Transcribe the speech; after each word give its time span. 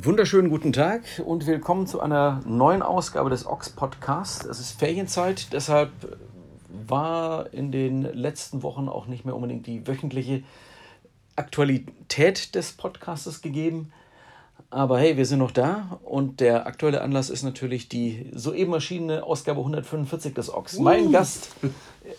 Wunderschönen 0.00 0.48
guten 0.48 0.72
Tag 0.72 1.02
und 1.22 1.46
willkommen 1.46 1.86
zu 1.86 2.00
einer 2.00 2.40
neuen 2.46 2.80
Ausgabe 2.80 3.28
des 3.28 3.44
Ox 3.44 3.68
Podcasts. 3.68 4.46
Es 4.46 4.58
ist 4.58 4.78
Ferienzeit, 4.78 5.52
deshalb 5.52 5.90
war 6.88 7.52
in 7.52 7.72
den 7.72 8.02
letzten 8.02 8.62
Wochen 8.62 8.88
auch 8.88 9.06
nicht 9.06 9.26
mehr 9.26 9.36
unbedingt 9.36 9.66
die 9.66 9.86
wöchentliche 9.86 10.44
Aktualität 11.36 12.54
des 12.54 12.72
Podcastes 12.72 13.42
gegeben. 13.42 13.92
Aber 14.70 14.98
hey, 14.98 15.18
wir 15.18 15.26
sind 15.26 15.40
noch 15.40 15.50
da 15.50 16.00
und 16.04 16.40
der 16.40 16.66
aktuelle 16.66 17.02
Anlass 17.02 17.28
ist 17.28 17.42
natürlich 17.42 17.90
die 17.90 18.30
soeben 18.32 18.72
erschienene 18.72 19.22
Ausgabe 19.24 19.60
145 19.60 20.32
des 20.32 20.54
Ox. 20.54 20.78
Uh. 20.78 20.82
Mein 20.82 21.12
Gast, 21.12 21.50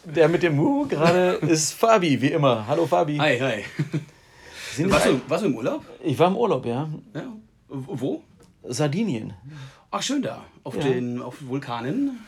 der 0.03 0.29
mit 0.29 0.43
dem 0.43 0.57
Mu 0.57 0.85
gerade 0.87 1.31
ist 1.41 1.71
Fabi, 1.71 2.21
wie 2.21 2.33
immer. 2.33 2.67
Hallo 2.67 2.85
Fabi. 2.85 3.17
Hi, 3.17 3.39
hi. 3.39 3.63
warst, 4.91 5.07
du, 5.07 5.21
warst 5.27 5.43
du 5.43 5.47
im 5.47 5.55
Urlaub? 5.55 5.83
Ich 6.03 6.19
war 6.19 6.27
im 6.27 6.37
Urlaub, 6.37 6.67
ja. 6.67 6.87
ja. 7.15 7.33
Wo? 7.73 8.21
Sardinien. 8.63 9.33
Ach, 9.89 10.01
schön 10.01 10.21
da. 10.21 10.43
Auf 10.63 10.75
ja. 10.75 10.83
den 10.83 11.21
auf 11.21 11.37
Vulkanen. 11.41 12.19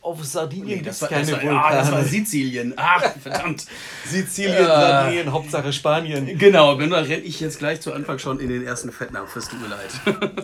Auf 0.00 0.24
Sardinien 0.24 0.78
nee, 0.78 0.84
das 0.84 1.02
war, 1.02 1.08
keine 1.08 1.22
das 1.22 1.32
war, 1.32 1.42
Vulkane. 1.42 1.64
Ah, 1.64 1.74
das 1.76 1.90
war 1.90 2.04
Sizilien. 2.04 2.72
Ach, 2.76 3.02
verdammt. 3.20 3.66
Sizilien, 4.06 4.56
äh, 4.56 4.64
Sardinien, 4.64 5.32
Hauptsache 5.32 5.72
Spanien. 5.72 6.38
Genau, 6.38 6.78
dann 6.78 6.92
renne 6.92 7.22
ich 7.22 7.40
jetzt 7.40 7.58
gleich 7.58 7.80
zu 7.80 7.92
Anfang 7.92 8.20
schon 8.20 8.38
in 8.38 8.48
den 8.48 8.64
ersten 8.64 8.92
Fettnapf. 8.92 9.34
Es 9.34 9.48
tut 9.48 9.60
mir 9.60 9.68
leid. 9.68 9.90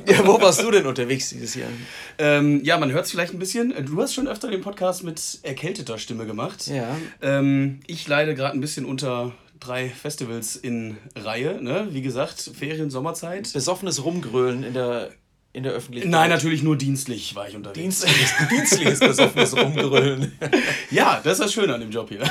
ja, 0.09 0.27
wo 0.27 0.41
warst 0.41 0.61
du 0.61 0.73
denn 0.73 0.87
unterwegs 0.87 1.31
dieses 1.31 1.55
Jahr? 1.55 1.71
Ähm, 2.19 2.63
ja, 2.65 2.77
man 2.79 2.91
hört 2.91 3.05
es 3.05 3.13
vielleicht 3.13 3.33
ein 3.33 3.39
bisschen. 3.39 3.73
Du 3.87 4.03
hast 4.03 4.13
schon 4.13 4.27
öfter 4.27 4.51
den 4.51 4.61
Podcast 4.61 5.05
mit 5.05 5.39
erkälteter 5.45 5.99
Stimme 5.99 6.27
gemacht. 6.27 6.67
Ja. 6.67 6.97
Ähm, 7.23 7.79
ich 7.87 8.09
leide 8.09 8.35
gerade 8.35 8.59
ein 8.59 8.61
bisschen 8.61 8.85
unter 8.85 9.33
drei 9.61 9.89
Festivals 9.89 10.57
in 10.57 10.97
Reihe. 11.17 11.63
Ne? 11.63 11.89
Wie 11.91 12.03
gesagt, 12.03 12.51
Ferien, 12.57 12.91
Sommerzeit. 12.91 13.53
Besoffenes 13.53 14.05
Rumgrölen 14.05 14.63
in 14.63 14.75
der, 14.75 15.11
in 15.53 15.63
der 15.63 15.73
Öffentlichkeit. 15.73 16.11
Nein, 16.11 16.31
natürlich 16.31 16.63
nur 16.63 16.77
dienstlich 16.77 17.35
war 17.35 17.49
ich 17.49 17.57
unterwegs. 17.57 17.81
Dienstliches, 17.81 18.33
dienstliches 18.51 19.01
besoffenes 19.01 19.57
Rumgrölen. 19.57 20.33
ja, 20.91 21.21
das 21.23 21.35
ist 21.35 21.45
das 21.45 21.53
Schöne 21.53 21.75
an 21.75 21.81
dem 21.81 21.91
Job 21.91 22.09
hier. 22.09 22.23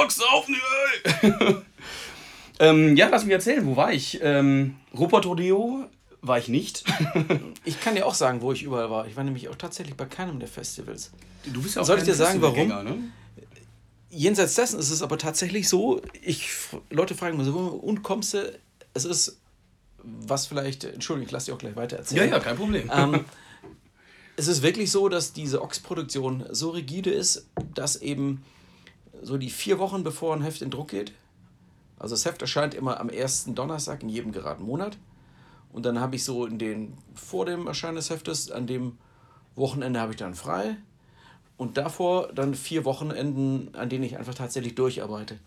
Ochs 0.00 0.20
auf, 0.20 0.46
ähm, 2.60 2.96
Ja, 2.96 3.08
lass 3.08 3.24
mich 3.24 3.32
erzählen, 3.32 3.66
wo 3.66 3.76
war 3.76 3.92
ich? 3.92 4.20
Ähm, 4.22 4.76
Rupert 4.96 5.26
Rodeo 5.26 5.88
war 6.22 6.38
ich 6.38 6.48
nicht. 6.48 6.84
ich 7.64 7.80
kann 7.80 7.94
dir 7.94 8.06
auch 8.06 8.14
sagen, 8.14 8.40
wo 8.40 8.52
ich 8.52 8.62
überall 8.62 8.90
war. 8.90 9.06
Ich 9.06 9.16
war 9.16 9.24
nämlich 9.24 9.48
auch 9.48 9.56
tatsächlich 9.56 9.96
bei 9.96 10.06
keinem 10.06 10.38
der 10.38 10.48
Festivals. 10.48 11.12
Du 11.44 11.62
bist 11.62 11.76
ja 11.76 11.82
auch 11.82 11.86
Soll 11.86 11.98
ich 11.98 12.04
dir 12.04 12.14
sagen, 12.14 12.40
warum? 12.40 12.68
Ne? 12.68 12.96
Jenseits 14.14 14.54
dessen 14.54 14.78
ist 14.78 14.90
es 14.90 15.02
aber 15.02 15.18
tatsächlich 15.18 15.68
so, 15.68 16.00
ich, 16.22 16.48
Leute 16.90 17.14
fragen 17.14 17.36
mich 17.36 17.46
so, 17.46 17.52
und 17.52 18.02
kommst 18.02 18.34
du, 18.34 18.58
es 18.94 19.04
ist, 19.04 19.40
was 20.02 20.46
vielleicht, 20.46 20.84
Entschuldigung, 20.84 21.26
ich 21.26 21.32
lasse 21.32 21.46
dir 21.46 21.54
auch 21.54 21.58
gleich 21.58 21.76
weiter 21.76 21.96
erzählen. 21.96 22.28
Ja, 22.28 22.36
ja, 22.36 22.40
kein 22.40 22.56
Problem. 22.56 22.90
Ähm, 22.94 23.24
es 24.36 24.48
ist 24.48 24.62
wirklich 24.62 24.90
so, 24.90 25.08
dass 25.08 25.32
diese 25.32 25.62
Ochs-Produktion 25.62 26.46
so 26.50 26.70
rigide 26.70 27.10
ist, 27.10 27.48
dass 27.74 27.96
eben 27.96 28.42
so 29.22 29.36
die 29.36 29.50
vier 29.50 29.78
Wochen 29.78 30.04
bevor 30.04 30.34
ein 30.34 30.42
Heft 30.42 30.62
in 30.62 30.70
Druck 30.70 30.88
geht, 30.88 31.12
also 31.98 32.14
das 32.14 32.24
Heft 32.24 32.42
erscheint 32.42 32.74
immer 32.74 33.00
am 33.00 33.08
ersten 33.08 33.54
Donnerstag 33.54 34.02
in 34.02 34.08
jedem 34.08 34.32
geraden 34.32 34.66
Monat. 34.66 34.98
Und 35.72 35.86
dann 35.86 35.98
habe 35.98 36.16
ich 36.16 36.24
so 36.24 36.46
in 36.46 36.58
den, 36.58 36.98
vor 37.14 37.46
dem 37.46 37.66
Erscheinen 37.66 37.96
des 37.96 38.10
Heftes, 38.10 38.50
an 38.50 38.66
dem 38.66 38.98
Wochenende 39.54 40.00
habe 40.00 40.12
ich 40.12 40.18
dann 40.18 40.34
frei. 40.34 40.76
Und 41.56 41.76
davor 41.76 42.32
dann 42.32 42.54
vier 42.54 42.84
Wochenenden, 42.84 43.74
an 43.74 43.88
denen 43.88 44.04
ich 44.04 44.18
einfach 44.18 44.34
tatsächlich 44.34 44.74
durcharbeite. 44.74 45.38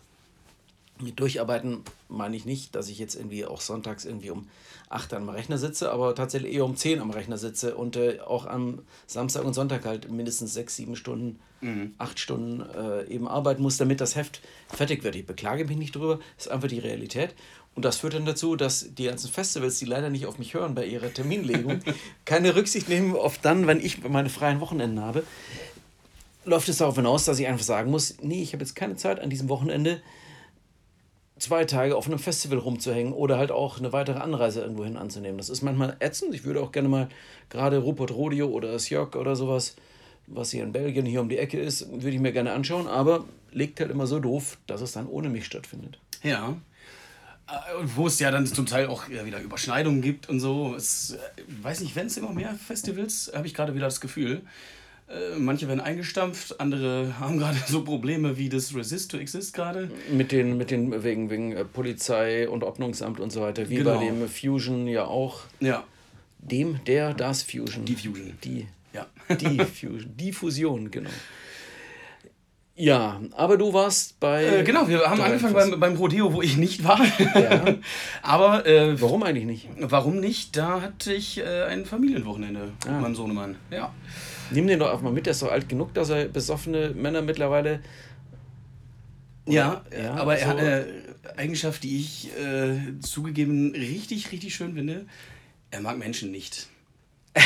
Mit 1.00 1.20
Durcharbeiten 1.20 1.82
meine 2.08 2.34
ich 2.36 2.44
nicht, 2.44 2.74
dass 2.74 2.88
ich 2.88 2.98
jetzt 2.98 3.14
irgendwie 3.14 3.44
auch 3.44 3.60
sonntags 3.60 4.04
irgendwie 4.04 4.30
um 4.30 4.48
8 4.90 5.14
am 5.14 5.28
Rechner 5.28 5.58
sitze, 5.58 5.92
aber 5.92 6.14
tatsächlich 6.14 6.54
eher 6.54 6.64
um 6.64 6.76
10 6.76 7.00
am 7.00 7.10
Rechner 7.10 7.38
sitze 7.38 7.74
und 7.76 7.96
äh, 7.96 8.20
auch 8.20 8.46
am 8.46 8.80
Samstag 9.06 9.44
und 9.44 9.54
Sonntag 9.54 9.84
halt 9.84 10.10
mindestens 10.10 10.54
6, 10.54 10.76
7 10.76 10.96
Stunden, 10.96 11.38
mhm. 11.60 11.94
8 11.98 12.18
Stunden 12.18 12.62
äh, 12.70 13.04
eben 13.04 13.28
arbeiten 13.28 13.62
muss, 13.62 13.76
damit 13.76 14.00
das 14.00 14.16
Heft 14.16 14.40
fertig 14.68 15.04
wird. 15.04 15.14
Ich 15.14 15.26
beklage 15.26 15.66
mich 15.66 15.76
nicht 15.76 15.94
drüber, 15.94 16.18
das 16.36 16.46
ist 16.46 16.52
einfach 16.52 16.68
die 16.68 16.78
Realität. 16.78 17.34
Und 17.74 17.84
das 17.84 17.98
führt 17.98 18.14
dann 18.14 18.24
dazu, 18.24 18.56
dass 18.56 18.92
die 18.94 19.04
ganzen 19.04 19.30
Festivals, 19.30 19.78
die 19.78 19.84
leider 19.84 20.10
nicht 20.10 20.26
auf 20.26 20.38
mich 20.38 20.54
hören 20.54 20.74
bei 20.74 20.84
ihrer 20.84 21.14
Terminlegung, 21.14 21.80
keine 22.24 22.56
Rücksicht 22.56 22.88
nehmen 22.88 23.14
auf 23.14 23.38
dann, 23.38 23.68
wenn 23.68 23.78
ich 23.78 24.02
meine 24.08 24.30
freien 24.30 24.60
Wochenenden 24.60 25.00
habe 25.00 25.22
läuft 26.44 26.68
es 26.68 26.78
darauf 26.78 26.96
hinaus, 26.96 27.24
dass 27.24 27.38
ich 27.38 27.46
einfach 27.46 27.64
sagen 27.64 27.90
muss, 27.90 28.16
nee, 28.22 28.42
ich 28.42 28.52
habe 28.52 28.62
jetzt 28.62 28.74
keine 28.74 28.96
Zeit 28.96 29.20
an 29.20 29.30
diesem 29.30 29.48
Wochenende 29.48 30.00
zwei 31.38 31.64
Tage 31.64 31.96
auf 31.96 32.06
einem 32.06 32.18
Festival 32.18 32.58
rumzuhängen 32.58 33.12
oder 33.12 33.38
halt 33.38 33.52
auch 33.52 33.78
eine 33.78 33.92
weitere 33.92 34.18
Anreise 34.18 34.60
irgendwohin 34.60 34.96
anzunehmen. 34.96 35.38
Das 35.38 35.48
ist 35.48 35.62
manchmal 35.62 35.96
ätzend. 36.00 36.34
Ich 36.34 36.44
würde 36.44 36.60
auch 36.60 36.72
gerne 36.72 36.88
mal 36.88 37.08
gerade 37.48 37.78
Rupert 37.78 38.10
Rodeo 38.10 38.48
oder 38.48 38.76
Sjörg 38.78 39.14
oder 39.16 39.36
sowas, 39.36 39.76
was 40.26 40.50
hier 40.50 40.62
in 40.62 40.72
Belgien 40.72 41.06
hier 41.06 41.20
um 41.20 41.28
die 41.28 41.38
Ecke 41.38 41.60
ist, 41.60 41.90
würde 41.90 42.10
ich 42.10 42.20
mir 42.20 42.32
gerne 42.32 42.52
anschauen, 42.52 42.86
aber 42.86 43.24
legt 43.52 43.80
halt 43.80 43.90
immer 43.90 44.06
so 44.06 44.20
doof, 44.20 44.58
dass 44.66 44.80
es 44.80 44.92
dann 44.92 45.06
ohne 45.06 45.30
mich 45.30 45.46
stattfindet. 45.46 45.98
Ja. 46.22 46.56
Äh, 47.48 47.52
wo 47.96 48.06
es 48.06 48.18
ja 48.18 48.30
dann 48.30 48.46
zum 48.46 48.66
Teil 48.66 48.88
auch 48.88 49.08
wieder 49.08 49.40
Überschneidungen 49.40 50.02
gibt 50.02 50.28
und 50.28 50.40
so. 50.40 50.74
Es, 50.74 51.12
äh, 51.12 51.18
weiß 51.62 51.80
nicht, 51.80 51.96
wenn 51.96 52.08
es 52.08 52.16
immer 52.16 52.32
mehr 52.32 52.54
Festivals, 52.54 53.32
habe 53.34 53.46
ich 53.46 53.54
gerade 53.54 53.74
wieder 53.74 53.86
das 53.86 54.00
Gefühl. 54.00 54.42
Äh, 55.08 55.38
manche 55.38 55.68
werden 55.68 55.80
eingestampft, 55.80 56.60
andere 56.60 57.14
haben 57.20 57.38
gerade 57.38 57.56
so 57.66 57.82
Probleme 57.82 58.36
wie 58.36 58.48
das 58.48 58.74
Resist 58.74 59.10
to 59.10 59.16
Exist 59.16 59.54
gerade. 59.54 59.90
Mit 60.10 60.32
den, 60.32 60.58
mit 60.58 60.70
den 60.70 61.02
wegen, 61.02 61.30
wegen 61.30 61.52
äh, 61.52 61.64
Polizei 61.64 62.48
und 62.48 62.62
Ordnungsamt 62.62 63.18
und 63.18 63.30
so 63.30 63.40
weiter, 63.40 63.70
wie 63.70 63.76
genau. 63.76 63.98
bei 63.98 64.04
dem 64.04 64.28
Fusion 64.28 64.86
ja 64.86 65.04
auch. 65.04 65.40
Ja. 65.60 65.84
Dem, 66.38 66.80
der, 66.86 67.14
das 67.14 67.42
Fusion. 67.42 67.84
Die 67.84 67.94
Fusion. 67.94 68.34
Die. 68.44 68.66
Ja. 68.92 69.06
Die 69.34 69.58
Fusion. 69.64 70.12
Die 70.16 70.32
Fusion, 70.32 70.90
genau. 70.90 71.10
Ja, 72.76 73.20
aber 73.32 73.56
du 73.56 73.72
warst 73.72 74.20
bei. 74.20 74.44
Äh, 74.44 74.62
genau, 74.62 74.86
wir 74.86 75.00
haben 75.00 75.20
angefangen 75.20 75.54
beim, 75.54 75.80
beim 75.80 75.96
Rodeo, 75.96 76.32
wo 76.32 76.42
ich 76.42 76.56
nicht 76.56 76.84
war. 76.84 77.00
Ja. 77.34 77.74
aber. 78.22 78.66
Äh, 78.66 79.00
warum 79.00 79.24
eigentlich 79.24 79.46
nicht? 79.46 79.68
Warum 79.80 80.20
nicht? 80.20 80.56
Da 80.56 80.82
hatte 80.82 81.12
ich 81.12 81.38
äh, 81.38 81.64
ein 81.64 81.86
Familienwochenende 81.86 82.72
ah. 82.86 82.90
mit 82.92 83.00
meinem 83.00 83.14
Sohnemann. 83.16 83.56
Ja. 83.72 83.92
Nimm 84.50 84.66
den 84.66 84.78
doch 84.78 84.90
auch 84.92 85.02
mal 85.02 85.12
mit, 85.12 85.26
der 85.26 85.32
ist 85.32 85.42
doch 85.42 85.50
alt 85.52 85.68
genug, 85.68 85.94
dass 85.94 86.10
er 86.10 86.26
besoffene 86.26 86.90
Männer 86.90 87.22
mittlerweile. 87.22 87.80
Ja, 89.46 89.84
ja, 89.96 90.14
aber 90.14 90.36
so. 90.36 90.42
er 90.42 90.48
hat 90.48 90.58
eine 90.58 90.86
Eigenschaft, 91.36 91.82
die 91.82 91.98
ich 91.98 92.30
äh, 92.38 92.98
zugegeben 93.00 93.72
richtig, 93.72 94.30
richtig 94.32 94.54
schön 94.54 94.74
finde. 94.74 95.06
Er 95.70 95.80
mag 95.80 95.98
Menschen 95.98 96.30
nicht. 96.30 96.68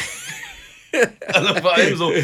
also 1.26 1.54
vor 1.54 1.74
allem 1.74 1.96
so 1.96 2.12
äh, 2.12 2.22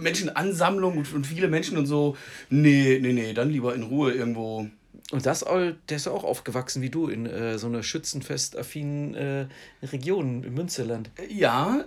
Menschenansammlung 0.00 0.98
und, 0.98 1.12
und 1.12 1.26
viele 1.26 1.48
Menschen 1.48 1.76
und 1.78 1.86
so. 1.86 2.16
Nee, 2.50 2.98
nee, 3.00 3.12
nee, 3.12 3.32
dann 3.32 3.50
lieber 3.50 3.74
in 3.74 3.82
Ruhe 3.82 4.12
irgendwo 4.12 4.68
und 5.10 5.24
das, 5.24 5.40
der 5.40 5.96
ist 5.96 6.06
auch 6.06 6.22
aufgewachsen 6.22 6.82
wie 6.82 6.90
du 6.90 7.08
in 7.08 7.24
äh, 7.24 7.58
so 7.58 7.66
einer 7.66 7.82
schützenfestaffinen 7.82 9.14
äh, 9.14 9.46
Region 9.82 10.44
im 10.44 10.52
Münsterland. 10.52 11.10
Ja, 11.30 11.82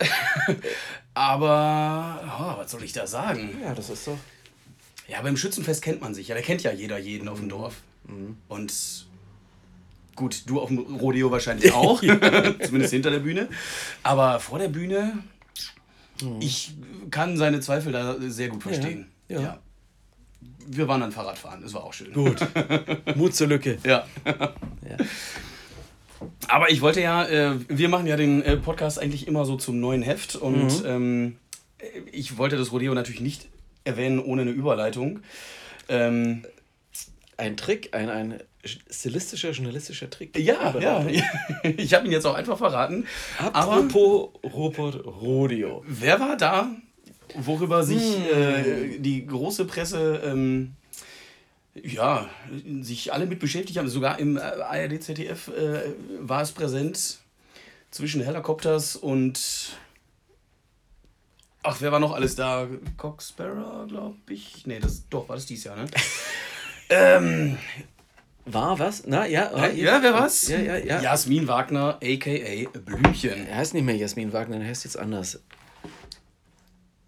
aber 1.13 2.19
oh, 2.25 2.57
was 2.57 2.71
soll 2.71 2.83
ich 2.83 2.93
da 2.93 3.05
sagen? 3.05 3.57
Ja, 3.61 3.75
das 3.75 3.91
ist 3.91 4.07
doch. 4.07 4.17
Ja, 5.07 5.21
beim 5.21 5.37
Schützenfest 5.37 5.83
kennt 5.83 6.01
man 6.01 6.15
sich. 6.15 6.29
Ja, 6.29 6.35
da 6.35 6.41
kennt 6.41 6.63
ja 6.63 6.71
jeder 6.71 6.97
jeden 6.97 7.27
auf 7.27 7.37
dem 7.37 7.45
mhm. 7.45 7.49
Dorf. 7.49 7.75
Mhm. 8.05 8.37
Und 8.47 9.05
gut, 10.15 10.43
du 10.47 10.59
auf 10.59 10.69
dem 10.69 10.79
Rodeo 10.79 11.29
wahrscheinlich 11.29 11.71
auch, 11.73 11.99
zumindest 11.99 12.91
hinter 12.91 13.11
der 13.11 13.19
Bühne. 13.19 13.49
Aber 14.01 14.39
vor 14.39 14.57
der 14.57 14.69
Bühne, 14.69 15.19
mhm. 16.23 16.41
ich 16.41 16.73
kann 17.11 17.37
seine 17.37 17.59
Zweifel 17.59 17.91
da 17.91 18.15
sehr 18.19 18.49
gut 18.49 18.63
verstehen. 18.63 19.11
ja. 19.27 19.35
ja. 19.35 19.43
ja 19.43 19.59
wir 20.67 20.87
waren 20.87 21.01
dann 21.01 21.11
Fahrradfahren, 21.11 21.61
das 21.61 21.73
war 21.73 21.83
auch 21.83 21.93
schön. 21.93 22.13
Gut. 22.13 22.37
Mut 23.15 23.35
zur 23.35 23.47
Lücke. 23.47 23.77
Ja. 23.83 24.05
ja. 24.25 24.97
Aber 26.47 26.69
ich 26.69 26.81
wollte 26.81 27.01
ja, 27.01 27.25
äh, 27.25 27.55
wir 27.67 27.89
machen 27.89 28.07
ja 28.07 28.15
den 28.15 28.41
äh, 28.43 28.57
Podcast 28.57 28.99
eigentlich 28.99 29.27
immer 29.27 29.45
so 29.45 29.55
zum 29.55 29.79
neuen 29.79 30.01
Heft 30.01 30.35
und 30.35 30.83
mhm. 30.83 30.85
ähm, 30.85 31.35
ich 32.11 32.37
wollte 32.37 32.57
das 32.57 32.71
Rodeo 32.71 32.93
natürlich 32.93 33.21
nicht 33.21 33.47
erwähnen 33.83 34.19
ohne 34.19 34.43
eine 34.43 34.51
Überleitung. 34.51 35.21
Ähm, 35.89 36.43
ein 37.37 37.57
Trick, 37.57 37.95
ein, 37.95 38.09
ein 38.09 38.43
stilistischer, 38.63 39.51
journalistischer 39.51 40.09
Trick. 40.09 40.37
Ja, 40.37 40.77
ja. 40.79 41.05
Ich 41.63 41.93
habe 41.93 42.05
ihn 42.05 42.11
jetzt 42.11 42.25
auch 42.25 42.35
einfach 42.35 42.57
verraten. 42.57 43.07
Apropos 43.39 44.29
Robert 44.43 45.03
Rodeo. 45.05 45.83
Wer 45.87 46.19
war 46.19 46.37
da, 46.37 46.69
worüber 47.35 47.83
sich 47.83 48.15
hm. 48.15 48.23
äh, 48.33 48.99
die 48.99 49.25
große 49.25 49.65
Presse 49.65 50.21
ähm, 50.23 50.73
ja, 51.73 52.29
sich 52.81 53.13
alle 53.13 53.25
mit 53.25 53.39
beschäftigt 53.39 53.77
haben? 53.77 53.87
Sogar 53.87 54.19
im 54.19 54.37
äh, 54.37 54.41
ARD 54.41 55.01
ZDF 55.01 55.47
äh, 55.49 55.93
war 56.19 56.41
es 56.41 56.51
präsent 56.51 57.19
zwischen 57.91 58.21
Helikopters 58.21 58.95
und 58.95 59.77
Ach, 61.63 61.77
wer 61.79 61.91
war 61.91 61.99
noch 61.99 62.13
alles 62.13 62.35
da? 62.35 62.67
Cox 62.97 63.35
glaube 63.35 64.15
ich. 64.29 64.65
Nee, 64.65 64.79
das 64.79 65.07
doch, 65.09 65.29
war 65.29 65.35
das 65.35 65.45
dieses 65.45 65.65
Jahr, 65.65 65.75
ne? 65.75 65.85
ähm, 66.89 67.57
war 68.45 68.79
was? 68.79 69.03
Na, 69.05 69.27
ja. 69.27 69.51
Ja, 69.55 69.67
ja 69.67 70.01
wer 70.01 70.13
was? 70.13 70.47
Ja, 70.47 70.59
ja, 70.59 70.77
ja. 70.77 71.01
Jasmin 71.01 71.47
Wagner, 71.47 71.99
a.k.a. 72.01 72.79
Blümchen. 72.79 73.45
Er 73.47 73.57
heißt 73.57 73.75
nicht 73.75 73.83
mehr 73.83 73.95
Jasmin 73.95 74.33
Wagner, 74.33 74.59
er 74.59 74.67
heißt 74.67 74.85
jetzt 74.85 74.97
anders. 74.97 75.39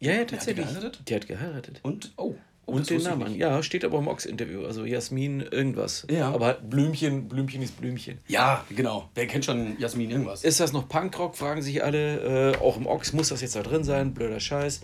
Ja, 0.03 0.13
ja, 0.13 0.25
tatsächlich. 0.25 0.65
Die 0.65 0.73
hat 0.73 0.75
geheiratet? 0.75 1.01
Die 1.07 1.15
hat 1.15 1.27
geheiratet. 1.27 1.79
Und, 1.81 2.11
oh. 2.17 2.35
oh 2.65 2.71
und 2.73 2.89
den 2.89 3.01
Namen. 3.03 3.35
Ja, 3.35 3.63
steht 3.63 3.85
aber 3.85 3.99
im 3.99 4.07
Ox-Interview. 4.09 4.65
Also 4.65 4.83
Jasmin 4.83 5.39
irgendwas. 5.39 6.05
Ja. 6.11 6.29
Aber 6.31 6.47
halt 6.47 6.69
Blümchen, 6.69 7.29
Blümchen 7.29 7.61
ist 7.61 7.79
Blümchen. 7.79 8.19
Ja, 8.27 8.65
genau. 8.69 9.09
Wer 9.15 9.27
kennt 9.27 9.45
schon 9.45 9.79
Jasmin 9.79 10.11
irgendwas? 10.11 10.43
Ist 10.43 10.59
das 10.59 10.73
noch 10.73 10.89
Punkrock, 10.89 11.37
fragen 11.37 11.61
sich 11.61 11.83
alle. 11.85 12.51
Äh, 12.53 12.57
auch 12.57 12.75
im 12.75 12.85
Ox 12.85 13.13
muss 13.13 13.29
das 13.29 13.39
jetzt 13.41 13.55
da 13.55 13.63
drin 13.63 13.85
sein. 13.85 14.13
Blöder 14.13 14.41
Scheiß. 14.41 14.81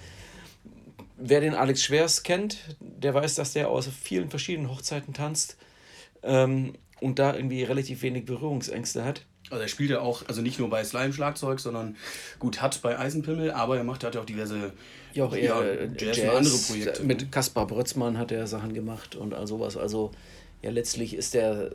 Wer 1.18 1.42
den 1.42 1.54
Alex 1.54 1.84
Schwers 1.84 2.24
kennt, 2.24 2.78
der 2.80 3.14
weiß, 3.14 3.36
dass 3.36 3.52
der 3.52 3.70
aus 3.70 3.90
vielen 3.90 4.30
verschiedenen 4.30 4.72
Hochzeiten 4.72 5.14
tanzt 5.14 5.58
ähm, 6.24 6.76
und 7.02 7.20
da 7.20 7.36
irgendwie 7.36 7.64
relativ 7.64 8.04
wenig 8.04 8.24
Berührungsängste 8.24 9.04
hat. 9.04 9.26
Also 9.50 9.64
er 9.64 9.68
spielt 9.68 9.90
ja 9.90 10.02
auch, 10.02 10.28
also 10.28 10.42
nicht 10.42 10.60
nur 10.60 10.70
bei 10.70 10.84
Slime-Schlagzeug, 10.84 11.60
sondern 11.60 11.96
gut 12.38 12.62
hat 12.62 12.82
bei 12.82 13.00
Eisenpimmel, 13.00 13.52
aber 13.52 13.78
er 13.78 13.84
macht, 13.84 14.04
hat 14.04 14.16
ja 14.16 14.22
auch 14.22 14.26
diverse 14.26 14.74
ja, 15.14 15.26
auch 15.26 15.36
eher 15.36 15.56
ja, 15.56 15.86
Jazz, 15.98 16.18
Jazz, 16.18 16.20
und 16.20 16.36
andere 16.36 16.58
Projekte. 16.58 17.04
Mit? 17.04 17.32
Kaspar 17.32 17.66
Brötzmann 17.66 18.18
hat 18.18 18.32
er 18.32 18.46
Sachen 18.46 18.74
gemacht 18.74 19.16
und 19.16 19.34
all 19.34 19.48
sowas. 19.48 19.76
Also 19.76 20.12
ja, 20.62 20.70
letztlich 20.70 21.16
ist 21.16 21.34
er 21.34 21.72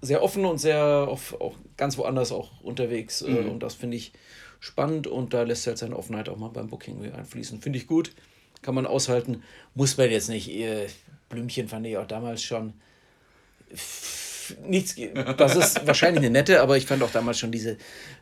sehr 0.00 0.22
offen 0.22 0.44
und 0.44 0.58
sehr 0.58 0.84
auf, 1.08 1.38
auch 1.40 1.56
ganz 1.76 1.98
woanders 1.98 2.32
auch 2.32 2.62
unterwegs. 2.62 3.22
Äh, 3.22 3.30
mhm. 3.30 3.50
Und 3.50 3.62
das 3.62 3.74
finde 3.74 3.96
ich 3.98 4.12
spannend 4.60 5.06
und 5.06 5.34
da 5.34 5.42
lässt 5.42 5.66
er 5.66 5.72
halt 5.72 5.78
seine 5.78 5.96
Offenheit 5.96 6.28
auch 6.28 6.38
mal 6.38 6.48
beim 6.48 6.68
Booking 6.68 7.12
einfließen. 7.12 7.60
Finde 7.60 7.78
ich 7.78 7.86
gut, 7.86 8.12
kann 8.62 8.74
man 8.74 8.86
aushalten. 8.86 9.42
Muss 9.74 9.96
man 9.98 10.10
jetzt 10.10 10.28
nicht. 10.28 10.50
Blümchen 11.28 11.68
fand 11.68 11.86
ich 11.86 11.98
auch 11.98 12.06
damals 12.06 12.42
schon 12.42 12.72
nichts. 14.66 14.96
Das 15.36 15.56
ist 15.56 15.86
wahrscheinlich 15.86 16.24
eine 16.24 16.30
nette, 16.30 16.60
aber 16.60 16.76
ich 16.76 16.86
fand 16.86 17.02
auch 17.02 17.10
damals 17.10 17.38
schon 17.38 17.52
diese 17.52 17.76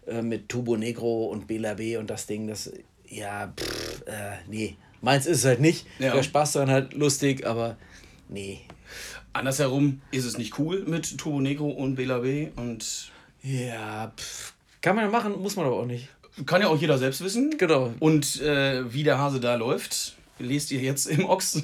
äh, 0.06 0.23
mit 0.23 0.49
Turbo 0.49 0.76
Negro 0.76 1.26
und 1.26 1.47
Bela 1.47 1.75
B 1.75 1.97
und 1.97 2.09
das 2.11 2.26
Ding, 2.26 2.47
das, 2.47 2.73
ja, 3.09 3.53
pff, 3.56 4.03
äh, 4.06 4.37
nee. 4.49 4.76
Meins 5.00 5.26
ist 5.26 5.38
es 5.38 5.44
halt 5.44 5.61
nicht. 5.61 5.87
Ja. 5.99 6.15
Der 6.15 6.23
Spaß 6.23 6.53
daran 6.53 6.71
halt 6.71 6.94
lustig, 6.94 7.47
aber 7.47 7.76
nee. 8.29 8.61
Andersherum 9.35 10.00
ist 10.12 10.25
es 10.25 10.38
nicht 10.38 10.59
cool 10.59 10.85
mit 10.87 11.19
Turbo 11.19 11.41
Negro 11.41 11.69
und 11.69 11.97
Bela 11.97 12.19
B 12.19 12.49
und. 12.56 13.12
Ja, 13.43 14.12
pff, 14.17 14.55
kann 14.81 14.97
man 14.97 15.11
machen, 15.11 15.41
muss 15.41 15.56
man 15.56 15.67
aber 15.67 15.77
auch 15.77 15.87
nicht. 15.87 16.09
Kann 16.47 16.62
ja 16.62 16.69
auch 16.69 16.81
jeder 16.81 16.99
selbst 16.99 17.23
wissen. 17.23 17.56
Genau. 17.59 17.93
Und 18.00 18.41
äh, 18.41 18.93
wie 18.93 19.03
der 19.03 19.19
Hase 19.19 19.41
da 19.41 19.55
läuft, 19.55 20.17
lest 20.38 20.70
ihr 20.73 20.81
jetzt 20.81 21.06
im 21.06 21.27
Ochs 21.27 21.62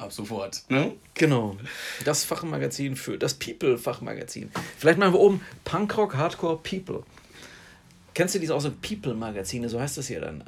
ab 0.00 0.12
sofort. 0.12 0.62
Ne? 0.68 0.92
Genau. 1.14 1.56
Das 2.04 2.24
Fachmagazin 2.24 2.96
für 2.96 3.18
das 3.18 3.34
People-Fachmagazin. 3.34 4.50
Vielleicht 4.78 4.98
machen 4.98 5.12
wir 5.12 5.20
oben 5.20 5.40
Punkrock, 5.64 6.16
Hardcore, 6.16 6.58
People. 6.62 7.02
Kennst 8.14 8.34
du 8.34 8.38
diese 8.38 8.54
auch 8.54 8.60
so 8.60 8.70
People-Magazine? 8.70 9.68
So 9.68 9.80
heißt 9.80 9.98
das 9.98 10.08
hier 10.08 10.20
dann. 10.20 10.44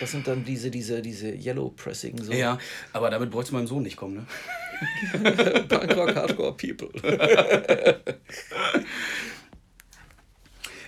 Das 0.00 0.12
sind 0.12 0.26
dann 0.26 0.44
diese, 0.44 0.70
diese, 0.70 1.02
diese 1.02 1.28
Yellow 1.28 1.70
Pressing. 1.70 2.22
So. 2.22 2.32
Ja, 2.32 2.58
aber 2.92 3.10
damit 3.10 3.30
bräuchte 3.30 3.52
mein 3.52 3.66
Sohn 3.66 3.82
nicht 3.82 3.96
kommen, 3.96 4.14
ne? 4.14 5.62
Punkrock, 5.68 6.14
Hardcore, 6.14 6.56
People. 6.56 6.88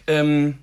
ähm, 0.06 0.58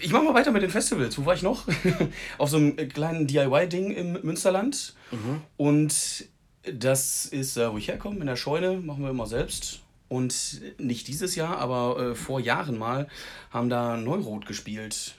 ich 0.00 0.12
mache 0.12 0.24
mal 0.24 0.34
weiter 0.34 0.50
mit 0.50 0.62
den 0.62 0.70
Festivals. 0.70 1.18
Wo 1.18 1.26
war 1.26 1.34
ich 1.34 1.42
noch? 1.42 1.66
Auf 2.38 2.50
so 2.50 2.56
einem 2.56 2.76
kleinen 2.88 3.26
DIY-Ding 3.26 3.90
im 3.90 4.12
Münsterland. 4.22 4.94
Mhm. 5.10 5.42
Und 5.56 6.26
das 6.74 7.26
ist, 7.26 7.56
äh, 7.56 7.72
wo 7.72 7.78
ich 7.78 7.88
herkomme, 7.88 8.20
in 8.20 8.26
der 8.26 8.36
Scheune, 8.36 8.78
machen 8.78 9.02
wir 9.02 9.10
immer 9.10 9.26
selbst. 9.26 9.80
Und 10.08 10.62
nicht 10.78 11.06
dieses 11.06 11.34
Jahr, 11.34 11.58
aber 11.58 11.98
äh, 11.98 12.14
vor 12.14 12.40
Jahren 12.40 12.78
mal 12.78 13.08
haben 13.50 13.68
da 13.68 13.96
Neurot 13.96 14.46
gespielt. 14.46 15.14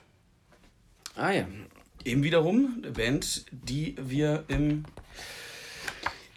Ah 1.16 1.32
ja. 1.32 1.48
Eben 2.06 2.24
wiederum 2.24 2.82
eine 2.82 2.92
Band, 2.92 3.46
die 3.52 3.96
wir 4.00 4.46
im 4.48 4.86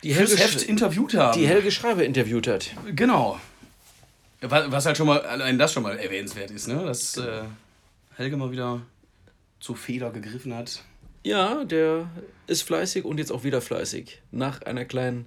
die 0.02 0.14
Helge 0.14 0.36
Heft 0.36 0.62
interviewt 0.62 1.14
haben. 1.14 1.38
Die 1.38 1.46
Helge 1.46 1.70
Schreiber 1.70 2.04
interviewt 2.04 2.48
hat. 2.48 2.70
Genau. 2.94 3.40
Was 4.40 4.84
halt 4.86 4.96
schon 4.96 5.06
mal, 5.06 5.20
allein 5.20 5.56
das 5.58 5.72
schon 5.72 5.84
mal 5.84 5.96
erwähnenswert 5.96 6.50
ist, 6.50 6.66
ne? 6.66 6.84
Dass 6.84 7.16
äh, 7.16 7.42
Helge 8.16 8.36
mal 8.36 8.50
wieder 8.50 8.82
zur 9.60 9.76
Feder 9.76 10.10
gegriffen 10.10 10.52
hat. 10.52 10.82
Ja, 11.24 11.64
der 11.64 12.10
ist 12.46 12.62
fleißig 12.62 13.04
und 13.04 13.18
jetzt 13.18 13.30
auch 13.30 13.44
wieder 13.44 13.60
fleißig. 13.60 14.20
Nach 14.32 14.62
einer 14.62 14.84
kleinen 14.84 15.26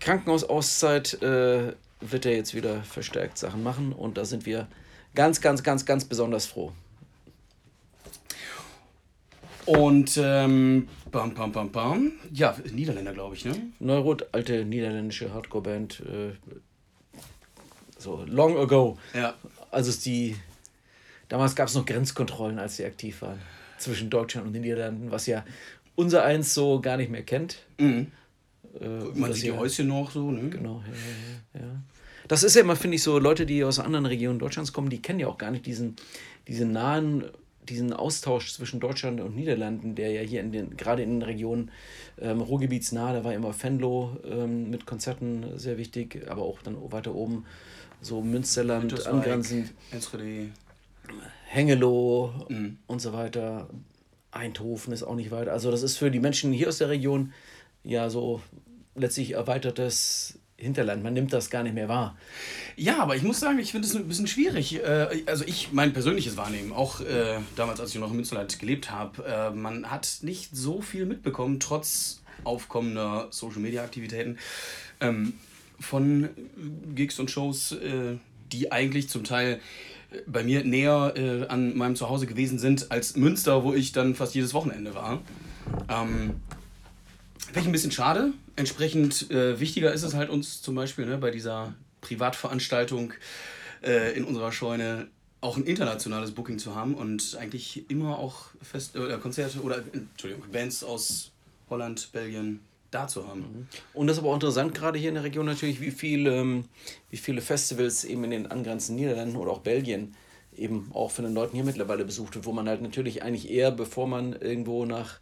Krankenhausauszeit 0.00 1.22
äh, 1.22 1.74
wird 2.00 2.26
er 2.26 2.36
jetzt 2.36 2.54
wieder 2.54 2.82
verstärkt 2.82 3.36
Sachen 3.38 3.62
machen 3.62 3.92
und 3.92 4.16
da 4.16 4.24
sind 4.24 4.46
wir 4.46 4.66
ganz, 5.14 5.40
ganz, 5.40 5.62
ganz, 5.62 5.84
ganz 5.84 6.04
besonders 6.04 6.46
froh. 6.46 6.72
Und 9.66 10.18
ähm, 10.22 10.88
bam, 11.10 11.34
bam, 11.34 11.52
bam, 11.52 11.72
bam. 11.72 12.12
Ja, 12.32 12.56
Niederländer, 12.72 13.12
glaube 13.12 13.34
ich, 13.34 13.44
ne? 13.44 13.54
Neurot, 13.80 14.26
alte 14.32 14.64
niederländische 14.64 15.34
Hardcore-Band. 15.34 16.00
Äh, 16.00 16.32
so 17.98 18.24
long 18.26 18.56
ago. 18.56 18.96
Ja. 19.12 19.34
Also 19.70 19.90
ist 19.90 20.06
die. 20.06 20.36
Damals 21.28 21.56
gab 21.56 21.66
es 21.66 21.74
noch 21.74 21.84
Grenzkontrollen, 21.84 22.60
als 22.60 22.76
sie 22.76 22.84
aktiv 22.84 23.20
waren 23.22 23.40
zwischen 23.78 24.10
Deutschland 24.10 24.46
und 24.46 24.52
den 24.52 24.62
Niederlanden, 24.62 25.10
was 25.10 25.26
ja 25.26 25.44
unser 25.94 26.24
eins 26.24 26.54
so 26.54 26.80
gar 26.80 26.96
nicht 26.96 27.10
mehr 27.10 27.22
kennt. 27.22 27.58
Mhm. 27.78 28.08
Äh, 28.80 28.88
Man 29.14 29.32
sieht 29.32 29.44
die 29.44 29.52
Häuschen 29.52 29.88
noch 29.88 30.10
so, 30.10 30.30
ne? 30.30 30.48
Genau, 30.50 30.82
ja, 30.86 31.60
ja, 31.60 31.66
ja. 31.66 31.82
Das 32.28 32.42
ist 32.42 32.56
ja 32.56 32.62
immer, 32.62 32.76
finde 32.76 32.96
ich, 32.96 33.02
so, 33.02 33.18
Leute, 33.18 33.46
die 33.46 33.62
aus 33.64 33.78
anderen 33.78 34.06
Regionen 34.06 34.38
Deutschlands 34.38 34.72
kommen, 34.72 34.90
die 34.90 35.00
kennen 35.00 35.20
ja 35.20 35.28
auch 35.28 35.38
gar 35.38 35.50
nicht 35.50 35.64
diesen, 35.64 35.96
diesen 36.48 36.72
nahen, 36.72 37.24
diesen 37.68 37.92
Austausch 37.92 38.52
zwischen 38.52 38.80
Deutschland 38.80 39.20
und 39.20 39.36
Niederlanden, 39.36 39.94
der 39.94 40.10
ja 40.10 40.22
hier 40.22 40.40
in 40.40 40.52
den, 40.52 40.76
gerade 40.76 41.02
in 41.02 41.10
den 41.10 41.22
Regionen 41.22 41.70
ähm, 42.20 42.40
Ruhrgebietsnah, 42.40 43.12
da 43.12 43.24
war 43.24 43.32
immer 43.32 43.54
Venlo 43.60 44.16
ähm, 44.24 44.70
mit 44.70 44.86
Konzerten 44.86 45.56
sehr 45.56 45.78
wichtig, 45.78 46.26
aber 46.28 46.42
auch 46.42 46.60
dann 46.62 46.76
weiter 46.90 47.14
oben 47.14 47.44
so 48.00 48.22
Münsterland 48.22 49.06
angrenzend. 49.06 49.72
Enschede. 49.90 50.50
Hengelo 51.46 52.46
mhm. 52.48 52.78
und 52.86 53.00
so 53.00 53.12
weiter. 53.12 53.68
Eindhoven 54.30 54.92
ist 54.92 55.02
auch 55.02 55.14
nicht 55.14 55.30
weit. 55.30 55.48
Also 55.48 55.70
das 55.70 55.82
ist 55.82 55.96
für 55.96 56.10
die 56.10 56.20
Menschen 56.20 56.52
hier 56.52 56.68
aus 56.68 56.78
der 56.78 56.90
Region 56.90 57.32
ja 57.84 58.10
so 58.10 58.42
letztlich 58.94 59.32
erweitertes 59.32 60.38
Hinterland. 60.58 61.02
Man 61.02 61.12
nimmt 61.12 61.32
das 61.32 61.50
gar 61.50 61.62
nicht 61.62 61.74
mehr 61.74 61.88
wahr. 61.88 62.16
Ja, 62.76 62.98
aber 62.98 63.14
ich 63.14 63.22
muss 63.22 63.40
sagen, 63.40 63.58
ich 63.58 63.72
finde 63.72 63.86
es 63.86 63.94
ein 63.94 64.08
bisschen 64.08 64.26
schwierig. 64.26 64.76
Äh, 64.76 65.22
also 65.26 65.44
ich, 65.44 65.72
mein 65.72 65.92
persönliches 65.92 66.36
Wahrnehmen, 66.36 66.72
auch 66.72 67.00
äh, 67.00 67.38
damals, 67.56 67.80
als 67.80 67.94
ich 67.94 68.00
noch 68.00 68.10
in 68.10 68.16
Münsterland 68.16 68.58
gelebt 68.58 68.90
habe, 68.90 69.24
äh, 69.24 69.50
man 69.50 69.90
hat 69.90 70.18
nicht 70.22 70.56
so 70.56 70.80
viel 70.80 71.04
mitbekommen, 71.04 71.60
trotz 71.60 72.22
aufkommender 72.44 73.28
Social-Media-Aktivitäten 73.30 74.38
ähm, 75.00 75.34
von 75.78 76.30
Gigs 76.94 77.18
und 77.18 77.30
Shows, 77.30 77.74
die 78.52 78.72
eigentlich 78.72 79.10
zum 79.10 79.24
Teil 79.24 79.60
bei 80.26 80.42
mir 80.42 80.64
näher 80.64 81.14
äh, 81.16 81.46
an 81.46 81.76
meinem 81.76 81.96
Zuhause 81.96 82.26
gewesen 82.26 82.58
sind 82.58 82.90
als 82.90 83.16
Münster, 83.16 83.64
wo 83.64 83.74
ich 83.74 83.92
dann 83.92 84.14
fast 84.14 84.34
jedes 84.34 84.54
Wochenende 84.54 84.94
war. 84.94 85.22
Ähm, 85.88 86.40
ich 87.54 87.66
ein 87.66 87.72
bisschen 87.72 87.90
schade. 87.90 88.32
Entsprechend 88.54 89.30
äh, 89.30 89.58
wichtiger 89.60 89.92
ist 89.92 90.02
es 90.02 90.14
halt 90.14 90.30
uns 90.30 90.62
zum 90.62 90.74
Beispiel 90.74 91.06
ne, 91.06 91.18
bei 91.18 91.30
dieser 91.30 91.74
Privatveranstaltung 92.00 93.14
äh, 93.82 94.16
in 94.16 94.24
unserer 94.24 94.52
Scheune 94.52 95.08
auch 95.40 95.56
ein 95.56 95.64
internationales 95.64 96.32
Booking 96.32 96.58
zu 96.58 96.74
haben 96.74 96.94
und 96.94 97.36
eigentlich 97.38 97.88
immer 97.90 98.18
auch 98.18 98.46
Fest 98.62 98.96
äh, 98.96 99.18
Konzerte 99.18 99.60
oder 99.60 99.82
Entschuldigung, 99.92 100.44
Bands 100.50 100.82
aus 100.82 101.32
Holland, 101.68 102.10
Belgien, 102.12 102.60
da 102.96 103.08
zu 103.08 103.26
haben. 103.26 103.40
Mhm. 103.40 103.66
Und 103.94 104.06
das 104.06 104.16
ist 104.16 104.22
aber 104.22 104.30
auch 104.30 104.34
interessant, 104.34 104.74
gerade 104.74 104.98
hier 104.98 105.10
in 105.10 105.14
der 105.14 105.24
Region 105.24 105.46
natürlich, 105.46 105.80
wie, 105.80 105.90
viel, 105.90 106.26
ähm, 106.26 106.64
wie 107.10 107.16
viele 107.16 107.40
Festivals 107.40 108.04
eben 108.04 108.24
in 108.24 108.30
den 108.30 108.46
angrenzenden 108.46 109.04
Niederlanden 109.04 109.36
oder 109.36 109.52
auch 109.52 109.60
Belgien 109.60 110.14
eben 110.56 110.90
auch 110.94 111.10
von 111.10 111.24
den 111.24 111.34
Leuten 111.34 111.54
hier 111.54 111.64
mittlerweile 111.64 112.04
besucht 112.04 112.34
wird, 112.34 112.46
wo 112.46 112.52
man 112.52 112.68
halt 112.68 112.80
natürlich 112.80 113.22
eigentlich 113.22 113.50
eher, 113.50 113.70
bevor 113.70 114.06
man 114.06 114.32
irgendwo 114.32 114.86
nach 114.86 115.20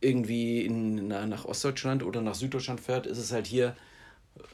irgendwie 0.00 0.66
in, 0.66 1.06
na, 1.08 1.26
nach 1.26 1.44
Ostdeutschland 1.44 2.02
oder 2.02 2.20
nach 2.20 2.34
Süddeutschland 2.34 2.80
fährt, 2.80 3.06
ist 3.06 3.18
es 3.18 3.30
halt 3.30 3.46
hier 3.46 3.76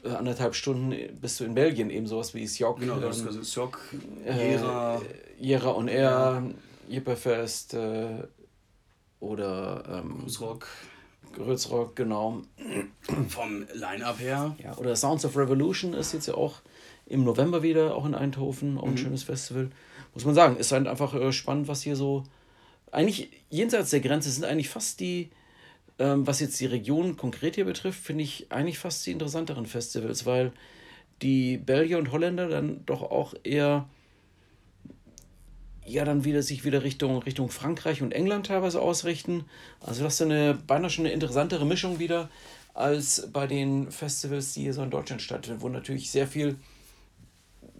äh, 0.03 0.09
anderthalb 0.09 0.53
Stunden 0.53 0.93
bist 1.19 1.39
du 1.39 1.45
in 1.45 1.55
Belgien, 1.55 1.89
eben 1.89 2.05
sowas 2.05 2.33
wie 2.35 2.47
Sjok. 2.47 2.79
Genau, 2.79 2.99
das 2.99 3.21
ähm, 3.21 3.41
ist 3.41 3.53
Sjok, 3.53 3.79
äh, 4.25 4.51
Jera. 4.51 5.01
Jera 5.39 5.75
on 5.75 5.87
Air, 5.87 6.43
Jipperfest 6.87 7.73
äh, 7.73 8.27
oder 9.19 10.01
ähm, 10.03 10.19
Grüßrock. 10.19 10.67
Grützrock, 11.39 11.95
genau. 11.95 12.41
Vom 13.29 13.65
Line-Up 13.73 14.19
her. 14.19 14.55
Ja, 14.63 14.77
oder 14.77 14.95
Sounds 14.95 15.25
of 15.25 15.35
Revolution 15.37 15.93
ist 15.93 16.13
jetzt 16.13 16.27
ja 16.27 16.35
auch 16.35 16.55
im 17.05 17.23
November 17.23 17.63
wieder, 17.63 17.95
auch 17.95 18.05
in 18.05 18.13
Eindhoven, 18.13 18.77
auch 18.77 18.87
ein 18.87 18.97
schönes 18.97 19.23
Festival. 19.23 19.71
Muss 20.13 20.25
man 20.25 20.35
sagen, 20.35 20.57
ist 20.57 20.71
halt 20.71 20.87
einfach 20.87 21.13
äh, 21.15 21.31
spannend, 21.31 21.67
was 21.67 21.81
hier 21.81 21.95
so. 21.95 22.23
Eigentlich 22.91 23.29
jenseits 23.49 23.91
der 23.91 23.99
Grenze 23.99 24.29
sind 24.29 24.45
eigentlich 24.45 24.69
fast 24.69 24.99
die, 24.99 25.29
ähm, 25.97 26.25
was 26.25 26.39
jetzt 26.39 26.59
die 26.59 26.65
Region 26.65 27.17
konkret 27.17 27.55
hier 27.55 27.65
betrifft, 27.65 28.03
finde 28.03 28.23
ich 28.23 28.51
eigentlich 28.51 28.79
fast 28.79 29.05
die 29.05 29.11
interessanteren 29.11 29.65
Festivals, 29.65 30.25
weil 30.25 30.51
die 31.21 31.57
Belgier 31.57 31.97
und 31.97 32.11
Holländer 32.11 32.47
dann 32.47 32.85
doch 32.85 33.01
auch 33.01 33.33
eher 33.43 33.87
ja 35.91 36.05
dann 36.05 36.23
wieder 36.23 36.43
sich 36.43 36.63
wieder 36.63 36.83
Richtung, 36.83 37.21
Richtung 37.23 37.49
Frankreich 37.49 38.01
und 38.01 38.11
England 38.11 38.47
teilweise 38.47 38.81
ausrichten. 38.81 39.45
Also 39.79 40.03
das 40.03 40.15
ist 40.15 40.21
eine 40.21 40.57
beinahe 40.67 40.89
schon 40.89 41.05
eine 41.05 41.13
interessantere 41.13 41.65
Mischung 41.65 41.99
wieder 41.99 42.29
als 42.73 43.27
bei 43.33 43.47
den 43.47 43.91
Festivals, 43.91 44.53
die 44.53 44.61
hier 44.61 44.73
so 44.73 44.83
in 44.83 44.89
Deutschland 44.89 45.21
stattfinden, 45.21 45.61
wo 45.61 45.69
natürlich 45.69 46.11
sehr 46.11 46.27
viel, 46.27 46.55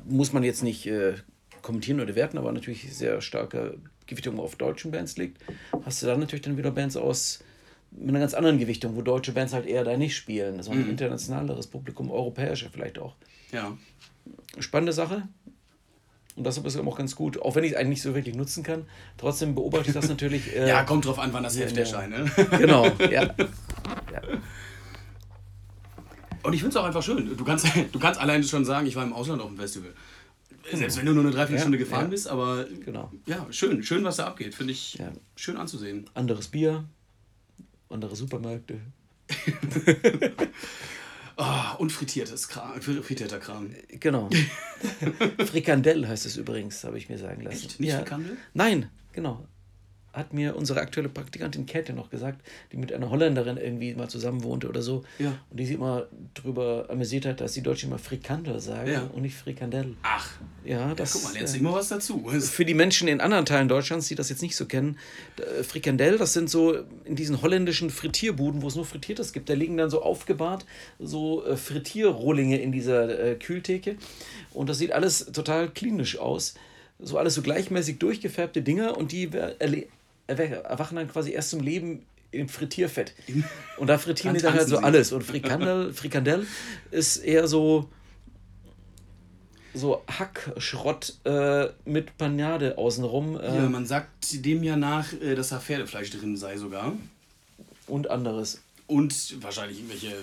muss 0.05 0.33
man 0.33 0.43
jetzt 0.43 0.63
nicht 0.63 0.85
äh, 0.87 1.13
kommentieren 1.61 2.01
oder 2.01 2.15
werten, 2.15 2.37
aber 2.37 2.51
natürlich 2.51 2.93
sehr 2.95 3.21
starke 3.21 3.77
Gewichtung 4.07 4.39
auf 4.39 4.55
deutschen 4.55 4.91
Bands 4.91 5.17
liegt. 5.17 5.41
Hast 5.85 6.01
du 6.01 6.07
dann 6.07 6.19
natürlich 6.19 6.41
dann 6.41 6.57
wieder 6.57 6.71
Bands 6.71 6.97
aus 6.97 7.43
mit 7.91 8.09
einer 8.09 8.19
ganz 8.19 8.33
anderen 8.33 8.59
Gewichtung, 8.59 8.95
wo 8.95 9.01
deutsche 9.01 9.31
Bands 9.31 9.53
halt 9.53 9.65
eher 9.65 9.83
da 9.83 9.97
nicht 9.97 10.15
spielen, 10.15 10.61
sondern 10.61 10.85
ein 10.85 10.89
internationaleres 10.91 11.67
Publikum, 11.67 12.11
europäische 12.11 12.69
vielleicht 12.69 12.99
auch. 12.99 13.15
Ja. 13.51 13.77
Spannende 14.59 14.93
Sache. 14.93 15.27
Und 16.39 16.45
das 16.45 16.57
ist 16.57 16.77
auch 16.79 16.97
ganz 16.97 17.17
gut, 17.17 17.41
auch 17.41 17.55
wenn 17.55 17.65
ich 17.65 17.71
es 17.73 17.77
eigentlich 17.77 17.89
nicht 17.89 18.01
so 18.01 18.15
wirklich 18.15 18.33
nutzen 18.33 18.63
kann. 18.63 18.85
Trotzdem 19.17 19.55
beobachte 19.55 19.89
ich 19.89 19.93
das 19.93 20.07
natürlich. 20.13 20.55
Äh, 20.55 20.69
Ja, 20.69 20.85
kommt 20.85 21.05
drauf 21.05 21.19
an, 21.19 21.33
wann 21.33 21.43
das 21.43 21.59
Heft 21.59 21.75
ja. 21.75 21.81
erscheint. 21.81 22.11
Ne? 22.11 22.31
Genau, 22.57 22.85
ja. 23.11 23.23
ja. 24.13 24.21
Und 26.41 26.53
ich 26.53 26.61
finde 26.61 26.69
es 26.69 26.75
auch 26.77 26.85
einfach 26.85 27.03
schön. 27.03 27.35
Du 27.35 27.43
kannst, 27.43 27.67
du 27.91 27.99
kannst 27.99 28.21
alleine 28.21 28.45
schon 28.45 28.63
sagen, 28.63 28.87
ich 28.87 28.95
war 28.95 29.03
im 29.03 29.11
Ausland 29.11 29.41
auf 29.41 29.49
dem 29.49 29.57
Festival. 29.57 29.93
Selbst 30.71 30.97
wenn 30.97 31.05
du 31.07 31.11
nur 31.11 31.23
eine 31.23 31.31
Dreiviertelstunde 31.33 31.77
Ja, 31.77 31.83
gefahren 31.83 32.03
ja. 32.05 32.09
bist, 32.09 32.29
aber 32.29 32.65
Genau. 32.85 33.11
ja, 33.25 33.45
schön, 33.49 33.83
schön, 33.83 34.05
was 34.05 34.15
da 34.15 34.27
abgeht. 34.27 34.55
Finde 34.55 34.71
ich 34.71 34.93
Ja. 34.93 35.11
schön 35.35 35.57
anzusehen. 35.57 36.09
Anderes 36.13 36.47
Bier, 36.47 36.85
andere 37.89 38.15
Supermärkte. 38.15 38.79
Ah, 41.39 41.75
und 41.75 41.89
frittiertes 41.91 42.49
Kram, 42.49 42.81
frittierter 42.81 43.39
Kram. 43.39 43.69
Genau. 43.87 44.29
Frikandel 45.45 46.05
heißt 46.05 46.25
es 46.25 46.35
übrigens, 46.35 46.83
habe 46.83 46.97
ich 46.97 47.07
mir 47.07 47.17
sagen 47.17 47.43
lassen. 47.43 47.65
Echt? 47.67 47.79
Nicht 47.79 47.93
Frikandel? 47.93 48.37
Nein, 48.53 48.89
genau. 49.13 49.47
Hat 50.19 50.33
mir 50.33 50.55
unsere 50.55 50.81
aktuelle 50.81 51.09
Praktikantin 51.09 51.65
Käthe 51.65 51.93
noch 51.93 52.09
gesagt, 52.09 52.41
die 52.71 52.77
mit 52.77 52.91
einer 52.93 53.09
Holländerin 53.09 53.57
irgendwie 53.57 53.95
mal 53.95 54.09
zusammen 54.09 54.43
wohnte 54.43 54.67
oder 54.67 54.81
so. 54.81 55.03
Ja. 55.17 55.29
Und 55.49 55.59
die 55.59 55.65
sich 55.65 55.75
immer 55.75 56.07
drüber 56.33 56.85
amüsiert 56.89 57.25
hat, 57.25 57.39
dass 57.41 57.53
die 57.53 57.61
Deutschen 57.63 57.89
immer 57.89 57.97
Frikandel 57.99 58.59
sagen 58.59 58.91
Ja. 58.91 59.09
und 59.13 59.21
nicht 59.21 59.35
Frikandel. 59.35 59.95
Ach, 60.03 60.29
Ja, 60.65 60.93
das 60.93 61.13
guck 61.13 61.23
mal, 61.23 61.33
lernst 61.33 61.55
du 61.55 61.59
immer 61.59 61.73
was 61.73 61.87
dazu. 61.87 62.27
für 62.41 62.65
die 62.65 62.73
Menschen 62.73 63.07
in 63.07 63.21
anderen 63.21 63.45
Teilen 63.45 63.67
Deutschlands, 63.69 64.07
die 64.09 64.15
das 64.15 64.29
jetzt 64.29 64.41
nicht 64.41 64.55
so 64.55 64.65
kennen, 64.65 64.97
äh, 65.37 65.63
Frikandel, 65.63 66.17
das 66.17 66.33
sind 66.33 66.49
so 66.49 66.75
in 67.05 67.15
diesen 67.15 67.41
holländischen 67.41 67.89
Frittierbuden, 67.89 68.61
wo 68.61 68.67
es 68.67 68.75
nur 68.75 68.85
Frittiertes 68.85 69.31
gibt, 69.33 69.49
da 69.49 69.53
liegen 69.53 69.77
dann 69.77 69.89
so 69.89 70.01
aufgebahrt 70.03 70.65
so 70.99 71.45
äh, 71.45 71.55
Frittierrohlinge 71.55 72.61
in 72.61 72.71
dieser 72.71 73.17
äh, 73.19 73.35
Kühltheke 73.35 73.95
und 74.53 74.67
das 74.69 74.77
sieht 74.79 74.91
alles 74.91 75.27
total 75.31 75.69
klinisch 75.69 76.17
aus. 76.17 76.55
So 77.01 77.17
alles 77.17 77.33
so 77.35 77.41
gleichmäßig 77.41 77.97
durchgefärbte 77.99 78.61
Dinger 78.61 78.97
und 78.97 79.13
die 79.13 79.29
erwachen 80.37 80.95
dann 80.95 81.09
quasi 81.09 81.31
erst 81.31 81.49
zum 81.49 81.61
Leben 81.61 82.05
im 82.31 82.47
Frittierfett. 82.49 83.13
Und 83.77 83.87
da 83.87 83.97
frittieren 83.97 84.35
die 84.35 84.41
Dann 84.41 84.53
halt 84.53 84.67
so 84.67 84.77
alles. 84.77 85.11
Und 85.11 85.23
Frikandel, 85.23 85.93
Frikandel 85.93 86.45
ist 86.91 87.17
eher 87.17 87.47
so, 87.47 87.89
so 89.73 90.03
Hackschrott 90.07 91.17
äh, 91.25 91.69
mit 91.85 92.17
Panade 92.17 92.77
außenrum 92.77 93.39
äh, 93.39 93.55
Ja, 93.55 93.69
man 93.69 93.85
sagt 93.85 94.45
dem 94.45 94.63
ja 94.63 94.75
nach, 94.75 95.11
äh, 95.13 95.35
dass 95.35 95.49
da 95.49 95.59
Pferdefleisch 95.59 96.11
drin 96.11 96.37
sei 96.37 96.57
sogar. 96.57 96.93
und 97.87 98.09
anderes. 98.09 98.61
Und 98.87 99.41
wahrscheinlich 99.41 99.79
irgendwelche, 99.79 100.15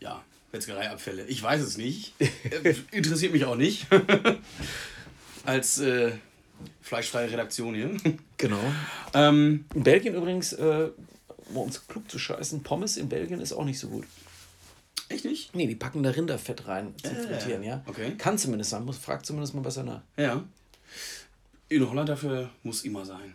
ja, 0.00 0.22
Metzgereiabfälle. 0.52 1.24
Ich 1.26 1.42
weiß 1.42 1.62
es 1.62 1.76
nicht. 1.78 2.12
Äh, 2.18 2.74
Interessiert 2.90 3.32
mich 3.32 3.44
auch 3.46 3.56
nicht. 3.56 3.86
Als 5.44 5.78
äh, 5.78 6.12
fleischfreie 6.80 7.30
Redaktion 7.30 7.74
hier. 7.74 7.90
Genau. 8.38 8.58
ähm, 9.14 9.66
In 9.74 9.82
Belgien 9.84 10.14
übrigens, 10.14 10.52
äh, 10.52 10.88
um 11.50 11.56
uns 11.58 11.86
klug 11.86 12.10
zu 12.10 12.18
scheißen, 12.18 12.62
Pommes 12.64 12.96
in 12.96 13.08
Belgien 13.08 13.40
ist 13.40 13.52
auch 13.52 13.64
nicht 13.64 13.78
so 13.78 13.88
gut. 13.88 14.04
echt 15.08 15.24
nicht? 15.24 15.54
Nee, 15.54 15.66
die 15.68 15.76
packen 15.76 16.02
da 16.02 16.10
Rinderfett 16.10 16.66
rein 16.66 16.92
zum 17.02 17.14
Äh, 17.16 17.22
Frittieren, 17.22 17.62
ja. 17.62 17.82
okay. 17.86 18.14
Kann 18.18 18.38
zumindest 18.38 18.70
sein, 18.70 18.84
muss, 18.84 18.98
fragt 18.98 19.26
zumindest 19.26 19.54
mal 19.54 19.60
besser 19.60 19.84
nach. 19.84 20.00
Ja. 20.16 20.42
In 21.68 21.88
Holland 21.88 22.08
dafür 22.08 22.50
muss 22.64 22.84
immer 22.84 23.04
sein. 23.04 23.34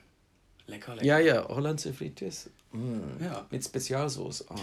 Lecker, 0.68 0.94
lecker. 0.96 1.06
Ja, 1.06 1.20
ja, 1.20 1.48
Hollandse 1.48 1.94
Frites. 1.94 2.50
Mm, 2.74 3.24
Ja. 3.24 3.46
Mit 3.50 3.64
Spezialsoße. 3.64 4.46
Ah. 4.50 4.56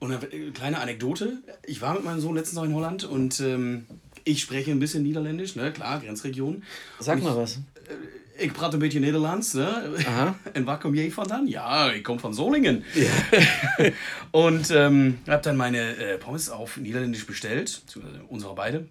Und 0.00 0.12
eine 0.12 0.50
kleine 0.52 0.78
Anekdote. 0.80 1.38
Ich 1.66 1.80
war 1.80 1.94
mit 1.94 2.04
meinem 2.04 2.20
Sohn 2.20 2.34
letztens 2.36 2.56
noch 2.56 2.64
in 2.64 2.74
Holland 2.74 3.04
und 3.04 3.38
ähm, 3.40 3.86
ich 4.28 4.40
spreche 4.40 4.70
ein 4.70 4.78
bisschen 4.78 5.02
Niederländisch, 5.02 5.56
ne? 5.56 5.72
Klar, 5.72 6.00
Grenzregion. 6.00 6.62
Sag 7.00 7.20
mal 7.22 7.36
was. 7.36 7.58
Ik 8.36 8.52
praat 8.52 8.72
een 8.72 8.78
beetje 8.78 9.00
Nederlands. 9.00 9.52
Ne? 9.52 9.96
Aha. 10.06 10.36
En 10.52 10.64
waar 10.64 10.78
kom 10.78 10.94
jij 10.94 11.10
vandaan? 11.10 11.46
Ja, 11.46 11.92
ich 11.92 12.02
komme 12.02 12.20
von 12.20 12.34
Solingen. 12.34 12.84
und 14.30 14.70
ähm, 14.70 15.18
habe 15.26 15.42
dann 15.42 15.56
meine 15.56 15.96
äh, 15.96 16.18
Pommes 16.18 16.48
auf 16.48 16.76
Niederländisch 16.76 17.26
bestellt, 17.26 17.80
beziehungsweise 17.84 18.22
unsere 18.28 18.54
beide. 18.54 18.86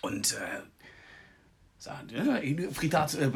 Und 0.00 0.32
äh, 0.32 0.60
sagt, 1.78 2.12
ja, 2.12 2.40
Fritat, 2.72 3.14
äh, 3.14 3.30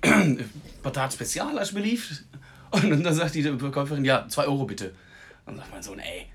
äh, 0.00 0.44
Patat 0.82 1.12
Spezial, 1.12 1.58
alsjeblieft. 1.58 2.24
Und 2.70 3.04
dann 3.04 3.14
sagt 3.14 3.34
die 3.34 3.42
Verkäuferin, 3.42 4.04
ja, 4.04 4.26
2 4.28 4.46
Euro 4.46 4.64
bitte. 4.64 4.94
Und 5.44 5.52
dann 5.52 5.56
sagt 5.58 5.70
mein 5.70 5.82
Sohn, 5.82 5.98
ey, 6.00 6.26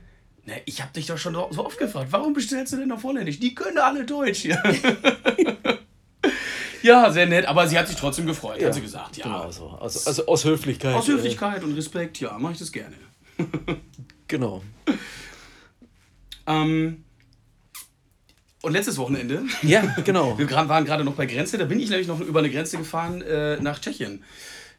ne, 0.45 0.61
ich 0.65 0.81
habe 0.81 0.91
dich 0.93 1.07
doch 1.07 1.17
schon 1.17 1.33
so 1.33 1.65
oft 1.65 1.77
gefragt, 1.77 2.07
warum 2.11 2.33
bestellst 2.33 2.73
du 2.73 2.77
denn 2.77 2.91
auf 2.91 3.03
Holländisch? 3.03 3.39
Die 3.39 3.55
können 3.55 3.77
alle 3.77 4.05
Deutsch 4.05 4.39
hier. 4.39 4.61
ja, 6.81 7.11
sehr 7.11 7.25
nett, 7.25 7.45
aber 7.45 7.67
sie 7.67 7.77
hat 7.77 7.87
sich 7.87 7.97
trotzdem 7.97 8.25
gefreut, 8.25 8.63
hat 8.63 8.73
sie 8.73 8.81
gesagt. 8.81 9.17
Ja, 9.17 9.23
Genau 9.23 9.51
so. 9.51 9.69
Also, 9.69 10.07
also 10.07 10.25
aus 10.25 10.45
Höflichkeit. 10.45 10.95
aus 10.95 11.07
Höflichkeit 11.07 11.63
und 11.63 11.73
Respekt, 11.75 12.19
ja, 12.19 12.37
mache 12.37 12.53
ich 12.53 12.59
das 12.59 12.71
gerne. 12.71 12.95
Äh, 13.37 13.43
genau. 14.27 14.63
Ähm, 16.47 17.03
und 18.61 18.73
letztes 18.73 18.97
Wochenende, 18.97 19.43
Ja, 19.63 19.81
genau. 20.03 20.37
wir 20.37 20.49
waren 20.51 20.85
gerade 20.85 21.03
noch 21.03 21.15
bei 21.15 21.25
Grenze, 21.25 21.57
da 21.57 21.65
bin 21.65 21.79
ich 21.79 21.89
nämlich 21.89 22.07
noch 22.07 22.19
über 22.19 22.39
eine 22.39 22.49
Grenze 22.49 22.77
gefahren 22.77 23.21
äh, 23.21 23.59
nach 23.59 23.79
Tschechien. 23.79 24.23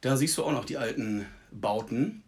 Da 0.01 0.17
siehst 0.17 0.37
du 0.39 0.45
auch 0.45 0.53
noch 0.53 0.65
die 0.65 0.77
alten 0.77 1.27
Bauten, 1.51 2.23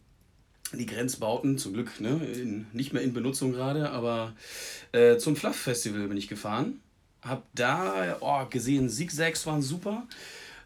die 0.79 0.87
Grenzbauten, 0.87 1.59
zum 1.59 1.73
Glück 1.73 2.01
ne, 2.01 2.21
in, 2.25 2.67
nicht 2.73 2.93
mehr 2.93 3.03
in 3.03 3.13
Benutzung 3.13 3.53
gerade, 3.53 3.91
aber 3.91 4.35
äh, 4.93 5.19
zum 5.19 5.37
Fluff 5.37 5.57
Festival 5.57 6.09
bin 6.09 6.17
ich 6.17 6.29
gefahren. 6.29 6.81
Hab 7.23 7.45
da 7.55 8.19
oh, 8.21 8.45
gesehen, 8.51 8.89
Zigzags 8.91 9.47
waren 9.47 9.63
super. 9.63 10.07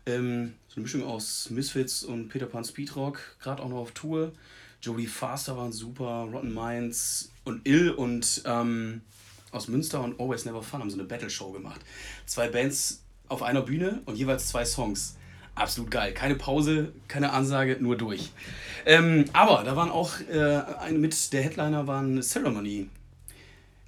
Ähm, 0.07 0.55
so 0.69 0.77
eine 0.77 0.83
Mischung 0.83 1.05
aus 1.05 1.51
Misfits 1.51 2.03
und 2.03 2.29
Peter 2.29 2.47
Pan 2.47 2.65
Speedrock, 2.65 3.21
gerade 3.41 3.63
auch 3.63 3.69
noch 3.69 3.79
auf 3.79 3.93
Tour. 3.93 4.33
Jodie 4.81 5.07
Faster 5.07 5.57
waren 5.57 5.73
super, 5.73 6.29
Rotten 6.33 6.55
Minds 6.55 7.31
und 7.45 7.67
Ill 7.67 7.91
und 7.91 8.43
ähm, 8.45 9.03
aus 9.51 9.69
Münster 9.69 10.03
und 10.03 10.21
Always 10.21 10.45
Never 10.45 10.63
Fun 10.63 10.81
haben 10.81 10.91
so 10.91 10.97
eine 10.97 11.07
Battle-Show 11.07 11.53
gemacht. 11.53 11.81
Zwei 12.27 12.49
Bands 12.49 13.03
auf 13.29 13.43
einer 13.43 13.63
Bühne 13.63 14.03
und 14.07 14.17
jeweils 14.17 14.49
zwei 14.49 14.65
Songs. 14.65 15.17
Absolut 15.59 15.91
geil. 15.91 16.13
Keine 16.15 16.37
Pause, 16.37 16.93
keine 17.09 17.33
Ansage, 17.33 17.79
nur 17.81 17.97
durch. 17.97 18.31
Ähm, 18.87 19.25
aber 19.33 19.65
da 19.65 19.75
waren 19.75 19.91
auch 19.91 20.21
äh, 20.31 20.63
ein, 20.81 21.01
mit 21.01 21.33
der 21.33 21.43
Headliner 21.43 21.89
waren 21.89 22.23
Ceremony. 22.23 22.89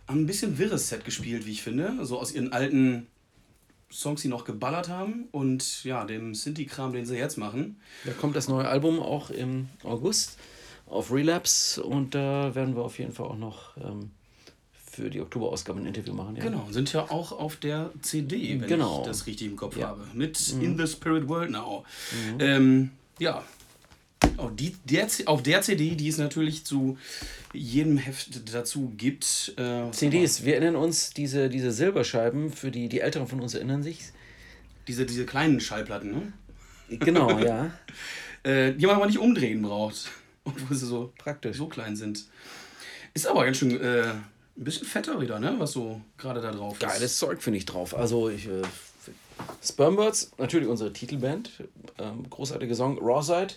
Haben 0.09 0.23
ein 0.23 0.27
bisschen 0.27 0.59
wirres 0.59 0.89
Set 0.89 1.05
gespielt, 1.05 1.47
wie 1.47 1.53
ich 1.53 1.63
finde. 1.63 2.05
So 2.05 2.19
aus 2.19 2.33
ihren 2.33 2.53
alten 2.53 3.07
Songs, 3.89 4.23
die 4.23 4.29
noch 4.29 4.45
geballert 4.45 4.89
haben 4.89 5.29
und 5.31 5.85
ja, 5.85 6.05
dem 6.05 6.35
Sinti-Kram, 6.35 6.93
den 6.93 7.07
sie 7.07 7.17
jetzt 7.17 7.39
machen. 7.39 7.81
Da 8.05 8.13
kommt 8.13 8.35
das 8.35 8.49
neue 8.49 8.67
Album 8.67 8.99
auch 8.99 9.31
im 9.31 9.69
August 9.85 10.39
auf 10.87 11.13
Relapse 11.13 11.83
und 11.83 12.17
da 12.17 12.53
werden 12.57 12.75
wir 12.75 12.83
auf 12.83 12.99
jeden 12.99 13.13
Fall 13.13 13.27
auch 13.27 13.39
noch 13.39 13.77
ähm, 13.77 14.11
für 14.91 15.09
die 15.11 15.21
Oktoberausgabe 15.21 15.81
ein 15.81 15.87
Interview 15.87 16.13
machen. 16.13 16.37
Ja. 16.37 16.43
Genau, 16.45 16.67
sind 16.71 16.93
ja 16.93 17.11
auch 17.11 17.33
auf 17.33 17.57
der 17.57 17.91
CD, 18.03 18.61
wenn 18.61 18.69
Genau. 18.69 19.01
ich 19.03 19.07
das 19.07 19.27
richtig 19.27 19.47
im 19.49 19.57
Kopf 19.57 19.77
Ja. 19.77 19.89
habe. 19.89 20.07
Mit 20.15 20.49
In 20.61 20.77
the 20.79 20.87
Spirit 20.87 21.29
World 21.29 21.51
Now. 21.51 21.85
Ähm, 22.39 22.91
ja, 23.19 23.45
Auf, 24.37 24.51
die, 24.55 24.75
der, 24.85 25.07
auf 25.27 25.43
der 25.43 25.63
CD, 25.63 25.95
die 25.95 26.09
es 26.09 26.19
natürlich 26.19 26.65
zu 26.65 26.99
jedem 27.53 27.97
Heft 27.99 28.53
dazu 28.55 28.93
gibt. 28.97 29.55
Äh, 29.57 29.91
CDs, 29.93 30.45
wir 30.45 30.55
erinnern 30.55 30.77
uns, 30.77 31.11
diese, 31.13 31.49
diese 31.49 31.73
Silberscheiben, 31.73 32.53
für 32.53 32.71
die, 32.71 32.89
die 32.89 33.01
Älteren 33.01 33.27
von 33.27 33.41
uns 33.41 33.55
erinnern 33.55 33.83
sich. 33.83 34.01
Diese, 34.89 35.07
diese 35.07 35.25
kleinen 35.27 35.61
Schallplatten, 35.61 36.11
ne? 36.11 36.33
Genau, 36.99 37.39
ja. 37.45 37.71
äh, 38.43 38.73
die 38.75 38.87
man 38.87 38.97
aber 38.97 39.07
nicht 39.07 39.19
umdrehen 39.19 39.63
braucht. 39.63 40.11
Obwohl 40.45 40.77
sie 40.77 40.87
so 40.87 41.13
praktisch 41.19 41.57
so 41.59 41.67
klein 41.69 41.97
sind. 41.97 42.25
Ist 43.15 43.27
aber 43.27 43.45
ganz 43.45 43.59
schön 43.59 43.79
äh, 43.81 44.05
ein 44.61 44.65
bisschen 44.65 44.87
fetter 44.87 45.21
wieder, 45.21 45.41
ne? 45.41 45.55
Was 45.59 45.73
so 45.73 46.01
gerade 46.19 46.41
da 46.41 46.53
drauf 46.53 46.75
ist. 46.75 46.81
Geiles 46.81 47.19
Zeug 47.19 47.43
finde 47.43 47.59
ich 47.59 47.67
drauf. 47.67 47.97
Also 47.97 48.29
ich. 48.29 48.47
Äh, 48.47 48.63
Spermbirds, 49.63 50.33
natürlich 50.37 50.69
unsere 50.69 50.93
Titelband. 50.93 51.51
Ähm, 51.99 52.29
großartige 52.29 52.75
Song. 52.75 52.99
Rawside. 53.01 53.55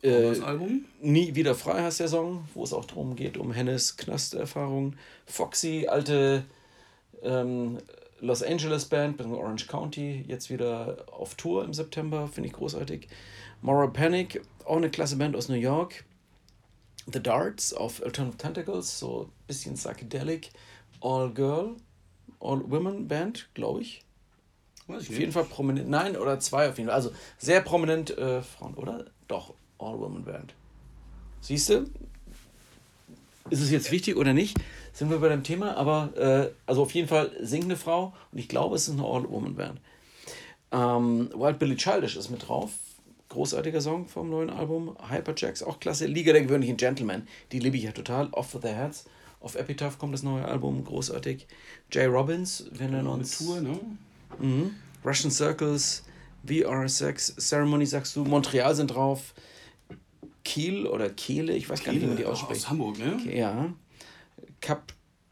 Äh, 0.00 0.22
das 0.22 0.40
Album? 0.40 0.86
Nie 1.00 1.34
wieder 1.34 1.54
frei 1.54 1.82
heißt 1.82 2.00
der 2.00 2.08
Song, 2.08 2.48
wo 2.54 2.64
es 2.64 2.72
auch 2.72 2.86
darum 2.86 3.14
geht, 3.14 3.36
um 3.36 3.52
Hennes 3.52 3.98
Knasterfahrungen. 3.98 4.96
Foxy, 5.26 5.86
alte 5.88 6.44
ähm, 7.22 7.78
Los 8.20 8.42
Angeles 8.42 8.86
Band, 8.86 9.20
Orange 9.20 9.66
County, 9.66 10.24
jetzt 10.26 10.48
wieder 10.48 11.04
auf 11.12 11.34
Tour 11.34 11.64
im 11.64 11.74
September, 11.74 12.28
finde 12.28 12.48
ich 12.48 12.54
großartig. 12.54 13.08
Moral 13.60 13.90
Panic, 13.90 14.40
auch 14.64 14.76
eine 14.76 14.90
klasse 14.90 15.16
Band 15.16 15.36
aus 15.36 15.48
New 15.48 15.54
York. 15.54 16.04
The 17.10 17.22
Darts 17.22 17.72
auf 17.72 18.02
Alternative 18.02 18.38
Tentacles, 18.38 18.98
so 18.98 19.24
ein 19.24 19.46
bisschen 19.46 19.74
psychedelic. 19.74 20.50
All 21.00 21.30
Girl, 21.30 21.76
All 22.40 22.70
Women 22.70 23.08
Band, 23.08 23.48
glaube 23.54 23.82
ich. 23.82 24.04
Weiß 24.86 25.04
ich 25.04 25.10
auf 25.10 25.18
jeden 25.18 25.32
Fall 25.32 25.44
prominent. 25.44 25.88
Nein, 25.88 26.16
oder 26.16 26.38
zwei 26.40 26.68
auf 26.68 26.78
jeden 26.78 26.88
Fall. 26.88 26.96
Also 26.96 27.12
sehr 27.38 27.60
prominent 27.60 28.16
äh, 28.16 28.42
Frauen, 28.42 28.74
oder? 28.74 29.06
Doch, 29.28 29.54
All 29.78 29.98
Women 29.98 30.24
Band. 30.24 30.54
Siehst 31.40 31.70
du? 31.70 31.90
Ist 33.50 33.60
es 33.60 33.70
jetzt 33.70 33.90
wichtig 33.90 34.16
oder 34.16 34.32
nicht? 34.32 34.56
Sind 34.92 35.10
wir 35.10 35.18
bei 35.18 35.28
dem 35.28 35.42
Thema, 35.42 35.76
aber 35.76 36.16
äh, 36.16 36.50
also 36.66 36.82
auf 36.82 36.92
jeden 36.94 37.08
Fall 37.08 37.32
singende 37.40 37.76
Frau 37.76 38.12
und 38.30 38.38
ich 38.38 38.48
glaube, 38.48 38.76
es 38.76 38.88
ist 38.88 38.94
eine 38.94 39.04
All 39.04 39.28
Woman 39.28 39.56
Band. 39.56 39.80
Ähm, 40.70 41.30
Wild 41.34 41.58
Billy 41.58 41.76
Childish 41.76 42.16
ist 42.16 42.30
mit 42.30 42.48
drauf. 42.48 42.70
Großartiger 43.32 43.80
Song 43.80 44.08
vom 44.08 44.28
neuen 44.28 44.50
Album. 44.50 44.94
Hyperjacks, 45.08 45.62
auch 45.62 45.80
klasse. 45.80 46.04
Liga 46.04 46.34
der 46.34 46.42
gewöhnlichen 46.42 46.76
Gentlemen, 46.76 47.26
die 47.50 47.60
liebe 47.60 47.78
ich 47.78 47.84
ja 47.84 47.92
total. 47.92 48.28
Off 48.32 48.54
with 48.54 48.60
the 48.60 48.68
Heads. 48.68 49.06
Auf 49.40 49.54
Epitaph 49.54 49.98
kommt 49.98 50.12
das 50.12 50.22
neue 50.22 50.44
Album, 50.44 50.84
großartig. 50.84 51.46
Jay 51.90 52.04
Robbins, 52.04 52.66
wir 52.72 52.88
nennen 52.88 53.06
uns. 53.06 53.38
Tour, 53.38 53.62
ne? 53.62 53.80
Mhm. 54.38 54.74
Russian 55.02 55.30
Circles, 55.30 56.04
VR6, 56.46 57.40
Ceremony 57.40 57.86
sagst 57.86 58.14
du, 58.16 58.24
Montreal 58.24 58.74
sind 58.74 58.88
drauf. 58.88 59.32
Kiel 60.44 60.86
oder 60.86 61.08
Kehle, 61.08 61.54
ich 61.54 61.70
weiß 61.70 61.80
Kehle, 61.80 61.86
gar 61.86 61.92
nicht, 61.92 62.02
wie 62.02 62.08
man 62.08 62.16
die 62.18 62.26
ausspricht. 62.26 62.60
Aus 62.60 62.68
Hamburg, 62.68 62.98
ne? 62.98 63.18
Ja. 63.34 63.72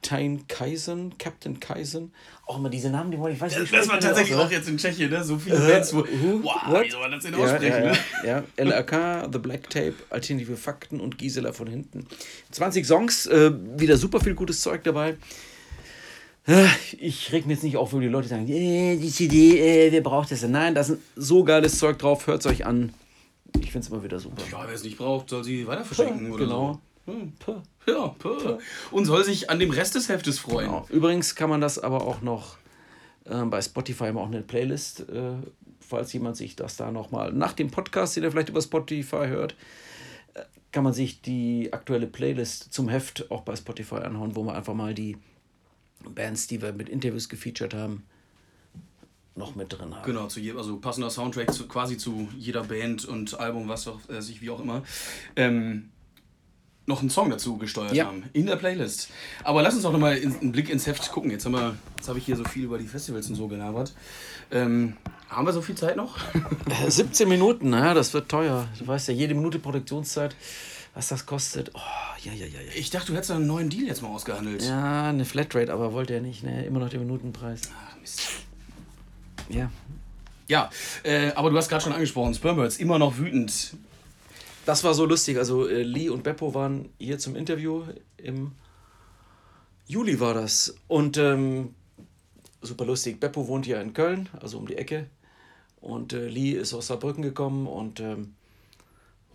Captain 0.02 0.46
Kaisen, 0.48 1.18
Captain 1.18 1.60
Kaisen. 1.60 2.12
Auch 2.46 2.58
immer 2.58 2.70
diese 2.70 2.90
Namen, 2.90 3.10
die 3.10 3.18
wollte 3.18 3.36
ich 3.36 3.40
weiß 3.40 3.58
nicht. 3.58 3.72
Das, 3.72 3.80
das 3.80 3.88
war 3.88 4.00
tatsächlich 4.00 4.34
auch, 4.34 4.46
auch 4.46 4.50
jetzt 4.50 4.68
in 4.68 4.78
Tschechien, 4.78 5.10
ne? 5.10 5.22
So 5.22 5.38
viele 5.38 5.56
uh, 5.56 5.68
Bands, 5.68 5.94
wo. 5.94 6.00
Uh, 6.00 6.42
wow, 6.42 6.54
what? 6.68 6.84
wie 6.84 6.90
soll 6.90 7.00
man 7.00 7.10
das 7.12 7.22
denn 7.22 7.34
ja, 7.34 7.38
aussprechen? 7.38 7.84
Ja, 7.84 7.90
ne? 7.90 7.98
ja, 8.24 8.44
ja. 8.56 8.64
LRK, 8.64 9.28
The 9.30 9.38
Black 9.38 9.68
Tape, 9.68 9.94
Alternative 10.08 10.56
Fakten 10.56 11.00
und 11.00 11.18
Gisela 11.18 11.52
von 11.52 11.66
hinten. 11.66 12.06
20 12.50 12.86
Songs, 12.86 13.26
äh, 13.26 13.52
wieder 13.76 13.96
super 13.98 14.20
viel 14.20 14.34
gutes 14.34 14.60
Zeug 14.60 14.82
dabei. 14.84 15.16
Äh, 16.46 16.66
ich 16.98 17.30
reg 17.32 17.46
mir 17.46 17.52
jetzt 17.52 17.62
nicht 17.62 17.76
auf, 17.76 17.92
wo 17.92 18.00
die 18.00 18.08
Leute 18.08 18.28
sagen, 18.28 18.48
äh, 18.48 18.96
die 18.96 19.10
CD, 19.10 19.60
äh, 19.60 19.92
wer 19.92 20.00
braucht 20.00 20.30
das 20.30 20.40
denn? 20.40 20.52
Nein, 20.52 20.74
da 20.74 20.80
ist 20.80 20.96
so 21.14 21.44
geiles 21.44 21.78
Zeug 21.78 21.98
drauf, 21.98 22.26
hört 22.26 22.40
es 22.40 22.46
euch 22.46 22.64
an. 22.64 22.94
Ich 23.60 23.72
finde 23.72 23.86
es 23.86 23.92
immer 23.92 24.02
wieder 24.02 24.18
super. 24.18 24.42
Ja, 24.50 24.64
wer 24.66 24.74
es 24.74 24.82
nicht 24.82 24.96
braucht, 24.96 25.28
soll 25.28 25.44
sie 25.44 25.66
weiter 25.66 25.84
verschenken 25.84 26.30
ja, 26.30 26.36
genau. 26.38 26.72
so. 26.72 26.80
Hm. 27.10 27.32
Ja, 27.86 28.08
puh. 28.18 28.58
Und 28.90 29.04
soll 29.06 29.24
sich 29.24 29.50
an 29.50 29.58
dem 29.58 29.70
Rest 29.70 29.94
des 29.94 30.08
Heftes 30.08 30.38
freuen. 30.38 30.66
Genau. 30.66 30.86
Übrigens 30.90 31.34
kann 31.34 31.50
man 31.50 31.60
das 31.60 31.78
aber 31.78 32.06
auch 32.06 32.20
noch 32.22 32.56
äh, 33.24 33.44
bei 33.44 33.62
Spotify 33.62 34.06
haben 34.06 34.18
auch 34.18 34.26
eine 34.26 34.42
Playlist, 34.42 35.08
äh, 35.08 35.32
falls 35.80 36.12
jemand 36.12 36.36
sich 36.36 36.56
das 36.56 36.76
da 36.76 36.90
nochmal 36.90 37.32
nach 37.32 37.52
dem 37.52 37.70
Podcast, 37.70 38.16
den 38.16 38.24
er 38.24 38.30
vielleicht 38.30 38.48
über 38.48 38.62
Spotify 38.62 39.26
hört, 39.26 39.56
äh, 40.34 40.42
kann 40.72 40.84
man 40.84 40.92
sich 40.92 41.22
die 41.22 41.72
aktuelle 41.72 42.06
Playlist 42.06 42.72
zum 42.72 42.88
Heft 42.88 43.30
auch 43.30 43.42
bei 43.42 43.56
Spotify 43.56 43.96
anhauen, 43.96 44.36
wo 44.36 44.42
man 44.42 44.56
einfach 44.56 44.74
mal 44.74 44.94
die 44.94 45.16
Bands, 46.00 46.46
die 46.46 46.62
wir 46.62 46.72
mit 46.72 46.88
Interviews 46.88 47.28
gefeatured 47.28 47.74
haben, 47.74 48.04
noch 49.36 49.54
mit 49.54 49.72
drin 49.72 49.94
haben. 49.94 50.04
Genau, 50.04 50.26
zu 50.26 50.40
je, 50.40 50.52
also 50.52 50.78
passender 50.78 51.10
Soundtrack 51.10 51.52
zu, 51.52 51.68
quasi 51.68 51.96
zu 51.96 52.28
jeder 52.36 52.64
Band 52.64 53.04
und 53.04 53.38
Album, 53.38 53.68
was 53.68 53.86
auch 53.86 54.00
äh, 54.08 54.20
sich 54.20 54.40
wie 54.40 54.50
auch 54.50 54.60
immer. 54.60 54.82
Ähm, 55.36 55.90
noch 56.90 57.00
einen 57.00 57.10
Song 57.10 57.30
dazu 57.30 57.56
gesteuert 57.56 57.94
ja. 57.94 58.06
haben 58.06 58.24
in 58.32 58.46
der 58.46 58.56
Playlist. 58.56 59.08
Aber 59.44 59.62
lass 59.62 59.74
uns 59.74 59.84
doch 59.84 59.92
nochmal 59.92 60.12
einen 60.12 60.52
Blick 60.52 60.68
ins 60.68 60.86
Heft 60.86 61.10
gucken. 61.10 61.30
Jetzt, 61.30 61.46
haben 61.46 61.52
wir, 61.52 61.76
jetzt 61.96 62.08
habe 62.08 62.18
ich 62.18 62.26
hier 62.26 62.36
so 62.36 62.44
viel 62.44 62.64
über 62.64 62.78
die 62.78 62.86
Festivals 62.86 63.28
und 63.28 63.36
so 63.36 63.48
gelabert. 63.48 63.94
Ähm, 64.50 64.96
haben 65.28 65.46
wir 65.46 65.52
so 65.52 65.62
viel 65.62 65.76
Zeit 65.76 65.96
noch? 65.96 66.18
17 66.88 67.28
Minuten, 67.28 67.70
naja, 67.70 67.94
das 67.94 68.12
wird 68.12 68.28
teuer. 68.28 68.68
Du 68.78 68.86
weißt 68.86 69.08
ja, 69.08 69.14
jede 69.14 69.34
Minute 69.34 69.58
Produktionszeit 69.58 70.36
was 70.94 71.08
das 71.08 71.26
kostet. 71.26 71.70
Oh, 71.74 71.78
ja, 72.24 72.32
ja, 72.32 72.46
ja, 72.46 72.60
ja. 72.60 72.72
Ich 72.74 72.90
dachte, 72.90 73.08
du 73.08 73.14
hättest 73.14 73.30
einen 73.30 73.46
neuen 73.46 73.70
Deal 73.70 73.86
jetzt 73.86 74.02
mal 74.02 74.08
ausgehandelt. 74.08 74.62
Ja, 74.62 75.08
eine 75.08 75.24
Flatrate, 75.24 75.72
aber 75.72 75.92
wollte 75.92 76.14
er 76.14 76.20
nicht. 76.20 76.42
Ne? 76.42 76.64
Immer 76.66 76.80
noch 76.80 76.88
den 76.88 77.00
Minutenpreis. 77.00 77.62
Ach, 77.72 77.96
Mist. 78.00 78.22
Ja. 79.48 79.70
Ja, 80.48 80.68
äh, 81.04 81.30
aber 81.32 81.50
du 81.50 81.56
hast 81.56 81.68
gerade 81.68 81.84
schon 81.84 81.92
angesprochen, 81.92 82.34
Spermbirds, 82.34 82.78
immer 82.78 82.98
noch 82.98 83.18
wütend. 83.18 83.74
Das 84.70 84.84
war 84.84 84.94
so 84.94 85.04
lustig. 85.04 85.36
Also 85.36 85.66
äh, 85.66 85.82
Lee 85.82 86.10
und 86.10 86.22
Beppo 86.22 86.54
waren 86.54 86.90
hier 86.96 87.18
zum 87.18 87.34
Interview 87.34 87.82
im 88.16 88.52
Juli 89.88 90.20
war 90.20 90.32
das. 90.32 90.76
Und 90.86 91.18
ähm, 91.18 91.74
super 92.62 92.84
lustig. 92.84 93.18
Beppo 93.18 93.48
wohnt 93.48 93.66
hier 93.66 93.80
in 93.80 93.94
Köln, 93.94 94.28
also 94.40 94.58
um 94.58 94.68
die 94.68 94.76
Ecke. 94.76 95.06
Und 95.80 96.12
äh, 96.12 96.28
Lee 96.28 96.52
ist 96.52 96.72
aus 96.72 96.86
Saarbrücken 96.86 97.24
gekommen 97.24 97.66
und 97.66 97.98
ähm, 97.98 98.36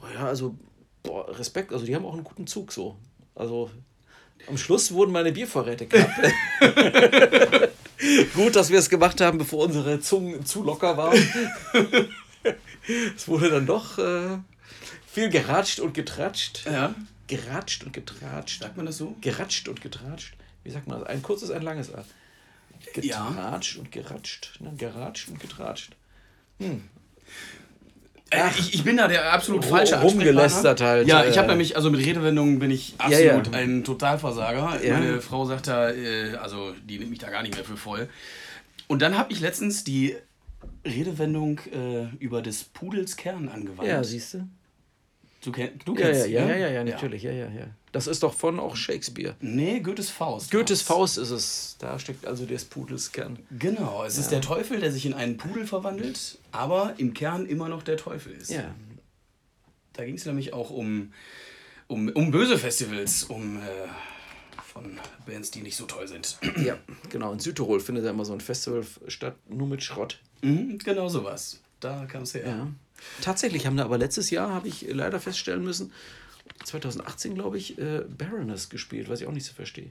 oh 0.01 0.05
ja, 0.13 0.25
also 0.25 0.55
boah, 1.03 1.27
Respekt, 1.37 1.73
also 1.73 1.85
die 1.85 1.93
haben 1.93 2.05
auch 2.05 2.13
einen 2.13 2.23
guten 2.23 2.47
Zug 2.47 2.71
so. 2.71 2.95
Also 3.35 3.69
am 4.47 4.57
Schluss 4.57 4.93
wurden 4.93 5.11
meine 5.11 5.33
Biervorräte 5.33 5.85
knapp. 5.85 6.11
Gut, 8.35 8.55
dass 8.55 8.69
wir 8.69 8.79
es 8.79 8.89
gemacht 8.89 9.19
haben, 9.19 9.37
bevor 9.37 9.65
unsere 9.65 9.99
Zungen 9.99 10.45
zu 10.45 10.63
locker 10.63 10.95
waren. 10.95 11.19
es 13.17 13.27
wurde 13.27 13.49
dann 13.49 13.65
doch 13.65 13.97
äh, 13.97 14.37
viel 15.15 15.29
geratscht 15.29 15.79
und 15.79 15.93
getratscht. 15.93 16.65
Ja. 16.65 16.93
Geratscht 17.27 17.85
und 17.85 17.93
getratscht. 17.93 18.61
Sagt 18.61 18.75
man 18.75 18.85
das 18.85 18.97
so? 18.97 19.15
Geratscht 19.21 19.67
und 19.69 19.81
getratscht. 19.81 20.35
Wie 20.63 20.71
sagt 20.71 20.87
man 20.87 20.99
das? 20.99 21.07
Ein 21.07 21.21
kurzes, 21.21 21.51
ein 21.51 21.61
langes 21.61 21.93
A. 21.93 22.03
Getratscht 22.93 23.75
ja. 23.75 23.79
und 23.79 23.91
geratscht. 23.91 24.59
Ne? 24.59 24.73
Geratscht 24.77 25.29
und 25.29 25.39
getratscht. 25.39 25.95
Hm. 26.59 26.83
Ach, 28.31 28.59
ich, 28.59 28.73
ich, 28.73 28.83
bin 28.83 28.97
da 28.97 29.07
der 29.07 29.31
absolut 29.31 29.63
falsche 29.63 30.01
Rumgelästert 30.01 30.81
halt. 30.81 31.07
Ja, 31.07 31.25
ich 31.25 31.37
habe 31.37 31.47
äh. 31.47 31.51
nämlich, 31.51 31.77
also 31.77 31.89
mit 31.89 32.05
Redewendungen 32.05 32.59
bin 32.59 32.71
ich 32.71 32.95
absolut 32.97 33.47
ja, 33.47 33.53
ja. 33.53 33.57
ein 33.57 33.85
Totalversager. 33.85 34.83
Ja. 34.83 34.99
Meine 34.99 35.21
Frau 35.21 35.45
sagt 35.45 35.67
da, 35.67 35.91
äh, 35.91 36.35
also 36.35 36.73
die 36.83 36.99
nimmt 36.99 37.11
mich 37.11 37.19
da 37.19 37.29
gar 37.29 37.41
nicht 37.41 37.55
mehr 37.55 37.63
für 37.63 37.77
voll. 37.77 38.09
Und 38.87 39.01
dann 39.01 39.17
habe 39.17 39.31
ich 39.31 39.39
letztens 39.39 39.85
die 39.85 40.17
Redewendung 40.83 41.59
äh, 41.71 42.07
über 42.19 42.41
des 42.41 42.65
Pudels 42.65 43.15
Kern 43.15 43.47
angewandt. 43.47 43.87
Ja, 43.87 44.03
siehst 44.03 44.33
du. 44.33 44.47
Du, 45.45 45.51
kenn, 45.51 45.79
du 45.85 45.93
kennst 45.93 46.27
ja, 46.27 46.41
ja, 46.41 46.49
ja, 46.49 46.55
ja, 46.55 46.69
ja, 46.71 46.83
natürlich, 46.83 47.21
ja. 47.21 47.31
ja, 47.31 47.47
ja, 47.47 47.67
Das 47.91 48.07
ist 48.07 48.23
doch 48.23 48.33
von 48.33 48.59
auch 48.59 48.75
Shakespeare. 48.75 49.35
Nee, 49.41 49.79
Goethes 49.79 50.09
Faust. 50.09 50.49
Goethes 50.49 50.81
Faust 50.81 51.19
ist 51.19 51.29
es. 51.29 51.75
Da 51.77 51.99
steckt 51.99 52.25
also 52.25 52.47
des 52.47 52.65
Pudels 52.65 53.11
Kern. 53.11 53.37
Genau, 53.51 54.03
es 54.03 54.15
ja. 54.15 54.21
ist 54.21 54.31
der 54.31 54.41
Teufel, 54.41 54.79
der 54.79 54.91
sich 54.91 55.05
in 55.05 55.13
einen 55.13 55.37
Pudel 55.37 55.67
verwandelt, 55.67 56.39
aber 56.51 56.95
im 56.97 57.13
Kern 57.13 57.45
immer 57.45 57.69
noch 57.69 57.83
der 57.83 57.97
Teufel 57.97 58.33
ist. 58.33 58.49
Ja. 58.49 58.73
Da 59.93 60.03
ging 60.03 60.15
es 60.15 60.25
nämlich 60.25 60.51
auch 60.51 60.71
um, 60.71 61.13
um, 61.85 62.09
um 62.09 62.31
böse 62.31 62.57
Festivals, 62.57 63.25
um 63.25 63.57
äh, 63.57 63.61
von 64.73 64.99
Bands, 65.27 65.51
die 65.51 65.61
nicht 65.61 65.77
so 65.77 65.85
toll 65.85 66.07
sind. 66.07 66.39
Ja, 66.57 66.79
genau. 67.09 67.31
In 67.33 67.39
Südtirol 67.39 67.79
findet 67.79 68.03
ja 68.03 68.09
immer 68.09 68.25
so 68.25 68.33
ein 68.33 68.41
Festival 68.41 68.83
statt, 69.07 69.35
nur 69.47 69.67
mit 69.67 69.83
Schrott. 69.83 70.19
Mhm, 70.41 70.79
genau 70.79 71.07
sowas. 71.07 71.61
Da 71.79 72.07
kam 72.07 72.23
es 72.23 72.33
her. 72.33 72.47
Ja. 72.47 72.67
Tatsächlich 73.21 73.65
haben 73.65 73.77
da 73.77 73.85
aber 73.85 73.97
letztes 73.97 74.29
Jahr, 74.29 74.53
habe 74.53 74.67
ich 74.67 74.85
leider 74.89 75.19
feststellen 75.19 75.63
müssen, 75.63 75.91
2018 76.63 77.35
glaube 77.35 77.57
ich, 77.57 77.77
äh, 77.77 78.03
Baroness 78.17 78.69
gespielt, 78.69 79.09
was 79.09 79.21
ich 79.21 79.27
auch 79.27 79.31
nicht 79.31 79.45
so 79.45 79.53
verstehe. 79.53 79.89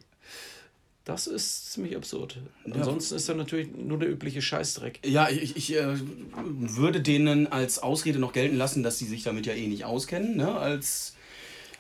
Das 1.05 1.27
ist 1.27 1.73
ziemlich 1.73 1.97
absurd. 1.97 2.39
Ja. 2.65 2.77
Ansonsten 2.77 3.17
ist 3.17 3.29
da 3.29 3.35
natürlich 3.35 3.69
nur 3.77 3.99
der 3.99 4.09
übliche 4.09 4.41
Scheißdreck. 4.41 5.01
Ja, 5.05 5.29
ich, 5.29 5.55
ich 5.55 5.77
äh, 5.77 5.99
würde 6.35 7.03
denen 7.03 7.47
als 7.47 7.79
Ausrede 7.79 8.19
noch 8.19 8.33
gelten 8.33 8.57
lassen, 8.57 8.83
dass 8.83 8.99
sie 8.99 9.05
sich 9.05 9.23
damit 9.23 9.45
ja 9.45 9.53
eh 9.53 9.67
nicht 9.67 9.85
auskennen, 9.85 10.37
ne? 10.37 10.57
Als 10.57 11.15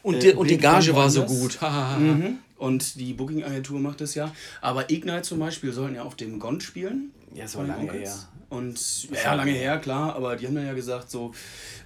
und, 0.03 0.23
die, 0.23 0.29
äh, 0.29 0.35
und 0.35 0.51
die 0.51 0.59
Gage 0.59 0.94
war 0.94 1.09
so 1.09 1.25
gut. 1.25 1.59
mhm. 1.62 2.38
Und 2.59 3.01
die 3.01 3.14
Booking-Agentur 3.14 3.81
macht 3.81 4.03
es 4.03 4.14
ja. 4.14 4.33
Aber 4.61 4.90
Ignite 4.90 5.23
zum 5.23 5.38
Beispiel 5.38 5.73
sollen 5.73 5.94
ja 5.94 6.03
auf 6.03 6.14
dem 6.14 6.38
Gond 6.38 6.62
spielen. 6.62 7.11
Ja, 7.35 7.49
so 7.49 7.62
lange 7.62 7.92
her. 7.92 8.14
Und 8.49 9.11
ja, 9.11 9.35
lange 9.35 9.51
her, 9.51 9.79
klar, 9.79 10.14
aber 10.14 10.37
die 10.37 10.47
haben 10.47 10.55
dann 10.55 10.66
ja 10.66 10.75
gesagt, 10.75 11.11
so, 11.11 11.33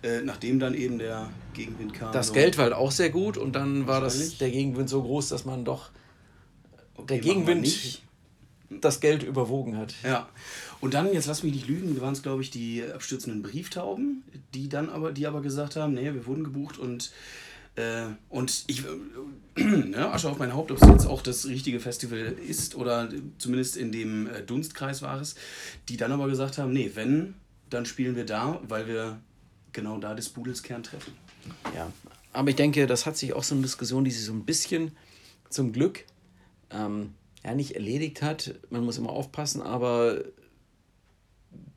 äh, 0.02 0.20
nachdem 0.20 0.58
dann 0.58 0.74
eben 0.74 0.98
der 0.98 1.30
Gegenwind 1.54 1.94
kam. 1.94 2.12
Das 2.12 2.28
so, 2.28 2.34
Geld 2.34 2.58
war 2.58 2.64
halt 2.64 2.74
auch 2.74 2.90
sehr 2.90 3.10
gut 3.10 3.38
und 3.38 3.56
dann 3.56 3.86
war 3.86 4.00
das, 4.00 4.36
der 4.36 4.50
Gegenwind 4.50 4.90
so 4.90 5.02
groß, 5.02 5.30
dass 5.30 5.46
man 5.46 5.64
doch 5.64 5.90
okay, 6.94 7.06
der 7.14 7.18
Gegenwind 7.20 8.02
das 8.70 9.00
Geld 9.00 9.22
überwogen 9.22 9.78
hat. 9.78 9.94
Ja. 10.04 10.28
Und 10.80 10.94
dann, 10.94 11.12
jetzt 11.12 11.26
lass 11.26 11.42
mich 11.42 11.54
nicht 11.54 11.68
lügen, 11.68 11.98
waren 12.00 12.12
es, 12.12 12.22
glaube 12.22 12.42
ich, 12.42 12.50
die 12.50 12.84
abstürzenden 12.84 13.42
Brieftauben, 13.42 14.22
die 14.54 14.68
dann 14.68 14.90
aber, 14.90 15.12
die 15.12 15.26
aber 15.26 15.40
gesagt 15.40 15.76
haben, 15.76 15.94
nee, 15.94 16.12
wir 16.12 16.26
wurden 16.26 16.44
gebucht 16.44 16.78
und 16.78 17.12
und 18.28 18.64
ich, 18.66 18.84
äh, 18.84 19.60
ne, 19.62 20.10
Asche 20.12 20.28
auf 20.28 20.38
mein 20.38 20.54
Haupt, 20.54 20.70
ob 20.70 20.82
es 20.82 20.88
jetzt 20.88 21.06
auch 21.06 21.22
das 21.22 21.46
richtige 21.46 21.80
Festival 21.80 22.18
ist 22.18 22.74
oder 22.74 23.08
zumindest 23.38 23.76
in 23.76 23.92
dem 23.92 24.26
äh, 24.26 24.42
Dunstkreis 24.42 25.02
war 25.02 25.20
es, 25.20 25.36
die 25.88 25.96
dann 25.96 26.12
aber 26.12 26.28
gesagt 26.28 26.58
haben, 26.58 26.72
nee, 26.72 26.90
wenn, 26.94 27.34
dann 27.70 27.86
spielen 27.86 28.16
wir 28.16 28.26
da, 28.26 28.60
weil 28.66 28.86
wir 28.86 29.20
genau 29.72 29.98
da 29.98 30.14
des 30.14 30.28
Budels 30.28 30.62
Kern 30.62 30.82
treffen. 30.82 31.12
Ja, 31.74 31.92
aber 32.32 32.50
ich 32.50 32.56
denke, 32.56 32.86
das 32.86 33.06
hat 33.06 33.16
sich 33.16 33.32
auch 33.32 33.42
so 33.42 33.54
eine 33.54 33.62
Diskussion, 33.62 34.04
die 34.04 34.10
sich 34.10 34.24
so 34.24 34.32
ein 34.32 34.44
bisschen 34.44 34.92
zum 35.50 35.72
Glück 35.72 36.04
ähm, 36.70 37.14
ja, 37.44 37.54
nicht 37.54 37.72
erledigt 37.72 38.22
hat. 38.22 38.54
Man 38.70 38.84
muss 38.84 38.98
immer 38.98 39.10
aufpassen, 39.10 39.62
aber 39.62 40.24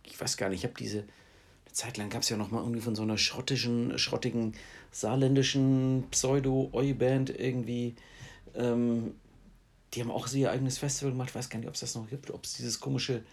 ich 0.04 0.20
weiß 0.20 0.38
gar 0.38 0.50
nicht, 0.50 0.60
ich 0.60 0.64
habe 0.66 0.74
diese 0.78 1.04
eine 1.72 1.74
Zeit 1.74 1.98
lang 1.98 2.10
gab 2.10 2.22
es 2.22 2.30
ja 2.30 2.38
noch 2.38 2.52
mal 2.52 2.60
irgendwie 2.60 2.82
von 2.82 2.96
so 2.96 3.02
einer 3.02 3.18
schrottischen, 3.18 3.98
schrottigen 3.98 4.54
saarländischen 4.92 6.04
Pseudo-Oi-Band 6.12 7.30
irgendwie. 7.30 7.96
Ähm, 8.56 9.14
die 9.94 10.02
haben 10.02 10.12
auch 10.12 10.28
so 10.28 10.38
ihr 10.38 10.52
eigenes 10.52 10.78
Festival 10.78 11.12
gemacht. 11.12 11.30
Ich 11.30 11.36
weiß 11.36 11.50
gar 11.50 11.60
nicht, 11.60 11.68
ob 11.68 11.76
es 11.76 11.80
das 11.80 11.96
noch 11.96 12.10
gibt, 12.10 12.32
ob 12.32 12.44
es 12.44 12.54
dieses 12.54 12.80
komische 12.80 13.24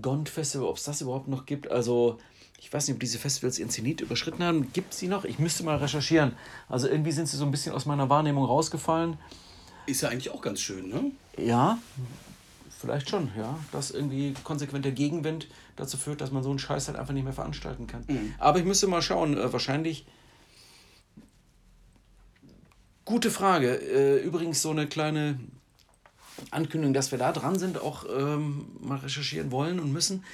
Gond-Festival, 0.00 0.66
ob 0.66 0.76
es 0.76 0.84
das 0.84 1.02
überhaupt 1.02 1.28
noch 1.28 1.44
gibt. 1.44 1.70
Also, 1.70 2.18
ich 2.58 2.72
weiß 2.72 2.88
nicht, 2.88 2.94
ob 2.94 3.00
diese 3.00 3.18
Festivals 3.18 3.58
ihren 3.58 3.70
Zenit 3.70 4.00
überschritten 4.00 4.42
haben. 4.42 4.72
Gibt 4.72 4.94
es 4.94 5.00
die 5.00 5.08
noch? 5.08 5.24
Ich 5.24 5.38
müsste 5.38 5.62
mal 5.62 5.76
recherchieren. 5.76 6.32
Also, 6.68 6.88
irgendwie 6.88 7.12
sind 7.12 7.28
sie 7.28 7.36
so 7.36 7.44
ein 7.44 7.50
bisschen 7.50 7.74
aus 7.74 7.84
meiner 7.84 8.08
Wahrnehmung 8.08 8.44
rausgefallen. 8.44 9.18
Ist 9.86 10.00
ja 10.00 10.08
eigentlich 10.08 10.30
auch 10.30 10.40
ganz 10.40 10.60
schön, 10.60 10.88
ne? 10.88 11.10
Ja, 11.36 11.78
vielleicht 12.80 13.10
schon, 13.10 13.30
ja. 13.36 13.58
Dass 13.72 13.90
irgendwie 13.90 14.34
konsequenter 14.44 14.90
Gegenwind 14.90 15.48
dazu 15.76 15.96
führt, 15.96 16.20
dass 16.20 16.30
man 16.30 16.42
so 16.42 16.50
einen 16.50 16.58
Scheiß 16.58 16.88
halt 16.88 16.98
einfach 16.98 17.14
nicht 17.14 17.24
mehr 17.24 17.32
veranstalten 17.32 17.86
kann. 17.86 18.04
Mhm. 18.08 18.34
Aber 18.38 18.58
ich 18.58 18.64
müsste 18.64 18.86
mal 18.86 19.02
schauen, 19.02 19.36
äh, 19.36 19.52
wahrscheinlich 19.52 20.06
Gute 23.10 23.32
Frage. 23.32 23.74
Äh, 23.74 24.22
übrigens 24.22 24.62
so 24.62 24.70
eine 24.70 24.86
kleine 24.86 25.40
Ankündigung, 26.52 26.94
dass 26.94 27.10
wir 27.10 27.18
da 27.18 27.32
dran 27.32 27.58
sind, 27.58 27.80
auch 27.80 28.04
ähm, 28.08 28.68
mal 28.80 28.98
recherchieren 28.98 29.50
wollen 29.50 29.80
und 29.80 29.92
müssen, 29.92 30.24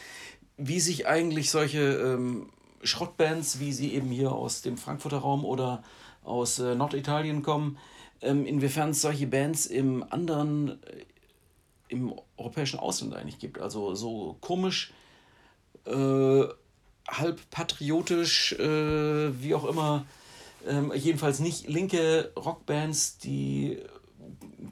wie 0.59 0.79
sich 0.79 1.07
eigentlich 1.07 1.51
solche 1.51 1.81
ähm, 1.81 2.51
Schrottbands, 2.83 3.61
wie 3.61 3.73
sie 3.73 3.95
eben 3.95 4.11
hier 4.11 4.31
aus 4.31 4.61
dem 4.61 4.77
Frankfurter 4.77 5.17
Raum 5.17 5.47
oder 5.47 5.85
aus 6.23 6.59
äh, 6.59 6.75
Norditalien 6.75 7.41
kommen, 7.41 7.79
ähm, 8.21 8.45
inwiefern 8.45 8.91
es 8.91 9.01
solche 9.01 9.27
Bands 9.27 9.65
im 9.65 10.05
anderen, 10.11 10.83
äh, 10.83 11.05
im 11.89 12.15
europäischen 12.37 12.79
Ausland 12.79 13.15
eigentlich 13.15 13.39
gibt. 13.39 13.61
Also 13.61 13.95
so 13.95 14.37
komisch, 14.41 14.93
äh, 15.85 16.45
halb 17.09 17.51
patriotisch, 17.51 18.53
äh, 18.55 19.43
wie 19.43 19.55
auch 19.55 19.65
immer 19.65 20.07
ähm, 20.67 20.93
jedenfalls 20.95 21.41
nicht 21.41 21.69
linke 21.69 22.33
Rockbands, 22.37 23.19
die 23.19 23.79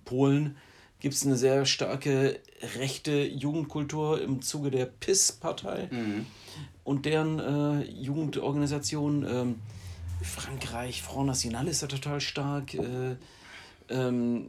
Polen 0.04 0.56
gibt 1.00 1.14
es 1.14 1.24
eine 1.24 1.36
sehr 1.36 1.66
starke 1.66 2.40
rechte 2.78 3.24
Jugendkultur 3.24 4.20
im 4.22 4.42
Zuge 4.42 4.70
der 4.70 4.86
PIS-Partei 4.86 5.88
mhm. 5.90 6.26
und 6.82 7.06
deren 7.06 7.38
äh, 7.38 7.84
Jugendorganisation. 7.90 9.26
Ähm, 9.28 9.58
Frankreich, 10.22 11.02
Front 11.02 11.26
National 11.26 11.68
ist 11.68 11.82
da 11.82 11.86
total 11.86 12.20
stark. 12.20 12.72
Äh, 12.74 13.16
ähm, 13.90 14.48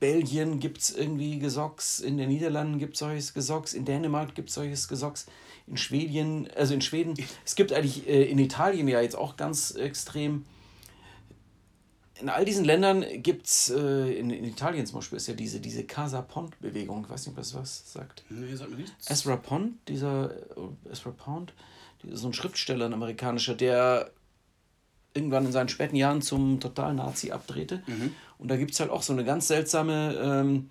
Belgien 0.00 0.60
gibt 0.60 0.78
es 0.78 0.90
irgendwie 0.90 1.38
Gesocks, 1.38 2.00
in 2.00 2.16
den 2.16 2.28
Niederlanden 2.28 2.78
gibt 2.78 2.94
es 2.94 3.00
solches 3.00 3.34
Gesocks, 3.34 3.74
in 3.74 3.84
Dänemark 3.84 4.34
gibt 4.34 4.48
es 4.48 4.54
solches 4.54 4.88
Gesocks, 4.88 5.26
in 5.66 5.76
Schweden, 5.76 6.48
also 6.56 6.74
in 6.74 6.80
Schweden, 6.80 7.14
es 7.44 7.54
gibt 7.54 7.72
eigentlich 7.72 8.08
äh, 8.08 8.24
in 8.24 8.38
Italien 8.38 8.88
ja 8.88 9.00
jetzt 9.00 9.16
auch 9.16 9.36
ganz 9.36 9.72
extrem 9.72 10.44
in 12.20 12.28
all 12.28 12.44
diesen 12.44 12.64
Ländern 12.64 13.04
gibt 13.22 13.46
es, 13.46 13.70
äh, 13.70 14.12
in, 14.12 14.30
in 14.30 14.44
Italien 14.44 14.86
zum 14.86 14.96
Beispiel 14.96 15.16
ist 15.16 15.26
ja 15.26 15.34
diese, 15.34 15.60
diese 15.60 15.84
Casa 15.84 16.22
Pont-Bewegung, 16.22 17.04
ich 17.04 17.10
weiß 17.10 17.26
nicht, 17.26 17.36
was 17.36 17.54
was 17.54 17.92
sagt. 17.92 18.24
Nee, 18.30 18.54
sagt 18.54 18.70
mir 18.70 18.76
nichts. 18.76 19.10
Ezra 19.10 19.36
Pont, 19.36 19.74
dieser, 19.88 20.30
äh, 20.30 20.90
Ezra 20.90 21.10
Pont, 21.10 21.52
so 22.12 22.28
ein 22.28 22.32
Schriftsteller, 22.32 22.86
ein 22.86 22.94
amerikanischer, 22.94 23.54
der 23.54 24.10
irgendwann 25.14 25.46
in 25.46 25.52
seinen 25.52 25.68
späten 25.68 25.96
Jahren 25.96 26.22
zum 26.22 26.60
Total-Nazi 26.60 27.30
abdrehte. 27.30 27.82
Mhm. 27.86 28.14
Und 28.38 28.48
da 28.48 28.56
gibt 28.56 28.72
es 28.72 28.80
halt 28.80 28.90
auch 28.90 29.02
so 29.02 29.12
eine 29.12 29.24
ganz 29.24 29.48
seltsame 29.48 30.14
ähm, 30.20 30.70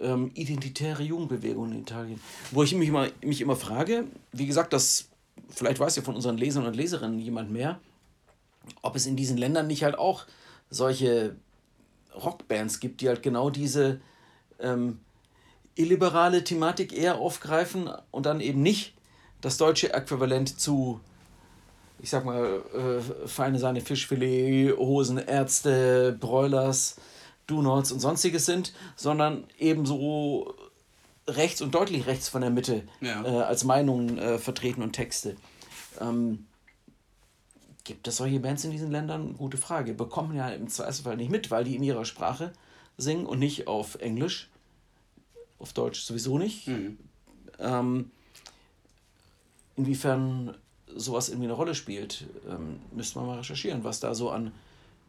ähm, 0.00 0.30
identitäre 0.34 1.02
Jugendbewegung 1.02 1.72
in 1.72 1.80
Italien. 1.80 2.20
Wo 2.50 2.62
ich 2.62 2.74
mich 2.74 2.88
immer, 2.88 3.08
mich 3.22 3.40
immer 3.40 3.56
frage, 3.56 4.04
wie 4.32 4.46
gesagt, 4.46 4.72
das, 4.72 5.08
vielleicht 5.48 5.80
weiß 5.80 5.96
ja 5.96 6.02
von 6.02 6.14
unseren 6.14 6.36
Lesern 6.36 6.66
und 6.66 6.76
Leserinnen 6.76 7.18
jemand 7.18 7.50
mehr, 7.50 7.80
ob 8.82 8.96
es 8.96 9.06
in 9.06 9.16
diesen 9.16 9.36
Ländern 9.36 9.66
nicht 9.66 9.84
halt 9.84 9.98
auch 9.98 10.26
solche 10.70 11.36
Rockbands 12.14 12.80
gibt, 12.80 13.00
die 13.00 13.08
halt 13.08 13.22
genau 13.22 13.50
diese 13.50 14.00
ähm, 14.60 15.00
illiberale 15.74 16.44
Thematik 16.44 16.92
eher 16.92 17.16
aufgreifen 17.16 17.90
und 18.10 18.26
dann 18.26 18.40
eben 18.40 18.62
nicht 18.62 18.94
das 19.40 19.56
deutsche 19.56 19.92
Äquivalent 19.92 20.58
zu, 20.58 21.00
ich 22.04 22.10
sag 22.10 22.26
mal, 22.26 22.62
äh, 22.74 23.26
feine 23.26 23.58
Sahne, 23.58 23.80
Fischfilet, 23.80 24.76
Hosen, 24.76 25.16
Ärzte, 25.16 26.14
Broilers, 26.20 26.96
Do-Nots 27.46 27.92
und 27.92 28.00
sonstiges 28.00 28.44
sind, 28.44 28.74
sondern 28.94 29.44
eben 29.58 29.86
so 29.86 30.54
rechts 31.26 31.62
und 31.62 31.74
deutlich 31.74 32.06
rechts 32.06 32.28
von 32.28 32.42
der 32.42 32.50
Mitte 32.50 32.82
ja. 33.00 33.24
äh, 33.24 33.42
als 33.44 33.64
Meinungen 33.64 34.18
äh, 34.18 34.36
vertreten 34.36 34.82
und 34.82 34.92
Texte. 34.92 35.36
Ähm, 35.98 36.44
Gibt 37.84 38.06
es 38.06 38.18
solche 38.18 38.38
Bands 38.38 38.64
in 38.64 38.70
diesen 38.70 38.90
Ländern? 38.90 39.34
Gute 39.38 39.56
Frage. 39.56 39.94
Bekommen 39.94 40.36
ja 40.36 40.50
im 40.50 40.68
Zweifelsfall 40.68 41.16
nicht 41.16 41.30
mit, 41.30 41.50
weil 41.50 41.64
die 41.64 41.74
in 41.74 41.82
ihrer 41.82 42.04
Sprache 42.04 42.52
singen 42.98 43.24
und 43.24 43.38
nicht 43.38 43.66
auf 43.66 43.94
Englisch. 43.94 44.50
Auf 45.58 45.72
Deutsch 45.72 46.02
sowieso 46.02 46.36
nicht. 46.36 46.68
Mhm. 46.68 46.98
Ähm, 47.58 48.10
inwiefern 49.76 50.54
sowas 50.94 51.28
irgendwie 51.28 51.46
eine 51.46 51.54
Rolle 51.54 51.74
spielt, 51.74 52.26
ähm, 52.48 52.80
müsste 52.92 53.18
man 53.18 53.28
mal 53.28 53.38
recherchieren, 53.38 53.84
was 53.84 54.00
da 54.00 54.14
so 54.14 54.30
an, 54.30 54.52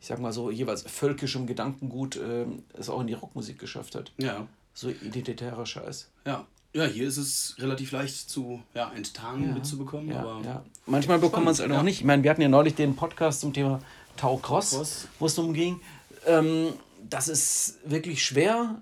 ich 0.02 0.08
sag 0.08 0.20
mal 0.20 0.34
so, 0.34 0.52
jeweils 0.52 0.84
völkischem 0.84 1.48
Gedankengut 1.48 2.18
ähm, 2.18 2.64
es 2.74 2.90
auch 2.90 3.02
in 3.02 3.08
die 3.08 3.14
Rockmusik 3.14 3.60
geschafft 3.60 3.96
hat. 3.96 4.12
Ja. 4.18 4.48
So 4.74 4.90
identitärer 4.90 5.66
Scheiß. 5.66 6.10
Ja. 6.26 6.46
Ja, 6.74 6.84
hier 6.84 7.08
ist 7.08 7.16
es 7.16 7.56
relativ 7.60 7.94
leicht 7.94 8.30
zu 8.30 8.62
ja, 8.74 8.92
enttarnen, 8.94 9.48
ja, 9.48 9.54
mitzubekommen. 9.54 10.10
Ja, 10.10 10.20
aber 10.20 10.42
ja. 10.44 10.66
Manchmal 10.86 11.20
bekommt 11.20 11.46
man 11.46 11.54
es 11.54 11.62
halt 11.62 11.72
auch 11.72 11.84
nicht. 11.84 12.00
Ich 12.00 12.04
meine, 12.04 12.22
wir 12.22 12.30
hatten 12.30 12.42
ja 12.42 12.50
neulich 12.50 12.76
den 12.76 12.98
Podcast 12.98 13.40
zum 13.40 13.54
Thema 13.54 13.80
Tau 14.18 14.36
Cross, 14.36 15.08
wo 15.18 15.26
es 15.26 15.36
darum 15.36 15.54
ging. 15.54 15.80
Ähm, 16.26 16.74
das 17.10 17.30
ist 17.30 17.80
wirklich 17.86 18.26
schwer 18.26 18.82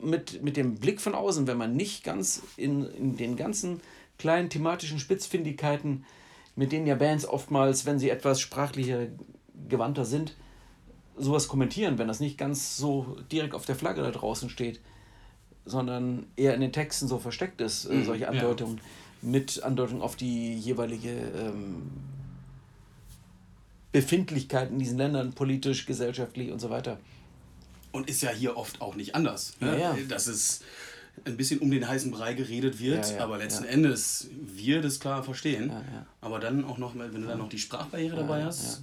mit, 0.00 0.44
mit 0.44 0.56
dem 0.56 0.76
Blick 0.76 1.00
von 1.00 1.16
außen, 1.16 1.48
wenn 1.48 1.56
man 1.56 1.74
nicht 1.74 2.04
ganz 2.04 2.42
in, 2.56 2.86
in 2.86 3.16
den 3.16 3.36
ganzen 3.36 3.80
kleinen 4.18 4.50
thematischen 4.50 4.98
Spitzfindigkeiten, 4.98 6.04
mit 6.56 6.72
denen 6.72 6.86
ja 6.86 6.94
Bands 6.94 7.26
oftmals, 7.26 7.86
wenn 7.86 7.98
sie 7.98 8.10
etwas 8.10 8.40
sprachlicher 8.40 9.06
gewandter 9.68 10.04
sind, 10.04 10.36
sowas 11.16 11.48
kommentieren, 11.48 11.98
wenn 11.98 12.08
das 12.08 12.20
nicht 12.20 12.38
ganz 12.38 12.76
so 12.76 13.16
direkt 13.30 13.54
auf 13.54 13.66
der 13.66 13.76
Flagge 13.76 14.02
da 14.02 14.10
draußen 14.10 14.50
steht 14.50 14.80
sondern 15.64 16.26
eher 16.36 16.54
in 16.54 16.60
den 16.60 16.72
Texten 16.72 17.08
so 17.08 17.18
versteckt 17.18 17.60
ist, 17.60 17.86
äh, 17.86 17.94
mhm, 17.94 18.04
solche 18.04 18.28
Andeutungen, 18.28 18.78
ja. 18.78 19.28
mit 19.30 19.62
Andeutung 19.62 20.02
auf 20.02 20.16
die 20.16 20.58
jeweilige 20.58 21.10
ähm, 21.10 21.90
Befindlichkeit 23.92 24.70
in 24.70 24.78
diesen 24.78 24.98
Ländern, 24.98 25.32
politisch, 25.32 25.86
gesellschaftlich 25.86 26.50
und 26.50 26.60
so 26.60 26.70
weiter. 26.70 26.98
Und 27.92 28.08
ist 28.10 28.22
ja 28.22 28.30
hier 28.30 28.56
oft 28.56 28.80
auch 28.80 28.96
nicht 28.96 29.14
anders. 29.14 29.54
Ne? 29.60 29.78
Ja, 29.78 29.96
ja. 29.96 30.04
Dass 30.08 30.26
es 30.26 30.62
ein 31.24 31.36
bisschen 31.36 31.60
um 31.60 31.70
den 31.70 31.86
heißen 31.86 32.10
Brei 32.10 32.34
geredet 32.34 32.80
wird, 32.80 33.12
ja, 33.12 33.24
aber 33.24 33.38
letzten 33.38 33.64
Endes 33.64 34.28
wir 34.40 34.82
das 34.82 35.00
klar 35.00 35.22
verstehen. 35.22 35.72
Aber 36.20 36.38
dann 36.38 36.64
auch 36.64 36.78
noch, 36.78 36.96
wenn 36.96 37.12
du 37.12 37.26
dann 37.26 37.38
noch 37.38 37.48
die 37.48 37.58
Sprachbarriere 37.58 38.16
dabei 38.16 38.44
hast. 38.44 38.82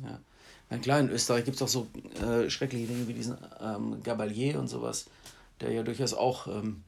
Na 0.69 0.77
klar, 0.77 1.01
in 1.01 1.09
Österreich 1.09 1.43
gibt 1.43 1.57
es 1.57 1.61
auch 1.61 1.67
so 1.67 1.87
äh, 2.25 2.49
schreckliche 2.49 2.87
Dinge 2.87 3.07
wie 3.07 3.13
diesen 3.13 3.37
ähm, 3.59 4.01
Gabalier 4.03 4.57
und 4.57 4.69
sowas 4.69 5.05
der 5.61 5.71
ja 5.71 5.83
durchaus 5.83 6.13
auch, 6.13 6.47
ähm, 6.47 6.83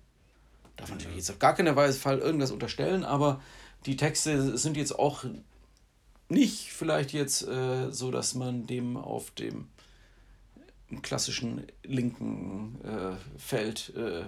darf 0.76 0.90
man 0.90 0.98
natürlich 0.98 1.18
jetzt 1.18 1.32
auf 1.32 1.40
gar 1.40 1.56
keinen 1.56 1.76
Fall 1.94 2.20
irgendwas 2.20 2.52
unterstellen, 2.52 3.04
aber 3.04 3.42
die 3.86 3.96
Texte 3.96 4.58
sind 4.58 4.78
jetzt 4.78 4.98
auch 4.98 5.26
nicht 6.30 6.72
vielleicht 6.72 7.14
jetzt 7.14 7.48
äh, 7.48 7.92
so, 7.92 8.12
dass 8.12 8.34
man 8.34 8.66
dem 8.66 8.98
auf 8.98 9.32
dem 9.32 9.68
im 10.94 11.02
klassischen 11.02 11.66
linken 11.84 12.80
äh, 12.84 13.40
Feld 13.40 13.94
äh, 13.96 14.24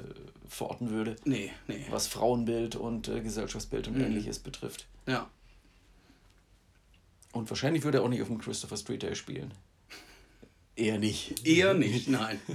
verorten 0.48 0.90
würde. 0.90 1.16
Nee, 1.26 1.52
nee. 1.68 1.86
Was 1.90 2.08
Frauenbild 2.08 2.76
und 2.76 3.08
äh, 3.08 3.22
Gesellschaftsbild 3.22 3.88
und 3.88 3.98
Mhm. 3.98 4.06
ähnliches 4.06 4.40
betrifft. 4.40 4.88
Ja. 5.08 5.28
Und 7.34 7.50
wahrscheinlich 7.50 7.84
würde 7.84 8.00
er 8.00 8.04
auch 8.04 8.10
nicht 8.10 8.22
auf 8.22 8.28
dem 8.30 8.40
Christopher 8.40 8.78
Street 8.78 9.04
Day 9.04 9.16
spielen. 9.16 9.54
Eher 10.76 10.98
nicht. 11.00 11.46
Eher 11.46 11.74
nicht, 11.86 12.08
nein. 12.10 12.40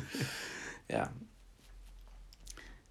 Ja. 0.88 1.08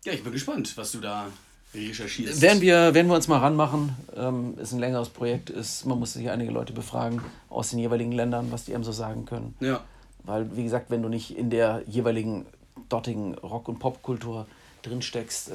Ja, 0.06 0.14
ich 0.14 0.24
bin 0.24 0.32
gespannt, 0.32 0.78
was 0.78 0.94
du 0.94 1.02
da 1.02 1.28
recherchierst. 1.74 2.40
Werden 2.42 2.62
wir, 2.62 2.94
werden 2.94 3.08
wir 3.10 3.16
uns 3.16 3.28
mal 3.28 3.40
ranmachen. 3.40 3.94
Ähm, 4.16 4.58
ist 4.58 4.72
ein 4.72 4.80
längeres 4.80 5.10
Projekt. 5.10 5.50
Ist, 5.50 5.86
man 5.86 6.00
muss 6.00 6.14
sich 6.14 6.30
einige 6.30 6.50
Leute 6.52 6.72
befragen 6.72 7.22
aus 7.50 7.72
den 7.72 7.80
jeweiligen 7.80 8.14
Ländern, 8.14 8.54
was 8.54 8.64
die 8.64 8.74
einem 8.74 8.86
so 8.86 8.94
sagen 8.94 9.26
können. 9.26 9.54
Ja. 9.60 9.84
Weil, 10.24 10.56
wie 10.56 10.64
gesagt, 10.64 10.90
wenn 10.90 11.02
du 11.02 11.10
nicht 11.10 11.36
in 11.36 11.50
der 11.50 11.84
jeweiligen 11.88 12.46
dortigen 12.90 13.36
Rock- 13.36 13.68
und 13.68 13.80
Popkultur 13.80 14.48
drinsteckst, 14.82 15.50
äh, 15.50 15.54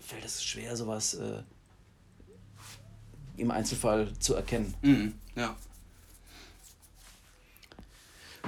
fällt 0.00 0.24
es 0.24 0.42
schwer, 0.44 0.76
sowas 0.76 1.14
äh, 1.14 1.42
im 3.36 3.50
Einzelfall 3.50 4.12
zu 4.18 4.34
erkennen. 4.34 4.74
Mhm. 4.82 5.14
Ja. 5.36 5.56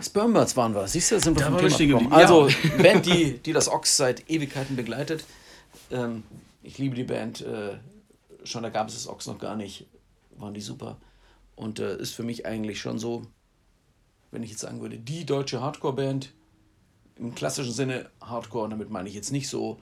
Spermbirds 0.01 0.57
waren 0.57 0.75
wir. 0.75 0.87
Siehst 0.89 1.13
du, 1.13 1.21
sind 1.21 1.37
wir 1.37 1.45
Da 1.45 1.51
vom 1.51 1.69
Thema 1.69 1.79
gekommen. 1.79 2.13
Also, 2.13 2.49
Band, 2.79 3.07
die, 3.07 3.39
die 3.39 3.53
das 3.53 3.69
Ox 3.69 3.97
seit 3.97 4.29
Ewigkeiten 4.29 4.77
begleitet. 4.77 5.25
Ähm, 5.91 6.25
ich 6.63 6.79
liebe 6.79 6.97
die 6.97 7.05
Band. 7.05 7.41
Äh, 7.43 7.79
schon 8.45 8.63
da 8.63 8.71
gab 8.71 8.89
es 8.89 8.95
das 8.95 9.09
Ox 9.09 9.27
noch 9.27 9.39
gar 9.39 9.57
nicht. 9.57 9.87
Waren 10.37 10.55
die 10.55 10.61
super. 10.61 10.97
Und 11.55 11.79
äh, 11.79 11.97
ist 11.99 12.15
für 12.15 12.25
mich 12.25 12.45
eigentlich 12.45 12.81
schon 12.81 12.99
so, 12.99 13.23
wenn 14.35 14.43
ich 14.43 14.51
jetzt 14.51 14.61
sagen 14.61 14.81
würde, 14.81 14.99
die 14.99 15.25
deutsche 15.25 15.61
Hardcore-Band. 15.63 16.33
Im 17.17 17.33
klassischen 17.35 17.73
Sinne 17.73 18.11
Hardcore, 18.21 18.65
und 18.65 18.71
damit 18.71 18.91
meine 18.91 19.09
ich 19.09 19.15
jetzt 19.15 19.31
nicht 19.31 19.49
so, 19.49 19.79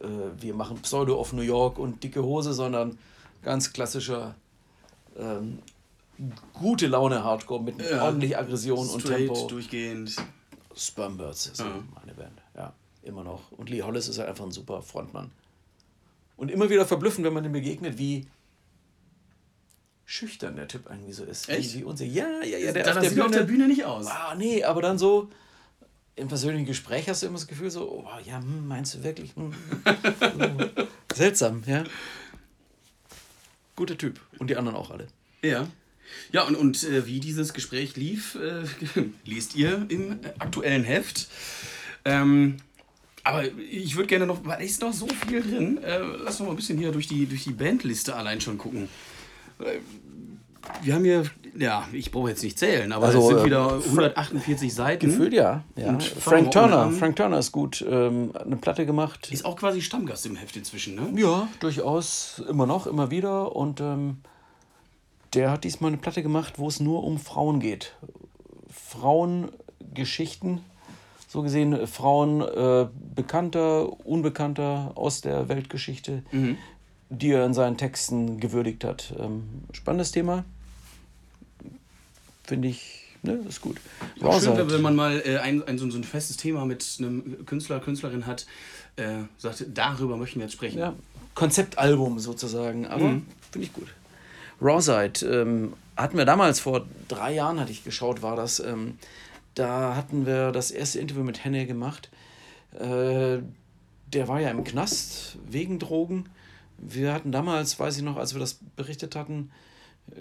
äh, 0.00 0.06
wir 0.40 0.54
machen 0.54 0.78
Pseudo 0.82 1.18
auf 1.18 1.32
New 1.32 1.42
York 1.42 1.78
und 1.80 2.04
dicke 2.04 2.22
Hose, 2.22 2.52
sondern 2.52 2.96
ganz 3.42 3.72
klassischer 3.72 4.36
ähm, 5.18 5.58
gute 6.52 6.86
Laune 6.86 7.24
Hardcore 7.24 7.60
mit 7.64 7.80
Ja. 7.80 8.04
ordentlich 8.04 8.38
Aggression 8.38 8.88
und 8.88 9.04
Tempo. 9.04 9.48
durchgehend. 9.48 10.14
Spermbirds 10.76 11.48
ist 11.48 11.58
Ja. 11.60 11.82
meine 11.96 12.14
Band. 12.14 12.40
Ja, 12.56 12.72
immer 13.02 13.24
noch. 13.24 13.50
Und 13.52 13.68
Lee 13.68 13.82
Hollis 13.82 14.06
ist 14.06 14.18
halt 14.18 14.28
einfach 14.28 14.44
ein 14.44 14.52
super 14.52 14.80
Frontmann. 14.80 15.32
Und 16.36 16.50
immer 16.52 16.70
wieder 16.70 16.86
verblüffend, 16.86 17.26
wenn 17.26 17.34
man 17.34 17.44
ihm 17.44 17.52
begegnet, 17.52 17.98
wie 17.98 18.28
schüchtern 20.12 20.56
der 20.56 20.68
Typ 20.68 20.90
irgendwie 20.90 21.12
so 21.12 21.24
ist. 21.24 21.48
Echt? 21.48 21.74
Wie, 21.74 21.80
wie 21.80 21.84
unsicher. 21.84 22.12
Ja, 22.12 22.44
ja, 22.44 22.58
ja. 22.58 22.72
Der 22.72 22.84
Da 22.84 22.92
auf 22.92 23.00
der, 23.00 23.08
sieht 23.08 23.18
er 23.18 23.24
auf 23.24 23.30
der 23.30 23.44
Bühne 23.44 23.66
nicht 23.66 23.84
aus. 23.84 24.06
Ah, 24.06 24.34
nee, 24.36 24.62
aber 24.62 24.82
dann 24.82 24.98
so 24.98 25.30
im 26.16 26.28
persönlichen 26.28 26.66
Gespräch 26.66 27.08
hast 27.08 27.22
du 27.22 27.28
immer 27.28 27.38
das 27.38 27.46
Gefühl 27.46 27.70
so, 27.70 27.90
oh, 27.90 28.08
ja, 28.26 28.36
hm, 28.36 28.68
meinst 28.68 28.94
du 28.94 29.02
wirklich? 29.02 29.34
Hm, 29.36 29.54
so. 30.20 30.84
Seltsam, 31.14 31.62
ja. 31.66 31.84
Guter 33.74 33.96
Typ. 33.96 34.20
Und 34.38 34.50
die 34.50 34.56
anderen 34.56 34.76
auch 34.76 34.90
alle. 34.90 35.06
Ja. 35.42 35.66
Ja, 36.30 36.42
und, 36.42 36.56
und 36.56 36.84
äh, 36.84 37.06
wie 37.06 37.18
dieses 37.18 37.54
Gespräch 37.54 37.96
lief, 37.96 38.34
äh, 38.34 38.64
lest 39.24 39.56
ihr 39.56 39.86
im 39.88 40.12
äh, 40.12 40.28
aktuellen 40.38 40.84
Heft. 40.84 41.28
Ähm, 42.04 42.58
aber 43.24 43.44
ich 43.46 43.96
würde 43.96 44.08
gerne 44.08 44.26
noch, 44.26 44.44
weil 44.44 44.62
ist 44.62 44.82
noch 44.82 44.92
so 44.92 45.08
viel 45.26 45.40
drin, 45.40 45.82
äh, 45.82 46.00
lass 46.00 46.38
uns 46.38 46.46
mal 46.46 46.50
ein 46.50 46.56
bisschen 46.56 46.76
hier 46.76 46.92
durch 46.92 47.06
die, 47.06 47.24
durch 47.24 47.44
die 47.44 47.52
Bandliste 47.52 48.14
allein 48.14 48.42
schon 48.42 48.58
gucken. 48.58 48.90
Wir 50.82 50.94
haben 50.94 51.04
hier, 51.04 51.24
ja, 51.58 51.86
ich 51.92 52.10
brauche 52.10 52.30
jetzt 52.30 52.42
nicht 52.42 52.58
zählen, 52.58 52.92
aber 52.92 53.06
Also, 53.06 53.20
es 53.20 53.28
sind 53.28 53.38
äh, 53.38 53.44
wieder 53.44 53.74
148 53.74 54.72
Seiten. 54.72 55.06
Gefühlt 55.06 55.32
ja. 55.32 55.62
ja. 55.76 55.98
Frank 55.98 56.50
Turner. 56.50 56.78
an. 56.82 56.92
Frank 56.94 57.16
Turner 57.16 57.38
ist 57.38 57.52
gut. 57.52 57.84
Ähm, 57.88 58.30
hat 58.34 58.46
eine 58.46 58.56
Platte 58.56 58.86
gemacht. 58.86 59.30
Ist 59.30 59.44
auch 59.44 59.56
quasi 59.56 59.82
Stammgast 59.82 60.26
im 60.26 60.36
Heft 60.36 60.56
inzwischen, 60.56 60.94
ne? 60.94 61.20
Ja, 61.20 61.48
durchaus 61.60 62.42
immer 62.48 62.66
noch, 62.66 62.86
immer 62.86 63.10
wieder. 63.10 63.54
Und 63.54 63.80
ähm, 63.80 64.18
der 65.34 65.50
hat 65.50 65.64
diesmal 65.64 65.88
eine 65.88 65.98
Platte 65.98 66.22
gemacht, 66.22 66.58
wo 66.58 66.68
es 66.68 66.80
nur 66.80 67.04
um 67.04 67.18
Frauen 67.18 67.60
geht. 67.60 67.94
Frauengeschichten, 68.70 70.60
so 71.28 71.42
gesehen 71.42 71.86
Frauen 71.86 72.40
äh, 72.42 72.86
bekannter, 73.14 74.06
unbekannter 74.06 74.92
aus 74.94 75.20
der 75.22 75.48
Weltgeschichte, 75.48 76.22
die 77.08 77.30
er 77.30 77.44
in 77.46 77.54
seinen 77.54 77.76
Texten 77.76 78.40
gewürdigt 78.40 78.84
hat. 78.84 79.14
Ähm, 79.18 79.44
spannendes 79.72 80.12
Thema. 80.12 80.44
Finde 82.44 82.68
ich, 82.68 83.04
ne, 83.22 83.34
ist 83.48 83.60
gut. 83.60 83.76
Auch 84.20 84.40
schön, 84.40 84.50
Rawside. 84.50 84.70
wenn, 84.72 84.82
man 84.82 84.96
mal 84.96 85.22
äh, 85.24 85.38
ein, 85.38 85.62
ein, 85.66 85.78
so, 85.78 85.84
ein- 85.86 85.90
so 85.90 85.98
ein 85.98 86.04
festes 86.04 86.36
Thema 86.36 86.64
mit 86.64 86.96
einem 86.98 87.44
Künstler, 87.46 87.80
Künstlerin 87.80 88.26
hat, 88.26 88.46
äh, 88.96 89.18
sagt, 89.38 89.64
darüber 89.74 90.16
möchten 90.16 90.38
wir 90.40 90.46
jetzt 90.46 90.52
sprechen. 90.54 90.78
Ja, 90.78 90.94
Konzeptalbum 91.34 92.18
sozusagen, 92.18 92.86
aber 92.86 93.04
Mhm. 93.06 93.26
finde 93.50 93.66
ich 93.66 93.72
gut. 93.72 93.88
Rawside 94.60 95.24
ähm, 95.26 95.72
hatten 95.96 96.16
wir 96.16 96.24
damals, 96.24 96.60
vor 96.60 96.86
drei 97.08 97.34
Jahren 97.34 97.58
hatte 97.58 97.72
ich 97.72 97.84
geschaut, 97.84 98.22
war 98.22 98.36
das. 98.36 98.60
Ähm, 98.60 98.98
da 99.54 99.96
hatten 99.96 100.24
wir 100.26 100.52
das 100.52 100.70
erste 100.70 100.98
Interview 101.00 101.24
mit 101.24 101.44
Henne 101.44 101.66
gemacht. 101.66 102.10
Äh, 102.78 103.38
der 104.12 104.28
war 104.28 104.40
ja 104.40 104.50
im 104.50 104.64
Knast 104.64 105.36
wegen 105.48 105.78
Drogen. 105.78 106.26
Wir 106.78 107.12
hatten 107.12 107.32
damals, 107.32 107.78
weiß 107.78 107.96
ich 107.96 108.02
noch, 108.02 108.16
als 108.16 108.34
wir 108.34 108.40
das 108.40 108.58
berichtet 108.76 109.14
hatten, 109.16 109.50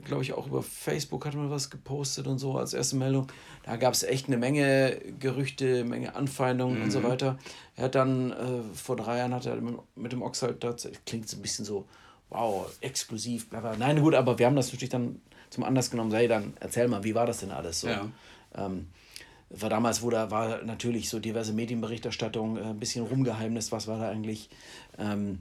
glaube 0.05 0.23
ich 0.23 0.33
auch 0.33 0.47
über 0.47 0.63
Facebook 0.63 1.25
hatten 1.25 1.41
wir 1.41 1.49
was 1.49 1.69
gepostet 1.69 2.27
und 2.27 2.39
so 2.39 2.57
als 2.57 2.73
erste 2.73 2.95
Meldung. 2.95 3.27
Da 3.63 3.75
gab 3.75 3.93
es 3.93 4.03
echt 4.03 4.27
eine 4.27 4.37
Menge 4.37 4.97
Gerüchte, 5.19 5.83
Menge 5.83 6.15
Anfeindungen 6.15 6.81
und 6.81 6.91
so 6.91 7.03
weiter. 7.03 7.37
Er 7.75 7.85
hat 7.85 7.95
dann 7.95 8.31
äh, 8.31 8.61
vor 8.73 8.95
drei 8.95 9.17
Jahren 9.17 9.33
hat 9.33 9.45
er 9.45 9.57
mit, 9.95 10.11
dem 10.11 10.21
Ox 10.21 10.41
halt 10.41 10.61
tatsächlich, 10.61 11.03
klingt 11.05 11.27
so 11.27 11.37
ein 11.37 11.41
bisschen 11.41 11.65
so, 11.65 11.85
wow, 12.29 12.67
exklusiv, 12.81 13.49
bla 13.49 13.59
bla. 13.59 13.75
Nein, 13.75 14.01
gut, 14.01 14.15
aber 14.15 14.39
wir 14.39 14.45
haben 14.45 14.55
das 14.55 14.67
natürlich 14.67 14.89
dann 14.89 15.21
zum 15.49 15.63
Anlass 15.63 15.91
genommen, 15.91 16.13
hey, 16.13 16.27
dann 16.27 16.53
erzähl 16.59 16.87
mal, 16.87 17.03
wie 17.03 17.15
war 17.15 17.25
das 17.25 17.39
denn 17.39 17.51
alles 17.51 17.81
so? 17.81 17.89
Ja. 17.89 18.07
Ähm, 18.55 18.87
war 19.49 19.69
damals, 19.69 20.01
wo 20.01 20.09
da 20.09 20.31
war 20.31 20.63
natürlich 20.63 21.09
so 21.09 21.19
diverse 21.19 21.53
Medienberichterstattung, 21.53 22.57
äh, 22.57 22.61
ein 22.61 22.79
bisschen 22.79 23.05
rumgeheimnis, 23.05 23.71
was 23.71 23.87
war 23.87 23.99
da 23.99 24.09
eigentlich 24.09 24.49
ähm, 24.97 25.39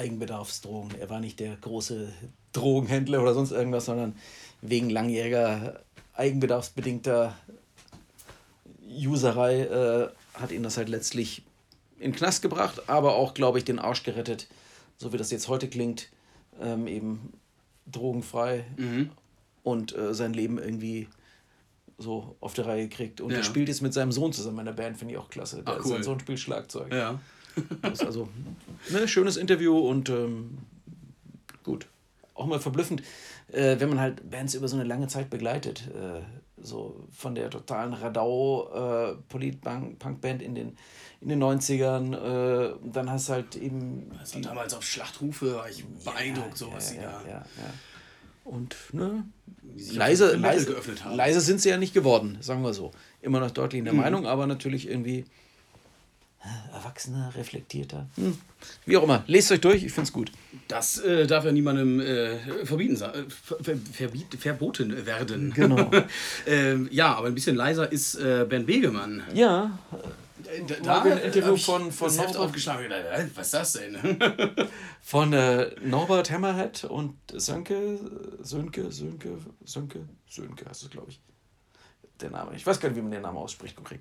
Eigenbedarfsdrogen. 0.00 0.98
Er 0.98 1.10
war 1.10 1.20
nicht 1.20 1.38
der 1.40 1.56
große 1.56 2.12
Drogenhändler 2.52 3.20
oder 3.22 3.34
sonst 3.34 3.52
irgendwas, 3.52 3.84
sondern 3.84 4.16
wegen 4.62 4.90
langjähriger 4.90 5.80
eigenbedarfsbedingter 6.14 7.34
Userei 8.88 9.60
äh, 9.62 10.08
hat 10.34 10.50
ihn 10.52 10.62
das 10.62 10.76
halt 10.76 10.88
letztlich 10.88 11.42
in 11.98 12.12
den 12.12 12.16
Knast 12.16 12.42
gebracht, 12.42 12.88
aber 12.88 13.14
auch, 13.14 13.34
glaube 13.34 13.58
ich, 13.58 13.64
den 13.64 13.78
Arsch 13.78 14.02
gerettet, 14.02 14.48
so 14.96 15.12
wie 15.12 15.16
das 15.18 15.30
jetzt 15.30 15.48
heute 15.48 15.68
klingt, 15.68 16.08
ähm, 16.60 16.86
eben 16.86 17.32
drogenfrei 17.90 18.64
Mhm. 18.76 19.10
und 19.62 19.94
äh, 19.96 20.14
sein 20.14 20.32
Leben 20.32 20.58
irgendwie 20.58 21.08
so 21.98 22.36
auf 22.40 22.54
die 22.54 22.62
Reihe 22.62 22.88
gekriegt. 22.88 23.20
Und 23.20 23.30
Ja. 23.30 23.38
er 23.38 23.44
spielt 23.44 23.68
jetzt 23.68 23.82
mit 23.82 23.92
seinem 23.92 24.12
Sohn 24.12 24.32
zusammen 24.32 24.60
in 24.60 24.64
der 24.66 24.72
Band, 24.72 24.96
finde 24.96 25.14
ich 25.14 25.18
auch 25.20 25.28
klasse. 25.28 25.62
Der 25.62 25.74
Ah, 25.74 25.76
ist- 25.76 25.84
cool. 25.84 25.92
Sein 25.92 26.02
Sohn 26.02 26.20
spielt 26.20 26.40
Schlagzeug. 26.40 26.92
Ja. 26.92 27.20
Also 27.82 28.28
ne, 28.90 29.06
schönes 29.08 29.36
Interview 29.36 29.76
und 29.78 30.08
ähm, 30.08 30.58
gut. 31.62 31.86
Auch 32.34 32.46
mal 32.46 32.58
verblüffend, 32.60 33.02
äh, 33.52 33.78
wenn 33.80 33.88
man 33.90 34.00
halt 34.00 34.30
Bands 34.30 34.54
über 34.54 34.66
so 34.68 34.76
eine 34.76 34.84
lange 34.84 35.08
Zeit 35.08 35.28
begleitet. 35.30 35.88
Äh, 35.94 36.20
so 36.62 37.06
von 37.10 37.34
der 37.34 37.48
totalen 37.50 37.94
Radau 37.94 39.12
äh, 39.12 39.16
Polit-Punk-Band 39.28 40.42
in 40.42 40.54
den, 40.54 40.76
in 41.20 41.28
den 41.28 41.42
90ern. 41.42 42.14
Äh, 42.14 42.74
dann 42.92 43.10
hast 43.10 43.28
du 43.28 43.32
halt 43.34 43.56
eben. 43.56 44.10
Also 44.18 44.40
damals 44.40 44.74
auf 44.74 44.84
Schlachtrufe 44.84 45.54
war 45.56 45.68
ich 45.68 45.84
beeindruckt, 46.04 46.56
so 46.58 46.72
was 46.72 46.90
ja, 46.90 46.96
sie 46.96 47.02
ja, 47.04 47.20
da 47.24 47.28
ja, 47.28 47.36
ja. 47.36 47.44
Und 48.44 48.74
ne, 48.92 49.24
leise, 49.92 50.34
leise, 50.36 50.66
geöffnet 50.66 51.04
haben. 51.04 51.14
leise 51.16 51.40
sind 51.40 51.60
sie 51.60 51.68
ja 51.68 51.76
nicht 51.76 51.94
geworden, 51.94 52.38
sagen 52.40 52.62
wir 52.62 52.72
so. 52.74 52.90
Immer 53.22 53.40
noch 53.40 53.50
deutlich 53.50 53.78
in 53.78 53.84
Mhm. 53.84 53.90
der 53.90 53.94
Meinung, 53.94 54.26
aber 54.26 54.46
natürlich 54.46 54.88
irgendwie 54.88 55.24
erwachsener, 56.72 57.32
reflektierter. 57.36 58.08
Hm. 58.16 58.36
Wie 58.86 58.96
auch 58.96 59.02
immer, 59.02 59.22
lest 59.26 59.52
euch 59.52 59.60
durch, 59.60 59.84
ich 59.84 59.92
finde 59.92 60.06
es 60.08 60.12
gut. 60.12 60.32
Das 60.68 60.98
äh, 60.98 61.26
darf 61.26 61.44
ja 61.44 61.52
niemandem 61.52 62.00
äh, 62.00 62.38
verbieten, 62.64 62.94
äh, 62.94 63.24
ver 63.28 63.56
ver 63.62 63.76
verbiet 63.92 64.34
verboten 64.38 65.04
werden. 65.06 65.52
Genau. 65.52 65.90
ähm, 66.46 66.88
ja, 66.90 67.14
aber 67.14 67.26
ein 67.28 67.34
bisschen 67.34 67.56
leiser 67.56 67.90
ist 67.92 68.14
äh, 68.14 68.46
Bernd 68.48 68.66
Begemann. 68.66 69.22
Ja, 69.34 69.78
Äh, 69.92 70.62
Da, 70.66 70.74
da 70.82 71.02
ein 71.02 71.18
Interview 71.18 71.56
von- 71.56 71.92
von 71.92 72.16
Norbert- 72.16 72.36
aufgeschlagen 72.38 72.90
äh, 72.90 73.26
was 73.34 73.46
ist 73.48 73.54
das 73.54 73.72
denn? 73.74 73.98
von 75.02 75.32
äh, 75.34 75.70
Norbert 75.84 76.30
Hammerhead 76.30 76.84
und 76.84 77.14
Sönke, 77.34 77.98
Sönke, 78.42 78.90
Sönke, 78.90 79.36
Sönke, 79.64 80.08
Sönke 80.28 80.64
heißt 80.68 80.84
es, 80.84 80.90
glaube 80.90 81.10
ich. 81.10 81.20
Der 82.22 82.30
Name. 82.30 82.56
Ich 82.56 82.66
weiß 82.66 82.80
gar 82.80 82.88
nicht, 82.88 82.96
wie 82.96 83.02
man 83.02 83.10
den 83.12 83.22
Namen 83.22 83.36
ausspricht 83.38 83.76
konkret. 83.76 84.00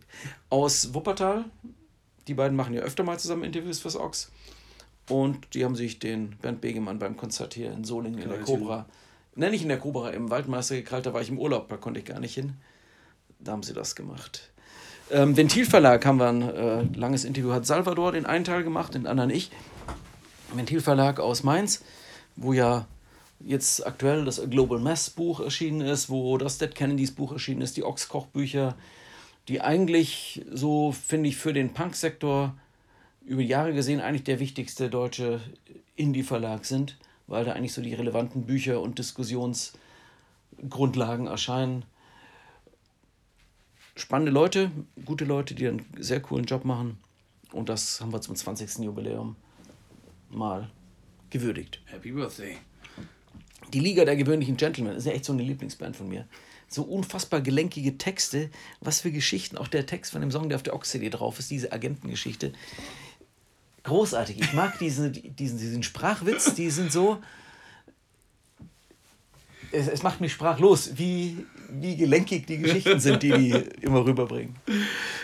Aus 0.50 0.94
Wuppertal. 0.94 1.46
Die 2.30 2.36
beiden 2.36 2.56
machen 2.56 2.76
ja 2.76 2.82
öfter 2.82 3.04
mal 3.04 3.20
zusammen 3.20 3.44
Interviews 3.44 3.80
fürs 3.80 3.96
Ox. 3.96 4.32
Und 5.10 5.56
die 5.56 5.66
haben 5.66 5.76
sich 5.76 5.98
den 5.98 6.36
Bernd 6.42 6.62
Begemann 6.62 7.00
beim 7.00 7.18
Konzert 7.18 7.56
hier 7.56 7.72
in 7.72 7.84
Solingen 7.84 8.20
in 8.20 8.30
der. 8.30 8.42
Cobra, 8.42 8.86
nenne 9.34 9.56
ich 9.56 9.64
in 9.64 9.68
der 9.68 9.80
Cobra, 9.80 10.12
im 10.12 10.30
Waldmeister 10.30 10.76
gekrallt, 10.76 11.08
da 11.08 11.14
war 11.14 11.22
ich 11.22 11.30
im 11.30 11.40
Urlaub, 11.40 11.70
da 11.70 11.78
konnte 11.78 12.00
ich 12.00 12.06
gar 12.06 12.20
nicht 12.20 12.36
hin. 12.36 12.54
Da 13.40 13.54
haben 13.54 13.64
sie 13.64 13.74
das 13.74 13.96
gemacht. 13.96 14.52
Ähm, 15.10 15.36
Ventilverlag 15.36 16.06
haben 16.06 16.20
wir 16.20 16.30
ein 16.30 16.42
äh, 16.44 16.84
langes 16.96 17.26
Interview, 17.26 17.52
hat 17.52 17.66
Salvador 17.66 18.12
den 18.12 18.28
einen 18.28 18.46
Teil 18.46 18.64
gemacht, 18.64 18.94
den 18.94 19.08
anderen 19.08 19.32
ich. 19.32 19.50
Ventilverlag 20.54 21.20
aus 21.20 21.42
Mainz, 21.42 21.84
wo 22.36 22.54
ja 22.54 22.86
jetzt 23.40 23.88
aktuell 23.88 24.24
das 24.24 24.40
Global 24.52 24.78
Mass 24.78 25.10
Buch 25.10 25.40
erschienen 25.40 25.82
ist, 25.82 26.12
wo 26.12 26.38
das 26.38 26.60
Dead 26.60 26.76
Kennedys 26.76 27.12
Buch 27.12 27.32
erschienen 27.32 27.62
ist, 27.62 27.76
die 27.76 27.84
Ochs-Kochbücher, 27.84 28.76
die 29.50 29.60
eigentlich 29.62 30.46
so, 30.52 30.92
finde 30.92 31.30
ich, 31.30 31.38
für 31.38 31.54
den 31.54 31.74
Punk-Sektor 31.74 32.56
über 33.26 33.42
Jahre 33.42 33.74
gesehen 33.74 34.00
eigentlich 34.00 34.24
der 34.24 34.40
wichtigste 34.40 34.90
deutsche 34.90 35.42
Indie-Verlag 35.96 36.66
sind, 36.66 36.98
weil 37.26 37.46
da 37.46 37.54
eigentlich 37.54 37.74
so 37.74 37.82
die 37.82 37.96
relevanten 37.96 38.46
Bücher 38.46 38.80
und 38.80 39.00
Diskussionsgrundlagen 39.00 41.26
erscheinen. 41.26 41.84
Spannende 43.96 44.32
Leute, 44.32 44.70
gute 45.04 45.26
Leute, 45.26 45.56
die 45.56 45.68
einen 45.68 45.84
sehr 45.98 46.22
coolen 46.22 46.46
Job 46.46 46.64
machen. 46.64 47.00
Und 47.52 47.70
das 47.70 48.02
haben 48.02 48.14
wir 48.14 48.22
zum 48.22 48.36
20. 48.36 48.86
Jubiläum 48.86 49.36
mal 50.30 50.70
gewürdigt. 51.32 51.82
Happy 51.86 52.12
Birthday. 52.12 52.56
Die 53.74 53.80
Liga 53.80 54.06
der 54.06 54.16
gewöhnlichen 54.16 54.58
Gentlemen 54.58 54.96
ist 54.96 55.06
ja 55.06 55.12
echt 55.12 55.26
so 55.26 55.34
eine 55.34 55.42
Lieblingsband 55.42 55.96
von 55.96 56.08
mir. 56.08 56.28
So 56.70 56.84
unfassbar 56.84 57.42
gelenkige 57.42 57.98
Texte, 57.98 58.50
was 58.80 59.02
für 59.02 59.12
Geschichten. 59.12 59.58
Auch 59.58 59.68
der 59.68 59.86
Text 59.86 60.12
von 60.12 60.22
dem 60.22 60.32
Song, 60.32 60.50
der 60.50 60.56
auf 60.56 60.64
der 60.64 60.76
Ox-CD 60.76 61.10
drauf 61.10 61.40
ist, 61.40 61.52
diese 61.52 61.72
Agentengeschichte. 61.72 62.54
Großartig. 63.84 64.40
Ich 64.40 64.54
mag 64.54 64.78
diesen, 64.80 65.14
diesen, 65.14 65.58
diesen 65.58 65.84
Sprachwitz, 65.84 66.54
die 66.54 66.70
sind 66.70 66.92
so. 66.92 67.20
Es, 69.72 69.88
es 69.88 70.04
macht 70.04 70.20
mich 70.22 70.32
sprachlos, 70.34 70.92
wie, 70.96 71.46
wie 71.72 71.96
gelenkig 71.96 72.48
die 72.48 72.58
Geschichten 72.58 73.00
sind, 73.00 73.22
die 73.24 73.32
die 73.32 73.50
immer 73.82 74.04
rüberbringen. 74.06 74.56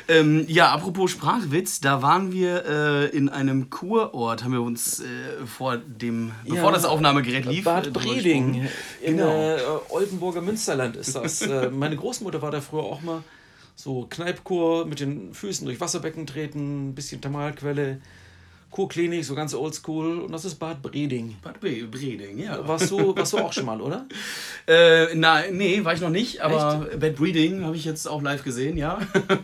Ähm, 0.07 0.45
ja, 0.47 0.71
apropos 0.71 1.11
Sprachwitz, 1.11 1.79
da 1.79 2.01
waren 2.01 2.31
wir 2.31 2.63
äh, 2.65 3.05
in 3.17 3.29
einem 3.29 3.69
Kurort, 3.71 4.43
haben 4.43 4.51
wir 4.53 4.61
uns 4.61 4.99
äh, 4.99 5.03
vor 5.45 5.77
dem, 5.77 6.31
bevor 6.43 6.65
Ja, 6.65 6.71
das 6.71 6.85
Aufnahmegerät 6.85 7.45
lief. 7.45 7.63
Bad 7.65 7.87
äh, 7.87 7.91
Breding 7.91 8.67
in 9.01 9.17
Genau. 9.17 9.29
äh, 9.55 9.57
Oldenburger 9.89 10.41
Münsterland 10.41 10.95
ist 10.95 11.15
das. 11.15 11.41
äh, 11.41 11.69
meine 11.71 11.95
Großmutter 11.95 12.41
war 12.41 12.51
da 12.51 12.61
früher 12.61 12.83
auch 12.83 13.01
mal 13.01 13.23
so 13.75 14.05
Kneipkur 14.09 14.85
mit 14.85 14.99
den 14.99 15.33
Füßen 15.33 15.65
durch 15.65 15.81
Wasserbecken 15.81 16.27
treten, 16.27 16.89
ein 16.89 16.95
bisschen 16.95 17.19
Thermalquelle, 17.19 17.99
Kurklinik, 18.71 19.23
so 19.23 19.35
ganz 19.35 19.53
oldschool. 19.53 20.19
Und 20.19 20.31
das 20.31 20.45
ist 20.45 20.55
Bad 20.55 20.81
Breding. 20.81 21.37
Bad 21.41 21.59
Bre- 21.61 21.87
Breding, 21.87 22.37
ja. 22.39 22.67
Warst 22.67 22.91
du, 22.91 23.15
warst 23.15 23.33
du 23.33 23.37
auch 23.37 23.53
schon 23.53 23.65
mal, 23.65 23.79
oder? 23.81 24.05
Äh, 24.67 25.15
na, 25.15 25.43
nee, 25.51 25.83
war 25.83 25.93
ich 25.93 26.01
noch 26.01 26.09
nicht, 26.09 26.41
aber 26.41 26.87
Bad 26.99 27.15
Breeding 27.15 27.63
habe 27.63 27.75
ich 27.75 27.85
jetzt 27.85 28.07
auch 28.07 28.21
live 28.21 28.43
gesehen, 28.43 28.77
ja. 28.77 28.99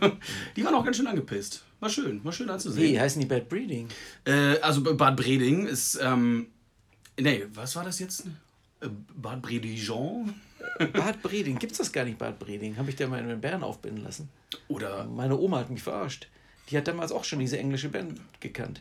die 0.56 0.64
waren 0.64 0.74
auch 0.74 0.84
ganz 0.84 0.96
schön 0.96 1.06
angepisst. 1.06 1.62
War 1.80 1.88
schön, 1.88 2.24
war 2.24 2.32
schön 2.32 2.46
Wie 2.48 2.52
anzusehen. 2.52 3.00
heißen 3.00 3.20
die 3.20 3.26
Bad 3.26 3.48
Breeding? 3.48 3.88
Äh, 4.24 4.58
also 4.60 4.82
Bad 4.82 5.16
Breding 5.16 5.66
ist, 5.66 5.98
ähm, 6.02 6.46
nee, 7.18 7.44
was 7.54 7.74
war 7.76 7.84
das 7.84 7.98
jetzt? 7.98 8.26
Äh, 8.80 8.88
Bad 9.16 9.42
Bredigeon? 9.42 10.34
Bad 10.92 11.22
Breding. 11.22 11.58
Gibt's 11.58 11.78
das 11.78 11.90
gar 11.92 12.04
nicht, 12.04 12.18
Bad 12.18 12.38
Breding? 12.38 12.76
Habe 12.76 12.90
ich 12.90 12.96
da 12.96 13.06
mal 13.08 13.18
in 13.20 13.28
den 13.28 13.40
Bären 13.40 13.62
aufbinden 13.64 14.04
lassen. 14.04 14.28
Oder, 14.68 15.04
Meine 15.04 15.36
Oma 15.38 15.58
hat 15.58 15.70
mich 15.70 15.82
verarscht. 15.82 16.28
Die 16.70 16.76
hat 16.76 16.86
damals 16.86 17.10
auch 17.10 17.24
schon 17.24 17.40
diese 17.40 17.58
englische 17.58 17.88
Band 17.88 18.20
gekannt. 18.40 18.80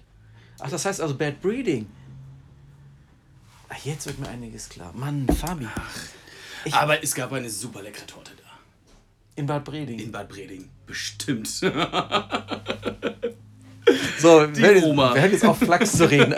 Ach, 0.62 0.70
das 0.70 0.86
heißt 0.86 1.02
also 1.02 1.16
Bad 1.16 1.42
Breeding. 1.42 1.88
Ach, 3.70 3.78
jetzt 3.86 4.06
wird 4.06 4.20
mir 4.20 4.28
einiges 4.30 4.70
klar. 4.70 4.92
Mann, 4.96 5.28
Fabi. 5.28 5.68
Ich- 6.66 6.74
aber 6.74 7.04
es 7.04 7.16
gab 7.16 7.32
eine 7.34 7.50
super 7.50 7.82
leckere 7.82 8.06
Torte 8.06 8.32
da. 8.38 8.44
In 9.36 9.46
Bad 9.48 9.64
Breding. 9.64 9.98
In 10.00 10.12
Bad 10.12 10.30
Breding. 10.30 10.70
Bestimmt. 10.86 11.48
So, 14.20 14.46
Die 14.46 14.62
wir, 14.62 14.84
Oma. 14.84 15.16
wir 15.16 15.22
hören 15.22 15.32
jetzt 15.32 15.44
auf 15.46 15.58
Flachs 15.58 15.94
zu 15.98 16.10
reden. 16.10 16.36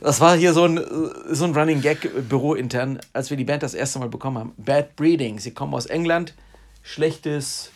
Das 0.00 0.20
war 0.20 0.36
hier 0.36 0.52
so 0.52 0.64
ein, 0.64 0.80
so 1.30 1.44
ein 1.44 1.54
Running 1.54 1.80
Gag 1.80 2.04
äh, 2.04 2.20
Büro 2.20 2.54
intern, 2.54 3.00
als 3.12 3.30
wir 3.30 3.36
die 3.36 3.44
Band 3.44 3.62
das 3.64 3.74
erste 3.74 3.98
Mal 3.98 4.08
bekommen 4.08 4.38
haben. 4.38 4.52
Bad 4.56 4.94
Breeding. 4.94 5.40
Sie 5.40 5.50
kommen 5.50 5.74
aus 5.74 5.86
England. 5.86 6.34
Schlechtes 6.82 7.72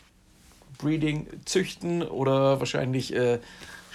Breeding 0.78 1.26
züchten 1.44 2.02
oder 2.02 2.60
wahrscheinlich 2.60 3.12
äh, 3.14 3.40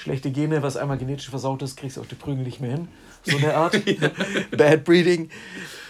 schlechte 0.03 0.31
Gene, 0.31 0.61
was 0.61 0.77
einmal 0.77 0.97
genetisch 0.97 1.29
versaut 1.29 1.61
ist, 1.61 1.77
kriegst 1.77 1.97
du 1.97 2.01
auf 2.01 2.07
die 2.07 2.15
Prügel 2.15 2.43
nicht 2.43 2.59
mehr 2.59 2.71
hin. 2.71 2.87
So 3.23 3.37
eine 3.37 3.55
Art. 3.55 3.79
Bad 4.51 4.83
Breeding. 4.83 5.29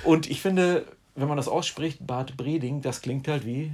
Und 0.04 0.30
ich 0.30 0.42
finde, 0.42 0.86
wenn 1.16 1.28
man 1.28 1.38
das 1.38 1.48
ausspricht, 1.48 2.06
Bad 2.06 2.38
Breeding, 2.38 2.82
das 2.82 3.02
klingt 3.02 3.28
halt 3.28 3.46
wie 3.46 3.72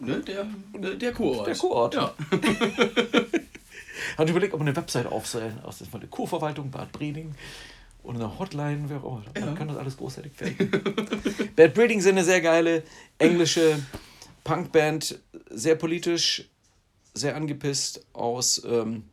ne, 0.00 0.20
der, 0.20 0.46
der, 0.76 0.94
der 0.94 1.12
Kurort. 1.12 1.46
Der 1.46 1.54
Kurort. 1.54 1.94
Ja. 1.94 2.14
Hat 4.18 4.28
überlegt, 4.28 4.52
ob 4.54 4.60
man 4.60 4.68
eine 4.68 4.76
Website 4.76 5.06
aufstellen, 5.06 5.60
aus 5.62 5.78
der 5.78 5.86
der 6.00 6.08
Kurverwaltung 6.08 6.70
Bad 6.70 6.90
Breeding 6.92 7.34
und 8.02 8.16
eine 8.16 8.38
Hotline, 8.38 8.84
wer 8.88 9.04
auch 9.04 9.22
immer. 9.34 9.46
Man 9.46 9.54
kann 9.54 9.68
das 9.68 9.76
alles 9.76 9.96
großartig 9.96 10.32
fertigen. 10.32 10.70
Bad 11.56 11.74
Breeding 11.74 12.00
sind 12.00 12.16
eine 12.16 12.24
sehr 12.24 12.40
geile 12.40 12.82
englische 13.18 13.78
Punkband, 14.42 15.20
sehr 15.48 15.76
politisch, 15.76 16.48
sehr 17.14 17.36
angepisst 17.36 18.04
aus 18.12 18.62
ähm, 18.64 19.04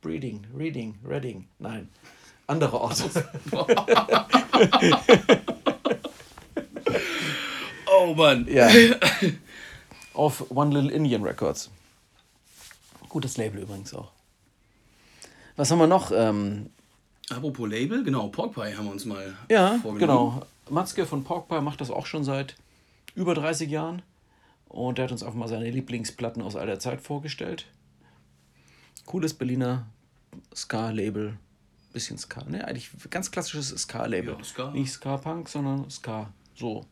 Breeding, 0.00 0.46
Reading, 0.54 0.98
Reading, 1.04 1.48
nein, 1.58 1.88
andere 2.46 2.80
Ort. 2.80 3.02
Oh 7.90 8.14
Mann. 8.14 8.46
ja. 8.48 8.68
Auf 10.14 10.50
One 10.50 10.74
Little 10.74 10.92
Indian 10.92 11.22
Records. 11.22 11.70
Gutes 13.08 13.36
Label 13.36 13.62
übrigens 13.62 13.94
auch. 13.94 14.10
Was 15.56 15.70
haben 15.70 15.78
wir 15.78 15.86
noch? 15.86 16.12
Ähm, 16.12 16.70
Apropos 17.30 17.68
Label, 17.68 18.04
genau, 18.04 18.28
Porkpie 18.28 18.74
haben 18.76 18.84
wir 18.86 18.92
uns 18.92 19.04
mal 19.04 19.36
Ja, 19.50 19.78
genau. 19.98 20.42
Matzke 20.70 21.06
von 21.06 21.24
Porkpie 21.24 21.60
macht 21.60 21.80
das 21.80 21.90
auch 21.90 22.06
schon 22.06 22.24
seit 22.24 22.56
über 23.14 23.34
30 23.34 23.70
Jahren. 23.70 24.02
Und 24.68 24.98
er 24.98 25.04
hat 25.04 25.12
uns 25.12 25.22
auch 25.22 25.34
mal 25.34 25.48
seine 25.48 25.70
Lieblingsplatten 25.70 26.42
aus 26.42 26.56
all 26.56 26.66
der 26.66 26.78
Zeit 26.78 27.00
vorgestellt. 27.00 27.66
Cooles 29.08 29.32
Berliner 29.32 29.86
Ska-Label. 30.54 31.38
Bisschen 31.94 32.18
Ska, 32.18 32.44
ne? 32.44 32.68
Eigentlich 32.68 32.90
ganz 33.08 33.30
klassisches 33.30 33.70
Ska-Label. 33.70 34.36
Ja, 34.36 34.44
Ska. 34.44 34.70
Nicht 34.72 34.92
Ska-Punk, 34.92 35.48
sondern 35.48 35.88
Ska. 35.88 36.30
So. 36.54 36.84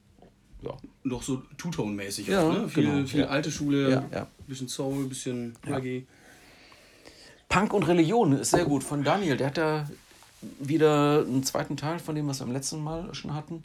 Ja. 0.62 0.78
Noch 1.02 1.22
so 1.22 1.42
Two-Tone-mäßig. 1.58 2.28
Ja, 2.28 2.42
auch, 2.42 2.52
ne? 2.54 2.68
Viel, 2.70 2.84
genau, 2.84 3.06
viel 3.06 3.20
ja. 3.20 3.26
alte 3.26 3.52
Schule, 3.52 3.90
Ja, 3.90 4.04
ja. 4.10 4.26
bisschen 4.46 4.66
Soul, 4.66 5.04
bisschen 5.04 5.54
Reggae. 5.66 6.06
Punk 7.50 7.74
und 7.74 7.82
Religion 7.82 8.32
ist 8.32 8.52
sehr 8.52 8.64
gut 8.64 8.82
von 8.82 9.04
Daniel. 9.04 9.36
Der 9.36 9.48
hat 9.48 9.58
da 9.58 9.90
wieder 10.58 11.20
einen 11.20 11.44
zweiten 11.44 11.76
Teil 11.76 11.98
von 11.98 12.14
dem, 12.14 12.26
was 12.28 12.40
wir 12.40 12.46
im 12.46 12.52
letzten 12.52 12.82
Mal 12.82 13.14
schon 13.14 13.34
hatten. 13.34 13.62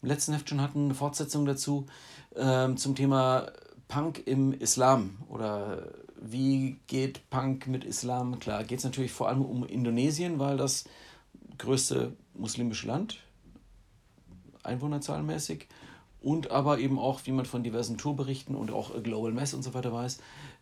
Im 0.00 0.08
letzten 0.08 0.32
Heft 0.32 0.48
schon 0.48 0.62
hatten, 0.62 0.86
eine 0.86 0.94
Fortsetzung 0.94 1.44
dazu 1.44 1.86
ähm, 2.34 2.78
zum 2.78 2.94
Thema 2.94 3.52
Punk 3.88 4.26
im 4.26 4.54
Islam 4.54 5.18
oder 5.28 5.92
wie 6.20 6.78
geht 6.86 7.28
Punk 7.30 7.66
mit 7.66 7.84
Islam 7.84 8.38
klar. 8.38 8.64
Geht 8.64 8.78
es 8.78 8.84
natürlich 8.84 9.12
vor 9.12 9.28
allem 9.28 9.42
um 9.42 9.64
Indonesien, 9.64 10.38
weil 10.38 10.56
das 10.56 10.84
größte 11.58 12.14
muslimische 12.34 12.86
Land, 12.86 13.18
einwohnerzahlmäßig, 14.62 15.66
und 16.20 16.50
aber 16.50 16.78
eben 16.78 16.98
auch, 16.98 17.22
wie 17.24 17.32
man 17.32 17.46
von 17.46 17.62
diversen 17.62 17.96
Tourberichten 17.96 18.54
und 18.54 18.70
auch 18.70 19.02
Global 19.02 19.32
Mess 19.32 19.54
und 19.54 19.62
so 19.62 19.72
weiter 19.72 19.92
weiß, 19.92 20.18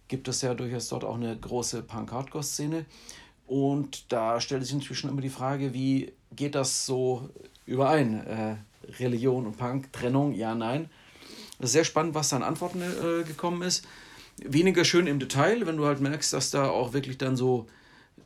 gibt 0.06 0.28
es 0.28 0.40
ja 0.42 0.54
durchaus 0.54 0.88
dort 0.88 1.04
auch 1.04 1.16
eine 1.16 1.36
große 1.36 1.82
Punk-Hardcore-Szene. 1.82 2.86
Und 3.46 4.12
da 4.12 4.40
stellt 4.40 4.64
sich 4.64 4.74
natürlich 4.74 4.98
schon 4.98 5.10
immer 5.10 5.20
die 5.20 5.30
Frage, 5.30 5.74
wie 5.74 6.12
geht 6.36 6.54
das 6.54 6.86
so 6.86 7.28
überein? 7.66 8.24
Äh, 8.26 8.56
Religion 9.00 9.46
und 9.46 9.56
Punk, 9.56 9.92
Trennung, 9.92 10.32
ja, 10.32 10.54
nein. 10.54 10.88
Das 11.58 11.70
ist 11.70 11.72
sehr 11.72 11.84
spannend, 11.84 12.14
was 12.14 12.28
da 12.28 12.36
an 12.36 12.42
Antworten 12.42 12.80
äh, 12.80 13.24
gekommen 13.24 13.62
ist. 13.62 13.84
Weniger 14.44 14.84
schön 14.84 15.06
im 15.06 15.18
Detail, 15.18 15.66
wenn 15.66 15.76
du 15.76 15.86
halt 15.86 16.00
merkst, 16.00 16.32
dass 16.32 16.50
da 16.50 16.68
auch 16.68 16.92
wirklich 16.92 17.18
dann 17.18 17.36
so 17.36 17.66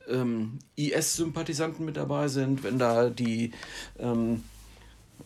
ähm, 0.08 0.58
IS-Sympathisanten 0.76 1.84
mit 1.84 1.96
dabei 1.96 2.28
sind, 2.28 2.64
wenn 2.64 2.78
da 2.78 3.10
die, 3.10 3.52
ähm, 3.98 4.42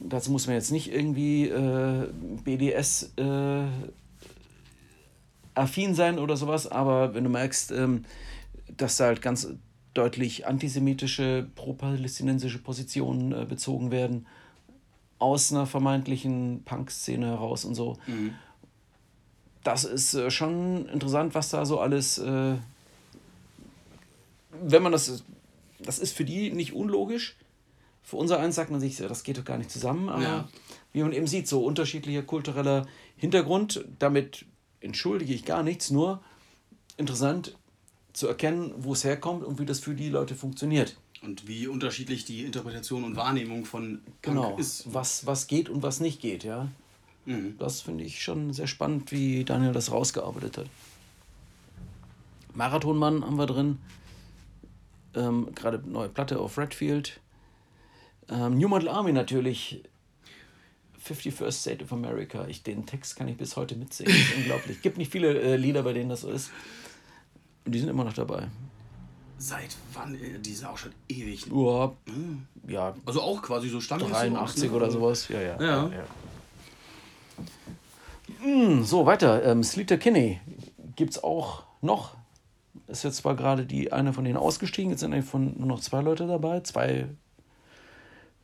dazu 0.00 0.30
muss 0.30 0.46
man 0.46 0.56
jetzt 0.56 0.70
nicht 0.70 0.92
irgendwie 0.92 1.48
äh, 1.48 2.08
BDS 2.44 3.12
äh, 3.16 3.64
affin 5.54 5.94
sein 5.94 6.18
oder 6.18 6.36
sowas, 6.36 6.66
aber 6.66 7.14
wenn 7.14 7.24
du 7.24 7.30
merkst, 7.30 7.72
ähm, 7.72 8.04
dass 8.76 8.96
da 8.96 9.06
halt 9.06 9.22
ganz 9.22 9.48
deutlich 9.94 10.46
antisemitische, 10.46 11.48
pro-palästinensische 11.54 12.58
Positionen 12.58 13.32
äh, 13.32 13.46
bezogen 13.46 13.90
werden, 13.90 14.26
aus 15.18 15.50
einer 15.50 15.66
vermeintlichen 15.66 16.62
Punk-Szene 16.64 17.26
heraus 17.26 17.64
und 17.64 17.74
so. 17.74 17.96
Das 19.66 19.82
ist 19.82 20.14
äh, 20.14 20.30
schon 20.30 20.88
interessant, 20.90 21.34
was 21.34 21.48
da 21.50 21.66
so 21.66 21.80
alles, 21.80 22.18
äh, 22.18 22.54
wenn 24.62 24.82
man 24.82 24.92
das, 24.92 25.24
das 25.80 25.98
ist 25.98 26.16
für 26.16 26.24
die 26.24 26.52
nicht 26.52 26.72
unlogisch. 26.72 27.34
Für 28.04 28.14
unser 28.14 28.38
eins 28.38 28.54
sagt 28.54 28.70
man 28.70 28.78
sich, 28.78 28.96
das 28.98 29.24
geht 29.24 29.38
doch 29.38 29.44
gar 29.44 29.58
nicht 29.58 29.72
zusammen, 29.72 30.08
aber 30.08 30.22
Ja. 30.22 30.48
wie 30.92 31.02
man 31.02 31.12
eben 31.12 31.26
sieht, 31.26 31.48
so 31.48 31.64
unterschiedlicher 31.64 32.22
kultureller 32.22 32.86
Hintergrund. 33.16 33.84
Damit 33.98 34.44
entschuldige 34.80 35.34
ich 35.34 35.44
gar 35.44 35.64
nichts, 35.64 35.90
nur 35.90 36.22
interessant 36.96 37.56
zu 38.12 38.28
erkennen, 38.28 38.72
wo 38.78 38.92
es 38.92 39.02
herkommt 39.02 39.42
und 39.42 39.58
wie 39.58 39.66
das 39.66 39.80
für 39.80 39.96
die 39.96 40.10
Leute 40.10 40.36
funktioniert. 40.36 40.96
Und 41.22 41.48
wie 41.48 41.66
unterschiedlich 41.66 42.24
die 42.24 42.44
Interpretation 42.44 43.02
und 43.02 43.16
Wahrnehmung 43.16 43.64
von 43.64 44.00
Punk 44.04 44.22
genau, 44.22 44.56
ist. 44.58 44.84
Was, 44.94 45.26
was 45.26 45.48
geht 45.48 45.68
und 45.68 45.82
was 45.82 45.98
nicht 45.98 46.20
geht, 46.20 46.44
ja. 46.44 46.68
Mhm. 47.26 47.56
Das 47.58 47.82
finde 47.82 48.04
ich 48.04 48.22
schon 48.22 48.52
sehr 48.52 48.66
spannend, 48.66 49.12
wie 49.12 49.44
Daniel 49.44 49.72
das 49.72 49.92
rausgearbeitet 49.92 50.58
hat. 50.58 50.66
Marathonmann 52.54 53.24
haben 53.24 53.36
wir 53.36 53.46
drin. 53.46 53.78
Ähm, 55.14 55.54
Gerade 55.54 55.82
neue 55.86 56.08
Platte 56.08 56.38
auf 56.38 56.56
Redfield. 56.56 57.20
Ähm, 58.30 58.56
New 58.56 58.68
Model 58.68 58.88
Army 58.88 59.12
natürlich. 59.12 59.82
51st 61.04 61.52
State 61.52 61.84
of 61.84 61.92
America. 61.92 62.46
Ich, 62.48 62.62
den 62.62 62.86
Text 62.86 63.16
kann 63.16 63.28
ich 63.28 63.36
bis 63.36 63.56
heute 63.56 63.76
mitsingen. 63.76 64.12
Das 64.12 64.20
ist 64.20 64.36
unglaublich. 64.36 64.82
Gibt 64.82 64.98
nicht 64.98 65.12
viele 65.12 65.38
äh, 65.40 65.56
Lieder, 65.56 65.82
bei 65.82 65.92
denen 65.92 66.08
das 66.08 66.22
so 66.22 66.30
ist. 66.30 66.50
Und 67.64 67.72
die 67.72 67.78
sind 67.78 67.88
immer 67.88 68.04
noch 68.04 68.14
dabei. 68.14 68.48
Seit 69.38 69.76
wann? 69.92 70.14
Äh, 70.14 70.38
die 70.38 70.52
sind 70.52 70.66
auch 70.66 70.78
schon 70.78 70.92
ewig. 71.08 71.46
Ja. 71.46 71.92
ja. 72.68 72.94
Also 73.04 73.20
auch 73.20 73.42
quasi 73.42 73.68
so 73.68 73.80
Stand 73.80 74.02
83 74.02 74.70
ne? 74.70 74.76
oder 74.76 74.90
sowas. 74.90 75.28
Ja, 75.28 75.40
ja. 75.40 75.60
ja. 75.60 75.88
ja. 75.88 76.04
Mm, 78.44 78.82
so, 78.82 79.06
weiter. 79.06 79.44
Ähm, 79.44 79.62
Sleater 79.62 79.98
Kinney 79.98 80.40
gibt 80.94 81.12
es 81.12 81.22
auch 81.22 81.64
noch. 81.80 82.16
Ist 82.88 83.04
jetzt 83.04 83.16
zwar 83.16 83.34
gerade 83.34 83.66
die 83.66 83.92
eine 83.92 84.12
von 84.12 84.24
denen 84.24 84.36
ausgestiegen, 84.36 84.90
jetzt 84.90 85.00
sind 85.00 85.12
eigentlich 85.12 85.24
von 85.24 85.58
nur 85.58 85.66
noch 85.66 85.80
zwei 85.80 86.02
Leute 86.02 86.26
dabei, 86.26 86.60
zwei 86.60 87.06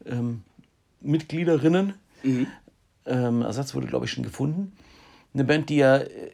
ähm, 0.04 0.42
Mitgliederinnen. 1.00 1.94
Mhm. 2.22 2.46
Ähm, 3.06 3.42
Ersatz 3.42 3.74
wurde, 3.74 3.86
glaube 3.86 4.06
ich, 4.06 4.12
schon 4.12 4.24
gefunden. 4.24 4.72
Eine 5.34 5.44
Band, 5.44 5.70
die 5.70 5.76
ja 5.76 5.98
äh, 5.98 6.32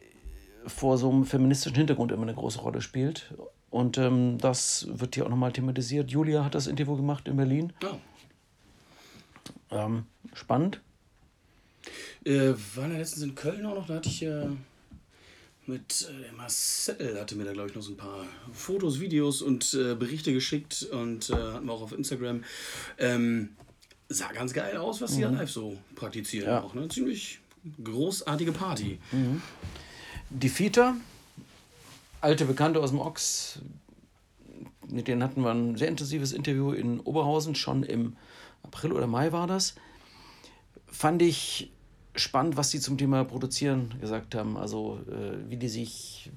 vor 0.65 0.97
so 0.97 1.09
einem 1.09 1.25
feministischen 1.25 1.75
Hintergrund 1.75 2.11
immer 2.11 2.23
eine 2.23 2.33
große 2.33 2.59
Rolle 2.59 2.81
spielt. 2.81 3.33
Und 3.69 3.97
ähm, 3.97 4.37
das 4.39 4.87
wird 4.89 5.15
hier 5.15 5.25
auch 5.25 5.29
nochmal 5.29 5.51
thematisiert. 5.51 6.11
Julia 6.11 6.43
hat 6.43 6.55
das 6.55 6.67
Interview 6.67 6.95
gemacht 6.95 7.27
in 7.27 7.37
Berlin. 7.37 7.73
Oh. 7.83 7.97
Ähm, 9.71 10.05
spannend. 10.33 10.81
Äh, 12.25 12.53
waren 12.75 12.91
ja 12.91 12.97
letztens 12.97 13.23
in 13.23 13.35
Köln 13.35 13.65
auch 13.65 13.75
noch, 13.75 13.87
da 13.87 13.95
hatte 13.95 14.09
ich 14.09 14.23
äh, 14.23 14.47
mit 15.65 16.09
äh, 16.09 16.35
Marcel, 16.35 17.19
hatte 17.19 17.35
mir 17.35 17.45
da 17.45 17.53
glaube 17.53 17.69
ich 17.69 17.75
noch 17.75 17.81
so 17.81 17.91
ein 17.91 17.97
paar 17.97 18.25
Fotos, 18.51 18.99
Videos 18.99 19.41
und 19.41 19.73
äh, 19.73 19.95
Berichte 19.95 20.33
geschickt 20.33 20.83
und 20.91 21.29
äh, 21.29 21.33
hatten 21.33 21.65
wir 21.65 21.73
auch 21.73 21.81
auf 21.81 21.93
Instagram. 21.93 22.43
Ähm, 22.97 23.49
sah 24.09 24.31
ganz 24.31 24.53
geil 24.53 24.75
aus, 24.77 24.99
was 25.01 25.13
sie 25.13 25.25
mhm. 25.25 25.35
live 25.35 25.49
so 25.49 25.77
praktizieren. 25.95 26.49
Ja. 26.49 26.63
Auch, 26.63 26.73
ne? 26.73 26.87
Ziemlich 26.89 27.39
großartige 27.83 28.51
Party. 28.51 28.99
Mhm. 29.11 29.41
Die 30.31 30.49
Fita, 30.49 30.95
alte 32.19 32.45
Bekannte 32.45 32.79
aus 32.79 32.89
dem 32.89 32.99
Ochs, 32.99 33.59
mit 34.87 35.07
denen 35.07 35.23
hatten 35.23 35.43
wir 35.43 35.51
ein 35.51 35.77
sehr 35.77 35.87
intensives 35.87 36.33
Interview 36.33 36.71
in 36.71 36.99
Oberhausen, 36.99 37.55
schon 37.55 37.83
im 37.83 38.15
April 38.63 38.91
oder 38.91 39.07
Mai 39.07 39.31
war 39.31 39.47
das. 39.47 39.75
Fand 40.87 41.21
ich 41.21 41.71
spannend, 42.15 42.57
was 42.57 42.71
sie 42.71 42.79
zum 42.79 42.97
Thema 42.97 43.23
Produzieren 43.23 43.93
gesagt 44.01 44.35
haben. 44.35 44.57
Also, 44.57 44.99
äh, 45.09 45.49
wie 45.49 45.57
die 45.57 45.69
sich. 45.69 46.31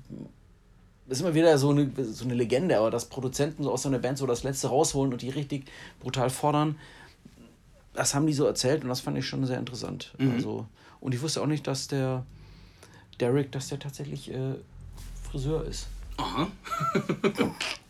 Das 1.06 1.18
ist 1.18 1.24
immer 1.24 1.34
wieder 1.34 1.58
so 1.58 1.70
eine, 1.70 1.90
so 2.04 2.24
eine 2.24 2.34
Legende, 2.34 2.78
aber 2.78 2.90
dass 2.90 3.06
Produzenten 3.06 3.64
so 3.64 3.72
aus 3.72 3.82
so 3.82 3.88
einer 3.88 3.98
Band 3.98 4.18
so 4.18 4.26
das 4.26 4.44
Letzte 4.44 4.68
rausholen 4.68 5.12
und 5.12 5.20
die 5.20 5.30
richtig 5.30 5.64
brutal 6.00 6.30
fordern, 6.30 6.78
das 7.92 8.14
haben 8.14 8.26
die 8.26 8.32
so 8.32 8.46
erzählt 8.46 8.82
und 8.82 8.88
das 8.88 9.00
fand 9.00 9.18
ich 9.18 9.26
schon 9.26 9.44
sehr 9.44 9.58
interessant. 9.58 10.14
Mhm. 10.18 10.32
Also, 10.32 10.66
und 11.00 11.14
ich 11.14 11.20
wusste 11.20 11.42
auch 11.42 11.46
nicht, 11.46 11.66
dass 11.66 11.88
der 11.88 12.24
Derek, 13.20 13.52
dass 13.52 13.68
der 13.68 13.78
tatsächlich 13.78 14.32
äh, 14.32 14.54
Friseur 15.22 15.64
ist. 15.64 15.88
Aha. 16.16 16.48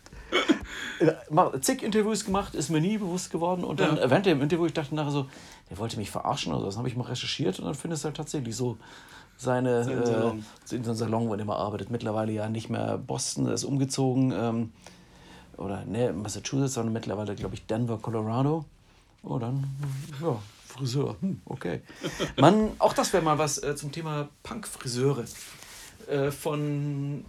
zig 1.61 1.83
Interviews 1.83 2.25
gemacht, 2.25 2.55
ist 2.55 2.71
mir 2.71 2.81
nie 2.81 2.99
bewusst 2.99 3.31
geworden. 3.31 3.65
Und 3.65 3.81
dann 3.81 3.97
ja. 3.97 4.11
während 4.11 4.27
dem 4.27 4.43
Interview, 4.43 4.67
ich 4.67 4.73
dachte 4.73 4.95
nachher 4.95 5.11
so, 5.11 5.27
der 5.71 5.79
wollte 5.79 5.97
mich 5.97 6.11
verarschen 6.11 6.53
oder 6.53 6.61
so. 6.61 6.67
Das 6.67 6.77
habe 6.77 6.89
ich 6.89 6.97
mal 6.97 7.05
recherchiert 7.05 7.59
und 7.59 7.67
dann 7.67 7.75
findest 7.75 8.05
du 8.05 8.07
halt 8.07 8.17
tatsächlich 8.17 8.57
so 8.57 8.77
seine 9.37 9.85
Sein 9.85 10.07
Salon. 10.07 10.45
Äh, 10.71 10.75
in 10.75 10.85
seinem 10.85 10.95
Salon, 10.95 11.29
wo 11.29 11.35
er 11.35 11.41
immer 11.41 11.57
arbeitet. 11.57 11.91
Mittlerweile 11.91 12.33
ja 12.33 12.49
nicht 12.49 12.71
mehr 12.71 12.99
Boston, 12.99 13.47
er 13.47 13.55
ist 13.55 13.65
umgezogen. 13.65 14.33
Ähm, 14.33 14.73
oder 15.57 15.85
ne, 15.85 16.13
Massachusetts, 16.13 16.75
sondern 16.75 16.93
mittlerweile, 16.93 17.35
glaube 17.35 17.55
ich, 17.55 17.67
Denver, 17.67 17.99
Colorado. 17.99 18.65
Oh, 19.23 19.39
dann, 19.39 19.65
ja, 20.21 20.39
Friseur. 20.67 21.17
Hm, 21.21 21.41
okay. 21.45 21.83
Man, 22.37 22.71
auch 22.79 22.93
das 22.93 23.13
wäre 23.13 23.23
mal 23.23 23.39
was 23.39 23.63
äh, 23.63 23.77
zum 23.77 23.93
Thema 23.93 24.29
Punk-Friseure. 24.43 25.25
Äh, 26.09 26.31
von 26.31 27.25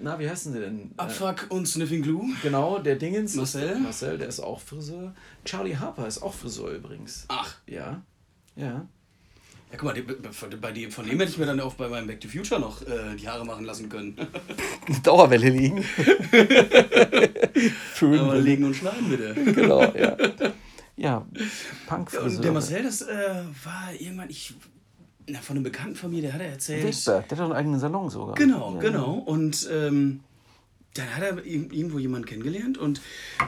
na, 0.00 0.18
wie 0.18 0.28
heißen 0.28 0.52
sie 0.52 0.60
denn? 0.60 0.90
Abfuck 0.96 1.46
und 1.48 1.66
Sniffing 1.66 2.02
Glue. 2.02 2.28
Genau, 2.42 2.78
der 2.78 2.96
Dingens. 2.96 3.34
Marcel. 3.34 3.78
Marcel, 3.80 4.16
der 4.16 4.28
ist 4.28 4.40
auch 4.40 4.60
Friseur. 4.60 5.12
Charlie 5.44 5.76
Harper 5.76 6.06
ist 6.06 6.22
auch 6.22 6.34
Friseur 6.34 6.70
übrigens. 6.70 7.24
Ach. 7.28 7.56
Ja. 7.66 8.02
Ja. 8.54 8.86
Ja, 9.70 9.76
guck 9.76 9.94
mal, 9.94 10.02
bei 10.60 10.72
dem, 10.72 10.90
von 10.90 11.06
dem 11.06 11.18
hätte 11.18 11.32
ich 11.32 11.36
mir 11.36 11.44
dann 11.44 11.60
auch 11.60 11.74
bei 11.74 11.88
meinem 11.88 12.06
Back 12.06 12.22
to 12.22 12.28
Future 12.28 12.58
noch 12.58 12.80
äh, 12.82 13.16
die 13.20 13.28
Haare 13.28 13.44
machen 13.44 13.66
lassen 13.66 13.90
können. 13.90 14.16
Dauerwelle 15.02 15.50
liegen. 15.50 15.82
Föhn 17.92 18.18
Aber 18.18 18.38
legen 18.38 18.64
und 18.64 18.74
schneiden 18.74 19.10
bitte. 19.10 19.34
Genau, 19.34 19.82
ja. 19.94 20.16
Ja, 20.96 21.26
punk 21.86 22.10
ja, 22.12 22.20
Und 22.20 22.42
der 22.42 22.52
Marcel, 22.52 22.82
das 22.82 23.02
äh, 23.02 23.42
war 23.62 23.92
irgendwann, 23.98 24.30
ich 24.30 24.54
na, 25.28 25.40
von 25.40 25.56
einem 25.56 25.64
Bekannten 25.64 25.94
von 25.94 26.10
mir, 26.10 26.22
der 26.22 26.32
hat 26.32 26.40
er 26.40 26.48
erzählt. 26.48 26.84
Wildberg, 26.84 27.28
der 27.28 27.38
hat 27.38 27.44
doch 27.44 27.50
einen 27.50 27.58
eigenen 27.58 27.80
Salon 27.80 28.10
sogar. 28.10 28.34
Genau, 28.34 28.74
ja, 28.74 28.80
genau. 28.80 29.12
Und 29.14 29.68
ähm, 29.70 30.20
dann 30.94 31.14
hat 31.14 31.22
er 31.22 31.44
irgendwo 31.44 31.98
jemanden 31.98 32.26
kennengelernt 32.26 32.78
und 32.78 33.00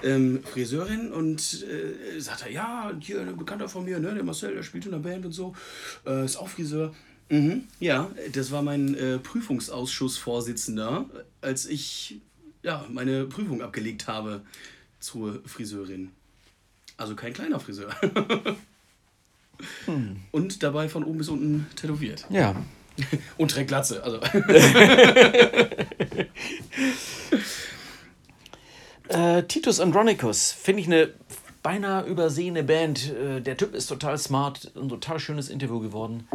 ähm, 0.03 0.43
Friseurin 0.45 1.13
und 1.13 1.65
äh, 1.65 2.21
sagt 2.21 2.43
er, 2.43 2.53
ja, 2.53 2.93
hier 3.01 3.21
ein 3.21 3.37
Bekannter 3.37 3.69
von 3.69 3.85
mir, 3.85 3.99
ne, 3.99 4.15
der 4.15 4.25
Marcel, 4.25 4.55
der 4.55 4.63
spielt 4.63 4.85
in 4.85 4.93
der 4.93 4.99
Band 4.99 5.27
und 5.27 5.33
so, 5.33 5.55
äh, 6.07 6.25
ist 6.25 6.37
auch 6.37 6.49
Friseur. 6.49 6.95
Mhm, 7.29 7.65
ja, 7.79 8.11
das 8.33 8.51
war 8.51 8.63
mein 8.63 8.95
äh, 8.95 9.19
Prüfungsausschussvorsitzender, 9.19 11.07
als 11.41 11.67
ich 11.67 12.21
ja, 12.63 12.85
meine 12.89 13.25
Prüfung 13.25 13.63
abgelegt 13.63 14.07
habe 14.07 14.43
zur 14.99 15.41
Friseurin. 15.47 16.11
Also 16.97 17.15
kein 17.15 17.33
kleiner 17.33 17.59
Friseur. 17.61 17.89
Hm. 19.87 20.17
Und 20.31 20.63
dabei 20.63 20.89
von 20.89 21.05
oben 21.05 21.19
bis 21.19 21.29
unten 21.29 21.67
tätowiert. 21.77 22.27
Ja. 22.31 22.55
Und 23.39 23.51
trägt 23.51 23.69
Glatze. 23.69 24.03
Also. 24.03 24.21
äh, 29.09 29.43
Titus 29.45 29.81
Andronicus, 29.81 30.53
finde 30.53 30.81
ich 30.83 30.87
eine 30.87 31.11
beinahe 31.63 32.05
übersehene 32.05 32.63
Band. 32.63 33.11
Äh, 33.11 33.41
der 33.41 33.57
Typ 33.57 33.75
ist 33.75 33.87
total 33.87 34.19
smart, 34.19 34.73
ein 34.77 34.89
total 34.89 35.19
schönes 35.19 35.49
Interview 35.49 35.81
geworden. 35.81 36.29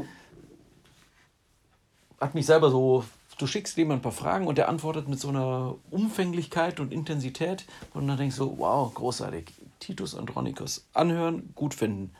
Hat 2.19 2.35
mich 2.35 2.45
selber 2.45 2.71
so, 2.71 3.05
du 3.37 3.47
schickst 3.47 3.77
ihm 3.77 3.91
ein 3.91 4.01
paar 4.01 4.11
Fragen 4.11 4.47
und 4.47 4.57
der 4.57 4.69
antwortet 4.69 5.07
mit 5.07 5.19
so 5.19 5.29
einer 5.29 5.75
Umfänglichkeit 5.91 6.79
und 6.79 6.93
Intensität 6.93 7.65
und 7.93 8.07
dann 8.07 8.17
denkst 8.17 8.37
du, 8.37 8.57
wow, 8.57 8.93
großartig. 8.93 9.45
Titus 9.79 10.15
Andronicus. 10.15 10.87
Anhören, 10.93 11.51
gut 11.53 11.73
finden. 11.73 12.11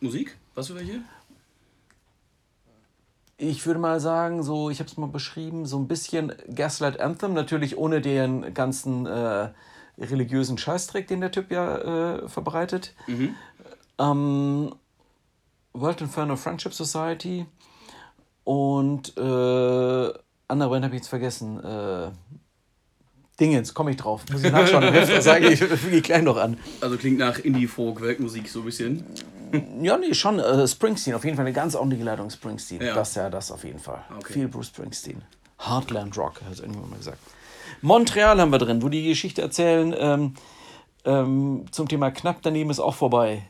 Musik? 0.00 0.38
Was 0.54 0.68
für 0.68 0.76
welche? 0.76 1.00
Ich 3.36 3.64
würde 3.64 3.80
mal 3.80 4.00
sagen, 4.00 4.42
so, 4.42 4.68
ich 4.68 4.80
habe 4.80 4.90
es 4.90 4.96
mal 4.98 5.08
beschrieben, 5.08 5.64
so 5.64 5.78
ein 5.78 5.88
bisschen 5.88 6.32
Gaslight 6.54 7.00
Anthem, 7.00 7.32
natürlich 7.32 7.78
ohne 7.78 8.02
den 8.02 8.52
ganzen 8.52 9.06
äh, 9.06 9.48
religiösen 9.98 10.58
Scheißdreck, 10.58 11.06
den 11.08 11.20
der 11.22 11.30
Typ 11.30 11.50
ja 11.50 12.16
äh, 12.16 12.28
verbreitet. 12.28 12.94
Mhm. 13.06 13.34
Ähm, 13.98 14.74
World 15.72 16.00
Inferno 16.02 16.36
Friendship 16.36 16.74
Society 16.74 17.46
und 18.44 19.16
äh, 19.16 20.12
andere 20.48 20.70
Band 20.70 20.84
habe 20.84 20.94
ich 20.94 21.00
jetzt 21.00 21.08
vergessen. 21.08 21.62
Äh, 21.62 22.10
Dingens, 23.38 23.72
komme 23.72 23.92
ich 23.92 23.96
drauf. 23.96 24.24
Muss 24.30 24.44
ich 24.44 24.52
nachschauen. 24.52 24.92
das 24.92 25.24
sage 25.24 25.48
ich, 25.48 25.60
wie 25.90 26.02
klein 26.02 26.24
noch 26.24 26.36
an. 26.36 26.58
Also 26.82 26.98
klingt 26.98 27.18
nach 27.18 27.38
Indie-Folk-Weltmusik 27.38 28.48
so 28.48 28.58
ein 28.58 28.64
bisschen. 28.66 29.04
Ja, 29.82 29.96
nee, 29.96 30.14
schon. 30.14 30.38
Äh, 30.38 30.66
Springsteen, 30.66 31.14
auf 31.14 31.24
jeden 31.24 31.36
Fall 31.36 31.46
eine 31.46 31.54
ganz 31.54 31.74
ordentliche 31.74 32.04
Leitung 32.04 32.30
Springsteen. 32.30 32.82
Ja. 32.82 32.94
Das 32.94 33.14
ja, 33.14 33.30
das 33.30 33.50
auf 33.50 33.64
jeden 33.64 33.78
Fall. 33.78 34.02
Okay. 34.18 34.32
Viel 34.32 34.48
Bruce 34.48 34.68
Springsteen. 34.68 35.22
Heartland 35.58 36.16
Rock, 36.16 36.40
hat 36.48 36.58
irgendwann 36.58 36.90
mal 36.90 36.96
gesagt. 36.96 37.18
Montreal 37.82 38.40
haben 38.40 38.52
wir 38.52 38.58
drin, 38.58 38.82
wo 38.82 38.88
die 38.88 39.08
Geschichte 39.08 39.42
erzählen, 39.42 39.94
ähm, 39.96 40.34
ähm, 41.04 41.64
zum 41.70 41.88
Thema 41.88 42.10
knapp 42.10 42.38
daneben 42.42 42.70
ist 42.70 42.80
auch 42.80 42.94
vorbei. 42.94 43.42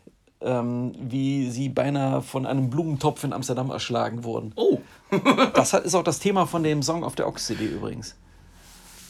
Ähm, 0.42 0.92
wie 0.98 1.50
sie 1.50 1.68
beinahe 1.68 2.22
von 2.22 2.46
einem 2.46 2.70
Blumentopf 2.70 3.24
in 3.24 3.34
Amsterdam 3.34 3.70
erschlagen 3.70 4.24
wurden. 4.24 4.52
Oh! 4.56 4.78
das 5.54 5.74
ist 5.74 5.94
auch 5.94 6.02
das 6.02 6.18
Thema 6.18 6.46
von 6.46 6.62
dem 6.62 6.82
Song 6.82 7.04
auf 7.04 7.14
der 7.14 7.28
Ox-CD 7.28 7.66
übrigens. 7.66 8.16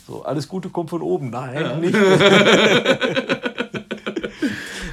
So, 0.09 0.24
alles 0.24 0.49
Gute 0.49 0.70
kommt 0.70 0.91
von 0.91 1.03
oben. 1.03 1.30
Nein, 1.30 1.62
ja. 1.62 1.76
nicht. 1.76 1.95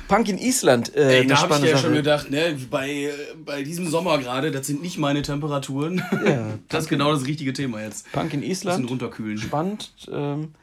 Punk 0.07 0.29
in 0.29 0.37
Island. 0.37 0.95
Äh, 0.95 1.19
Ey, 1.19 1.27
da 1.27 1.41
habe 1.41 1.55
ich 1.55 1.63
ja 1.63 1.71
Sache. 1.71 1.83
schon 1.83 1.93
gedacht, 1.93 2.31
ne, 2.31 2.57
bei, 2.69 3.11
bei 3.45 3.63
diesem 3.63 3.89
Sommer 3.89 4.17
gerade, 4.17 4.51
das 4.51 4.67
sind 4.67 4.81
nicht 4.81 4.97
meine 4.97 5.21
Temperaturen. 5.21 6.01
Ja, 6.25 6.53
das 6.69 6.85
ist 6.85 6.89
genau 6.89 7.11
das 7.11 7.25
richtige 7.25 7.53
Thema 7.53 7.81
jetzt. 7.81 8.11
Punk 8.11 8.33
in 8.33 8.43
Island. 8.43 8.77
Bisschen 8.77 8.89
runterkühlen. 8.89 9.37
Spannend. 9.37 9.91
Ähm, 10.11 10.53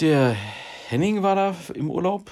der 0.00 0.36
Henning 0.88 1.22
war 1.22 1.36
da 1.36 1.54
im 1.74 1.90
Urlaub 1.90 2.30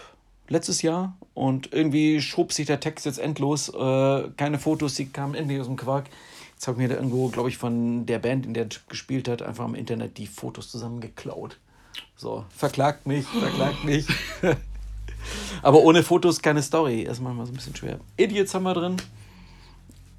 letztes 0.49 0.83
Jahr 0.83 1.17
und 1.35 1.73
irgendwie 1.73 2.21
schob 2.21 2.53
sich 2.53 2.67
der 2.67 2.81
Text 2.81 3.07
jetzt 3.07 3.19
endlos. 3.19 3.69
Äh, 3.71 4.29
keine 4.37 4.59
Fotos, 4.59 4.95
die 4.95 5.07
kamen 5.07 5.35
endlich 5.35 5.61
aus 5.61 5.67
dem 5.67 5.77
Quark. 5.77 6.07
Jetzt 6.55 6.69
habe 6.69 6.77
ich 6.77 6.83
mir 6.83 6.95
da 6.95 6.97
irgendwo, 6.97 7.29
glaube 7.29 7.49
ich, 7.49 7.57
von 7.57 8.05
der 8.07 8.19
Band, 8.19 8.45
in 8.47 8.55
der 8.55 8.65
er 8.65 8.69
gespielt 8.89 9.29
hat, 9.29 9.43
einfach 9.43 9.65
im 9.65 9.75
Internet 9.75 10.19
die 10.19 10.27
Fotos 10.27 10.71
zusammengeklaut. 10.71 11.57
So, 12.17 12.45
verklagt 12.55 13.07
mich, 13.07 13.25
verklagt 13.27 13.85
mich. 13.85 14.07
Aber 15.63 15.83
ohne 15.83 16.03
Fotos 16.03 16.41
keine 16.43 16.63
Story. 16.63 17.03
Erstmal 17.03 17.35
mal 17.35 17.47
so 17.47 17.53
ein 17.53 17.57
bisschen 17.57 17.77
schwer. 17.77 18.01
Idiots 18.17 18.55
haben 18.55 18.65
wir 18.65 18.75
drin. 18.75 18.97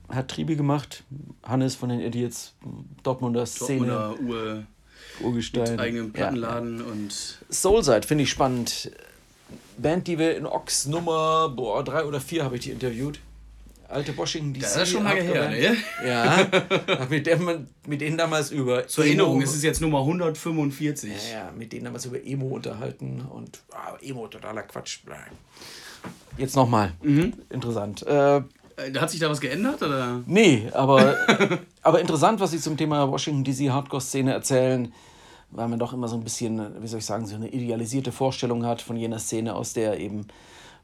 Hat 0.09 0.29
Triebe 0.29 0.55
gemacht. 0.55 1.03
Hannes 1.43 1.75
von 1.75 1.89
den 1.89 1.99
Idiots, 1.99 2.53
Dortmunder 3.03 3.45
Szene. 3.45 3.87
Dortmunder 3.87 4.33
Ur 4.33 4.63
Urgestein. 5.21 5.71
Mit 5.71 5.79
eigenem 5.79 6.13
Plattenladen 6.13 6.79
ja. 6.79 6.85
und. 6.85 7.39
Soulside 7.49 8.07
finde 8.07 8.23
ich 8.23 8.29
spannend. 8.29 8.91
Band, 9.77 10.07
die 10.07 10.17
wir 10.19 10.37
in 10.37 10.45
Ox 10.45 10.85
Nummer 10.85 11.49
boah, 11.49 11.83
drei 11.83 12.05
oder 12.05 12.19
vier 12.19 12.43
habe 12.43 12.55
ich 12.55 12.61
die 12.61 12.71
interviewt. 12.71 13.19
Alte 13.93 14.17
Washington 14.17 14.53
DC. 14.53 14.61
Das 14.61 14.75
ist 14.77 14.89
schon 14.89 15.03
lange 15.03 15.21
her, 15.21 15.49
ne? 15.49 15.77
Ja. 16.05 16.47
mit, 17.09 17.27
dem, 17.27 17.67
mit 17.87 18.01
denen 18.01 18.17
damals 18.17 18.51
über. 18.51 18.87
Zur 18.87 19.05
Erinnerung, 19.05 19.41
es 19.41 19.53
ist 19.53 19.63
jetzt 19.63 19.81
Nummer 19.81 19.99
145. 19.99 21.11
Ja, 21.31 21.37
ja, 21.37 21.51
mit 21.51 21.71
denen 21.71 21.85
damals 21.85 22.05
über 22.05 22.23
Emo 22.25 22.47
unterhalten 22.47 23.21
und 23.21 23.59
ah, 23.71 23.95
Emo, 24.01 24.27
totaler 24.27 24.63
Quatsch. 24.63 24.99
Jetzt 26.37 26.55
nochmal. 26.55 26.93
Mhm. 27.01 27.33
Interessant. 27.49 28.05
Äh, 28.07 28.41
hat 28.95 29.11
sich 29.11 29.19
da 29.19 29.29
was 29.29 29.39
geändert? 29.39 29.81
Oder? 29.83 30.21
Nee, 30.25 30.69
aber, 30.73 31.15
aber 31.83 32.01
interessant, 32.01 32.39
was 32.39 32.51
sie 32.51 32.59
zum 32.59 32.75
Thema 32.75 33.09
Washington 33.11 33.43
DC 33.43 33.71
Hardcore-Szene 33.71 34.33
erzählen 34.33 34.91
weil 35.55 35.67
man 35.67 35.79
doch 35.79 35.93
immer 35.93 36.07
so 36.07 36.15
ein 36.15 36.23
bisschen, 36.23 36.81
wie 36.81 36.87
soll 36.87 36.99
ich 36.99 37.05
sagen, 37.05 37.27
so 37.27 37.35
eine 37.35 37.49
idealisierte 37.49 38.11
Vorstellung 38.11 38.65
hat 38.65 38.81
von 38.81 38.97
jener 38.97 39.19
Szene, 39.19 39.55
aus 39.55 39.73
der 39.73 39.99
eben 39.99 40.27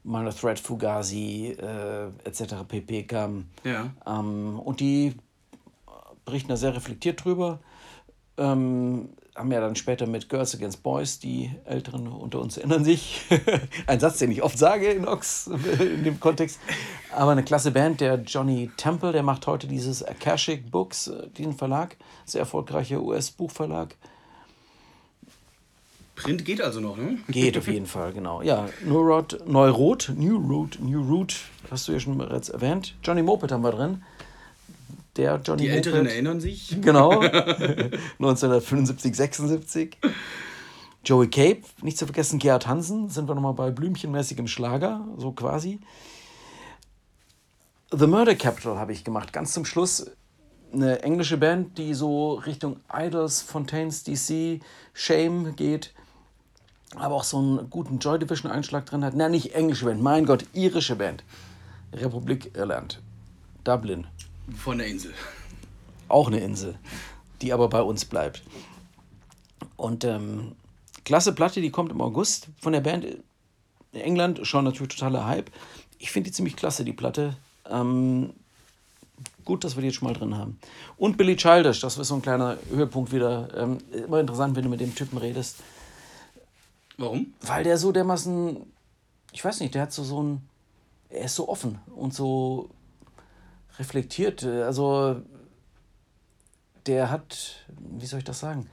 Minor 0.02 0.34
Threat, 0.34 0.58
Fugazi 0.58 1.56
äh, 1.58 2.06
etc. 2.24 2.54
pp. 2.66 3.04
kam. 3.04 3.46
Ja. 3.64 3.90
Ähm, 4.06 4.58
und 4.58 4.80
die 4.80 5.14
berichten 6.24 6.48
da 6.48 6.56
sehr 6.56 6.74
reflektiert 6.74 7.24
drüber. 7.24 7.58
Ähm, 8.38 9.10
haben 9.34 9.52
ja 9.52 9.60
dann 9.60 9.76
später 9.76 10.06
mit 10.06 10.28
Girls 10.28 10.54
Against 10.54 10.82
Boys, 10.82 11.18
die 11.18 11.50
Älteren 11.64 12.06
unter 12.08 12.40
uns 12.40 12.56
erinnern 12.56 12.84
sich. 12.84 13.22
Ein 13.86 14.00
Satz, 14.00 14.18
den 14.18 14.30
ich 14.30 14.42
oft 14.42 14.58
sage 14.58 14.90
in 14.90 15.06
Ox 15.06 15.46
in 15.80 16.04
dem 16.04 16.20
Kontext. 16.20 16.58
Aber 17.14 17.32
eine 17.32 17.42
klasse 17.42 17.70
Band, 17.70 18.00
der 18.00 18.16
Johnny 18.20 18.70
Temple, 18.76 19.12
der 19.12 19.22
macht 19.22 19.46
heute 19.46 19.66
dieses 19.66 20.02
Akashic 20.02 20.70
Books, 20.70 21.08
äh, 21.08 21.28
diesen 21.36 21.54
Verlag, 21.54 21.96
sehr 22.24 22.40
erfolgreicher 22.40 23.00
US-Buchverlag. 23.00 23.96
Print 26.22 26.44
geht 26.44 26.60
also 26.60 26.80
noch, 26.80 26.96
ne? 26.96 27.18
Geht 27.28 27.56
auf 27.56 27.68
jeden 27.68 27.86
Fall, 27.86 28.12
genau. 28.12 28.42
Ja, 28.42 28.68
Neurot, 28.84 29.40
Neurot, 29.46 30.12
New 30.16 30.36
Root, 30.36 30.78
New 30.80 31.02
Root, 31.02 31.36
hast 31.70 31.88
du 31.88 31.92
ja 31.92 32.00
schon 32.00 32.18
bereits 32.18 32.48
erwähnt. 32.48 32.94
Johnny 33.02 33.22
Moped 33.22 33.50
haben 33.52 33.62
wir 33.62 33.72
drin. 33.72 34.02
Der 35.16 35.40
Johnny 35.44 35.62
Die 35.62 35.68
Moped, 35.68 35.86
Älteren 35.86 36.06
erinnern 36.06 36.40
sich. 36.40 36.76
Genau. 36.80 37.20
1975, 38.18 39.14
76. 39.16 39.96
Joey 41.04 41.28
Cape, 41.28 41.62
nicht 41.82 41.96
zu 41.96 42.04
vergessen, 42.04 42.38
Gerhard 42.38 42.66
Hansen, 42.66 43.08
sind 43.08 43.28
wir 43.28 43.34
nochmal 43.34 43.54
bei 43.54 43.70
blümchenmäßigem 43.70 44.46
Schlager, 44.46 45.06
so 45.16 45.32
quasi. 45.32 45.80
The 47.90 48.06
Murder 48.06 48.34
Capital 48.34 48.78
habe 48.78 48.92
ich 48.92 49.02
gemacht, 49.02 49.32
ganz 49.32 49.52
zum 49.52 49.64
Schluss. 49.64 50.10
Eine 50.72 51.02
englische 51.02 51.38
Band, 51.38 51.78
die 51.78 51.94
so 51.94 52.34
Richtung 52.34 52.76
Idols, 52.92 53.42
Fontaines 53.42 54.04
DC, 54.04 54.60
Shame 54.92 55.56
geht 55.56 55.92
aber 56.96 57.14
auch 57.14 57.24
so 57.24 57.38
einen 57.38 57.70
guten 57.70 57.98
Joy 57.98 58.18
Division 58.18 58.50
Einschlag 58.50 58.86
drin 58.86 59.04
hat. 59.04 59.14
Na, 59.16 59.28
nicht 59.28 59.54
englische 59.54 59.84
Band, 59.84 60.02
mein 60.02 60.26
Gott, 60.26 60.44
irische 60.52 60.96
Band. 60.96 61.22
Republik 61.92 62.56
Irland. 62.56 63.00
Dublin. 63.64 64.06
Von 64.56 64.78
der 64.78 64.86
Insel. 64.86 65.12
Auch 66.08 66.28
eine 66.28 66.40
Insel, 66.40 66.76
die 67.42 67.52
aber 67.52 67.68
bei 67.68 67.82
uns 67.82 68.04
bleibt. 68.04 68.42
Und 69.76 70.04
ähm, 70.04 70.52
klasse 71.04 71.32
Platte, 71.32 71.60
die 71.60 71.70
kommt 71.70 71.92
im 71.92 72.00
August 72.00 72.48
von 72.60 72.72
der 72.72 72.80
Band 72.80 73.04
in 73.92 74.00
England, 74.00 74.46
schon 74.46 74.64
natürlich 74.64 74.94
totaler 74.96 75.26
Hype. 75.26 75.50
Ich 75.98 76.10
finde 76.10 76.30
die 76.30 76.34
ziemlich 76.34 76.56
klasse, 76.56 76.84
die 76.84 76.92
Platte. 76.92 77.36
Ähm, 77.68 78.30
gut, 79.44 79.64
dass 79.64 79.76
wir 79.76 79.82
die 79.82 79.88
jetzt 79.88 79.96
schon 79.96 80.08
mal 80.08 80.14
drin 80.14 80.36
haben. 80.36 80.58
Und 80.96 81.16
Billy 81.16 81.36
Childish, 81.36 81.80
das 81.80 81.98
ist 81.98 82.08
so 82.08 82.14
ein 82.14 82.22
kleiner 82.22 82.56
Höhepunkt 82.70 83.12
wieder. 83.12 83.48
Ähm, 83.56 83.78
immer 83.92 84.20
interessant, 84.20 84.56
wenn 84.56 84.64
du 84.64 84.70
mit 84.70 84.80
dem 84.80 84.94
Typen 84.94 85.18
redest. 85.18 85.56
Warum? 87.00 87.32
Weil 87.40 87.64
der 87.64 87.78
so 87.78 87.92
dermaßen, 87.92 88.58
ich 89.32 89.42
weiß 89.42 89.60
nicht, 89.60 89.74
der 89.74 89.82
hat 89.82 89.92
so 89.92 90.04
so 90.04 90.22
ein, 90.22 90.42
er 91.08 91.24
ist 91.24 91.34
so 91.34 91.48
offen 91.48 91.78
und 91.96 92.12
so 92.12 92.68
reflektiert. 93.78 94.44
Also 94.44 95.16
der 96.84 97.10
hat, 97.10 97.64
wie 97.98 98.04
soll 98.04 98.18
ich 98.18 98.24
das 98.26 98.40
sagen? 98.40 98.68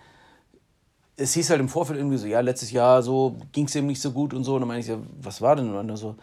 Es 1.15 1.33
hieß 1.33 1.49
halt 1.49 1.61
im 1.61 1.69
Vorfeld 1.69 1.97
irgendwie 1.97 2.17
so, 2.17 2.27
ja, 2.27 2.41
letztes 2.41 2.71
Jahr 2.71 3.01
so 3.01 3.37
ging 3.53 3.65
es 3.65 3.75
ihm 3.75 3.87
nicht 3.87 4.01
so 4.01 4.11
gut 4.11 4.33
und 4.33 4.43
so. 4.43 4.55
Und 4.55 4.61
dann 4.61 4.67
meine 4.67 4.81
ich, 4.81 4.87
ja, 4.87 4.99
was 5.21 5.41
war 5.41 5.55
denn? 5.55 5.73
Und 5.73 5.87
dann 5.87 5.97
so, 5.97 6.15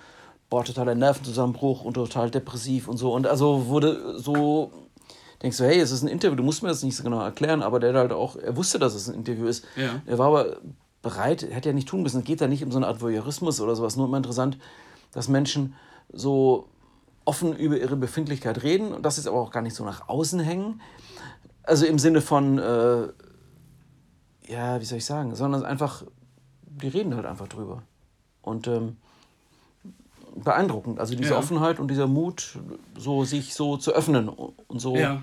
boah, 0.51 0.63
totaler 0.63 0.95
Nervenzusammenbruch 0.95 1.85
und 1.85 1.95
total 1.95 2.31
depressiv 2.31 2.87
und 2.87 2.99
so. 2.99 3.15
Und 3.15 3.27
also 3.27 3.67
wurde 3.67 4.19
so, 4.21 4.71
denkst 5.43 5.57
du, 5.57 5.65
hey, 5.65 5.81
es 5.81 5.91
ist 5.91 6.03
ein 6.03 6.09
Interview, 6.09 6.37
du 6.37 6.43
musst 6.43 6.63
mir 6.63 6.69
das 6.69 6.83
nicht 6.83 6.97
so 6.97 7.03
genau 7.03 7.23
erklären, 7.23 7.63
aber 7.63 7.81
der 7.81 7.95
halt 7.95 8.13
auch, 8.13 8.37
er 8.37 8.55
wusste, 8.57 8.79
dass 8.79 8.95
es 8.95 9.09
ein 9.09 9.15
Interview 9.15 9.47
ist. 9.47 9.65
Ja. 9.75 10.03
Er 10.05 10.19
war 10.19 10.29
aber 10.29 10.59
bereit, 11.05 11.43
hätte 11.43 11.69
ja 11.69 11.73
nicht 11.73 11.87
tun 11.87 12.03
müssen. 12.03 12.19
Es 12.19 12.25
geht 12.25 12.41
da 12.41 12.49
nicht 12.49 12.65
um 12.65 12.73
so 12.73 12.79
eine 12.79 12.89
Art 12.89 13.01
Voyeurismus 13.01 13.61
oder 13.61 13.77
sowas. 13.77 13.97
Nur 13.97 14.07
immer 14.07 14.17
interessant, 14.17 14.59
dass 15.13 15.29
Menschen 15.29 15.75
so 16.13 16.69
offen 17.25 17.55
über 17.55 17.79
ihre 17.79 17.97
Befindlichkeit 17.97 18.65
reden 18.65 18.93
und 18.93 19.05
das 19.07 19.19
ist 19.19 19.29
aber 19.29 19.39
auch 19.39 19.53
gar 19.53 19.63
nicht 19.63 19.75
so 19.75 19.85
nach 19.85 20.09
außen 20.09 20.41
hängen. 20.41 20.81
Also 21.63 21.87
im 21.87 21.99
Sinne 21.99 22.21
von, 22.21 22.59
äh, 22.59 23.09
ja, 24.49 24.81
wie 24.81 24.85
soll 24.85 24.99
ich 24.99 25.05
sagen, 25.05 25.35
sondern 25.35 25.65
einfach, 25.65 26.03
die 26.63 26.89
reden 26.89 27.15
halt 27.15 27.25
einfach 27.25 27.49
drüber. 27.49 27.83
Und 28.43 28.67
ähm, 28.67 28.97
beeindruckend. 30.37 31.01
Also 31.01 31.15
diese 31.15 31.31
ja. 31.31 31.39
Offenheit 31.39 31.79
und 31.79 31.89
dieser 31.89 32.07
Mut, 32.07 32.59
so 32.99 33.25
sich 33.25 33.55
so 33.55 33.77
zu 33.77 33.93
öffnen 33.93 34.29
und 34.29 34.79
so. 34.79 34.97
Ja. 34.97 35.23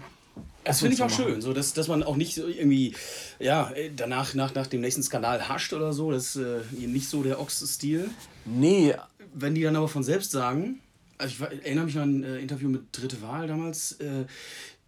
Das 0.63 0.79
finde 0.79 0.93
ich 0.93 1.01
auch 1.01 1.09
schön, 1.09 1.41
so 1.41 1.53
dass, 1.53 1.73
dass 1.73 1.87
man 1.87 2.03
auch 2.03 2.15
nicht 2.15 2.35
so 2.35 2.47
irgendwie, 2.47 2.93
ja, 3.39 3.71
danach 3.95 4.33
nach, 4.35 4.53
nach 4.53 4.67
dem 4.67 4.81
nächsten 4.81 5.01
Skandal 5.01 5.49
hascht 5.49 5.73
oder 5.73 5.91
so. 5.91 6.11
Das 6.11 6.35
ist 6.35 6.43
äh, 6.43 6.87
nicht 6.87 7.09
so 7.09 7.23
der 7.23 7.39
Ochs-Stil. 7.39 8.09
Nee. 8.45 8.95
Wenn 9.33 9.55
die 9.55 9.61
dann 9.61 9.75
aber 9.75 9.87
von 9.87 10.03
selbst 10.03 10.31
sagen, 10.31 10.79
also 11.17 11.45
ich 11.51 11.63
erinnere 11.63 11.85
mich 11.85 11.97
an 11.97 12.21
ein 12.21 12.23
äh, 12.23 12.39
Interview 12.39 12.69
mit 12.69 12.83
Dritte 12.91 13.21
Wahl 13.21 13.47
damals, 13.47 13.93
äh, 13.93 14.25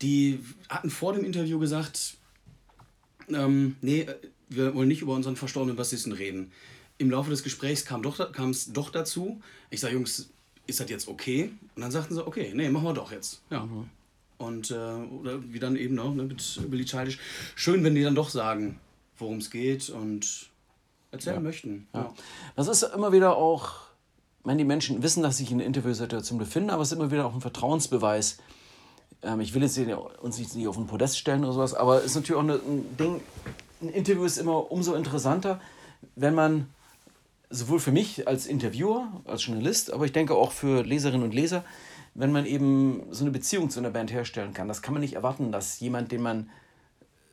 die 0.01 0.39
hatten 0.69 0.89
vor 0.89 1.13
dem 1.13 1.23
Interview 1.23 1.59
gesagt, 1.59 2.15
ähm, 3.29 3.75
nee, 3.81 4.01
äh, 4.01 4.15
wir 4.49 4.75
wollen 4.75 4.87
nicht 4.87 5.01
über 5.01 5.13
unseren 5.13 5.35
verstorbenen 5.35 5.75
Bassisten 5.75 6.11
reden. 6.11 6.51
Im 6.97 7.09
Laufe 7.09 7.29
des 7.29 7.43
Gesprächs 7.43 7.85
kam 7.85 8.01
es 8.01 8.17
doch, 8.17 8.73
doch 8.73 8.89
dazu. 8.91 9.41
Ich 9.69 9.79
sage, 9.79 9.95
Jungs, 9.95 10.29
ist 10.67 10.79
das 10.79 10.89
jetzt 10.89 11.07
okay? 11.07 11.51
Und 11.75 11.81
dann 11.81 11.91
sagten 11.91 12.13
sie, 12.13 12.25
okay, 12.25 12.51
nee, 12.53 12.69
machen 12.69 12.85
wir 12.85 12.93
doch 12.93 13.11
jetzt. 13.11 13.41
Ja. 13.49 13.65
Mhm. 13.65 13.89
Und 14.45 14.71
äh, 14.71 14.75
oder 14.75 15.41
wie 15.51 15.59
dann 15.59 15.75
eben 15.75 15.95
noch 15.95 16.13
ne, 16.13 16.23
mit 16.23 16.59
Billy 16.69 16.85
Childish. 16.85 17.19
Schön, 17.55 17.83
wenn 17.83 17.95
die 17.95 18.03
dann 18.03 18.15
doch 18.15 18.29
sagen, 18.29 18.79
worum 19.17 19.37
es 19.37 19.49
geht 19.49 19.89
und 19.89 20.49
erzählen 21.11 21.37
ja. 21.37 21.41
möchten. 21.41 21.87
Ja. 21.93 22.01
ja. 22.01 22.13
Das 22.55 22.67
ist 22.67 22.83
immer 22.83 23.11
wieder 23.11 23.37
auch, 23.37 23.73
wenn 24.43 24.57
die 24.57 24.65
Menschen 24.65 25.01
wissen, 25.03 25.23
dass 25.23 25.37
sich 25.37 25.51
in 25.51 25.59
einer 25.59 25.65
Interviewsituation 25.65 26.37
befinden, 26.37 26.69
aber 26.69 26.81
es 26.81 26.91
ist 26.91 26.97
immer 26.97 27.11
wieder 27.11 27.25
auch 27.25 27.33
ein 27.33 27.41
Vertrauensbeweis. 27.41 28.37
Ähm, 29.21 29.39
ich 29.39 29.53
will 29.53 29.61
jetzt 29.61 29.79
uns 30.21 30.37
nicht 30.37 30.67
auf 30.67 30.75
den 30.75 30.87
Podest 30.87 31.17
stellen 31.17 31.43
oder 31.43 31.53
sowas, 31.53 31.73
aber 31.73 31.99
es 31.99 32.05
ist 32.07 32.15
natürlich 32.15 32.41
auch 32.41 32.47
ein 32.47 32.97
Ding, 32.97 33.21
ein 33.81 33.89
Interview 33.89 34.25
ist 34.25 34.37
immer 34.37 34.71
umso 34.71 34.95
interessanter, 34.95 35.61
wenn 36.15 36.35
man 36.35 36.67
sowohl 37.49 37.79
für 37.79 37.91
mich 37.91 38.27
als 38.27 38.47
Interviewer, 38.47 39.07
als 39.25 39.45
Journalist, 39.45 39.93
aber 39.93 40.05
ich 40.05 40.11
denke 40.11 40.33
auch 40.35 40.51
für 40.51 40.83
Leserinnen 40.83 41.23
und 41.23 41.33
Leser, 41.33 41.63
wenn 42.15 42.31
man 42.31 42.45
eben 42.45 43.03
so 43.11 43.23
eine 43.23 43.31
Beziehung 43.31 43.69
zu 43.69 43.79
einer 43.79 43.89
Band 43.89 44.11
herstellen 44.11 44.53
kann. 44.53 44.67
Das 44.67 44.81
kann 44.81 44.93
man 44.93 45.01
nicht 45.01 45.13
erwarten, 45.13 45.51
dass 45.51 45.79
jemand, 45.79 46.11
den 46.11 46.21
man 46.21 46.49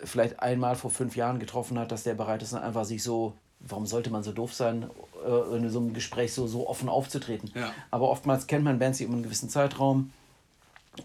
vielleicht 0.02 0.40
einmal 0.40 0.76
vor 0.76 0.90
fünf 0.90 1.16
Jahren 1.16 1.38
getroffen 1.38 1.78
hat, 1.78 1.92
dass 1.92 2.04
der 2.04 2.14
bereit 2.14 2.42
ist, 2.42 2.54
einfach 2.54 2.84
sich 2.84 3.02
so, 3.02 3.34
warum 3.60 3.86
sollte 3.86 4.10
man 4.10 4.22
so 4.22 4.32
doof 4.32 4.54
sein, 4.54 4.88
äh, 5.26 5.56
in 5.56 5.68
so 5.68 5.80
einem 5.80 5.92
Gespräch 5.92 6.32
so, 6.32 6.46
so 6.46 6.68
offen 6.68 6.88
aufzutreten. 6.88 7.50
Ja. 7.54 7.72
Aber 7.90 8.08
oftmals 8.08 8.46
kennt 8.46 8.64
man 8.64 8.78
Bands 8.78 9.00
über 9.00 9.12
einen 9.12 9.22
gewissen 9.22 9.50
Zeitraum 9.50 10.12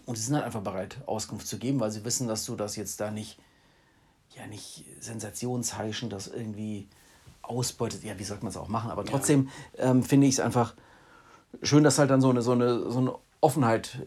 und 0.06 0.16
sie 0.16 0.22
sind 0.22 0.34
halt 0.34 0.46
einfach 0.46 0.62
bereit, 0.62 0.96
Auskunft 1.06 1.46
zu 1.46 1.58
geben, 1.58 1.80
weil 1.80 1.90
sie 1.90 2.04
wissen, 2.04 2.26
dass 2.26 2.46
du 2.46 2.56
das 2.56 2.76
jetzt 2.76 3.00
da 3.00 3.10
nicht, 3.10 3.38
ja 4.34 4.46
nicht 4.46 4.84
sensationsheischend, 5.00 6.12
das 6.12 6.28
irgendwie 6.28 6.88
ausbeutet. 7.42 8.02
Ja, 8.02 8.18
wie 8.18 8.24
sollte 8.24 8.44
man 8.44 8.50
es 8.50 8.56
auch 8.56 8.68
machen? 8.68 8.90
Aber 8.90 9.04
trotzdem 9.04 9.50
ähm, 9.76 10.02
finde 10.02 10.26
ich 10.26 10.34
es 10.34 10.40
einfach 10.40 10.74
schön, 11.62 11.84
dass 11.84 11.98
halt 11.98 12.10
dann 12.10 12.20
so 12.20 12.30
eine, 12.30 12.42
so 12.42 12.52
eine, 12.52 12.90
so 12.90 12.98
eine 12.98 13.14
Offenheit 13.46 14.06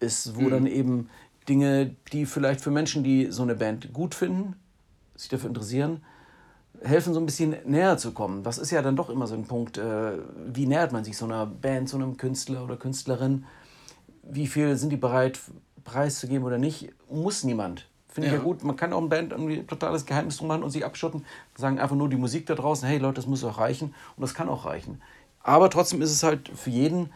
ist, 0.00 0.36
wo 0.36 0.48
dann 0.50 0.66
eben 0.66 1.08
Dinge, 1.48 1.94
die 2.12 2.26
vielleicht 2.26 2.60
für 2.60 2.72
Menschen, 2.72 3.04
die 3.04 3.30
so 3.30 3.42
eine 3.44 3.54
Band 3.54 3.92
gut 3.92 4.16
finden, 4.16 4.56
sich 5.14 5.28
dafür 5.28 5.48
interessieren, 5.48 6.02
helfen, 6.82 7.14
so 7.14 7.20
ein 7.20 7.26
bisschen 7.26 7.54
näher 7.66 7.98
zu 7.98 8.10
kommen. 8.10 8.42
Das 8.42 8.58
ist 8.58 8.72
ja 8.72 8.82
dann 8.82 8.96
doch 8.96 9.08
immer 9.08 9.28
so 9.28 9.34
ein 9.34 9.44
Punkt, 9.44 9.78
äh, 9.78 10.12
wie 10.52 10.66
nähert 10.66 10.90
man 10.90 11.04
sich 11.04 11.16
so 11.16 11.24
einer 11.24 11.46
Band, 11.46 11.88
so 11.88 11.98
einem 11.98 12.16
Künstler 12.16 12.64
oder 12.64 12.76
Künstlerin? 12.76 13.44
Wie 14.24 14.48
viel 14.48 14.76
sind 14.76 14.90
die 14.90 14.96
bereit, 14.96 15.38
preiszugeben 15.84 16.44
oder 16.44 16.58
nicht? 16.58 16.90
Muss 17.08 17.44
niemand. 17.44 17.86
Finde 18.08 18.28
ich 18.28 18.34
Ja. 18.34 18.40
gut. 18.40 18.64
Man 18.64 18.74
kann 18.74 18.92
auch 18.92 18.98
eine 18.98 19.08
Band 19.08 19.30
irgendwie 19.30 19.58
ein 19.60 19.68
totales 19.68 20.04
Geheimnis 20.04 20.38
drum 20.38 20.48
machen 20.48 20.64
und 20.64 20.70
sich 20.70 20.84
abschotten, 20.84 21.24
sagen 21.54 21.78
einfach 21.78 21.94
nur 21.94 22.08
die 22.08 22.16
Musik 22.16 22.46
da 22.46 22.56
draußen, 22.56 22.88
hey 22.88 22.98
Leute, 22.98 23.14
das 23.14 23.26
muss 23.26 23.44
auch 23.44 23.58
reichen. 23.58 23.94
Und 24.16 24.22
das 24.22 24.34
kann 24.34 24.48
auch 24.48 24.64
reichen. 24.64 25.00
Aber 25.42 25.70
trotzdem 25.70 26.02
ist 26.02 26.10
es 26.10 26.24
halt 26.24 26.48
für 26.48 26.70
jeden 26.70 27.10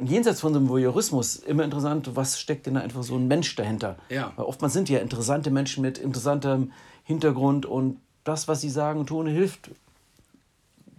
und 0.00 0.10
jenseits 0.10 0.40
von 0.40 0.52
so 0.52 0.58
einem 0.58 0.68
Voyeurismus 0.68 1.36
immer 1.36 1.62
interessant, 1.64 2.10
was 2.16 2.40
steckt 2.40 2.66
denn 2.66 2.74
da 2.74 2.80
einfach 2.80 3.02
so 3.02 3.16
ein 3.16 3.28
Mensch 3.28 3.54
dahinter? 3.56 3.96
Ja. 4.08 4.32
Weil 4.36 4.46
oftmals 4.46 4.72
sind 4.72 4.88
ja 4.88 4.98
interessante 4.98 5.50
Menschen 5.50 5.82
mit 5.82 5.98
interessantem 5.98 6.72
Hintergrund 7.04 7.66
und 7.66 7.98
das, 8.24 8.48
was 8.48 8.60
sie 8.60 8.70
sagen 8.70 9.00
und 9.00 9.06
tun, 9.06 9.26
hilft 9.26 9.70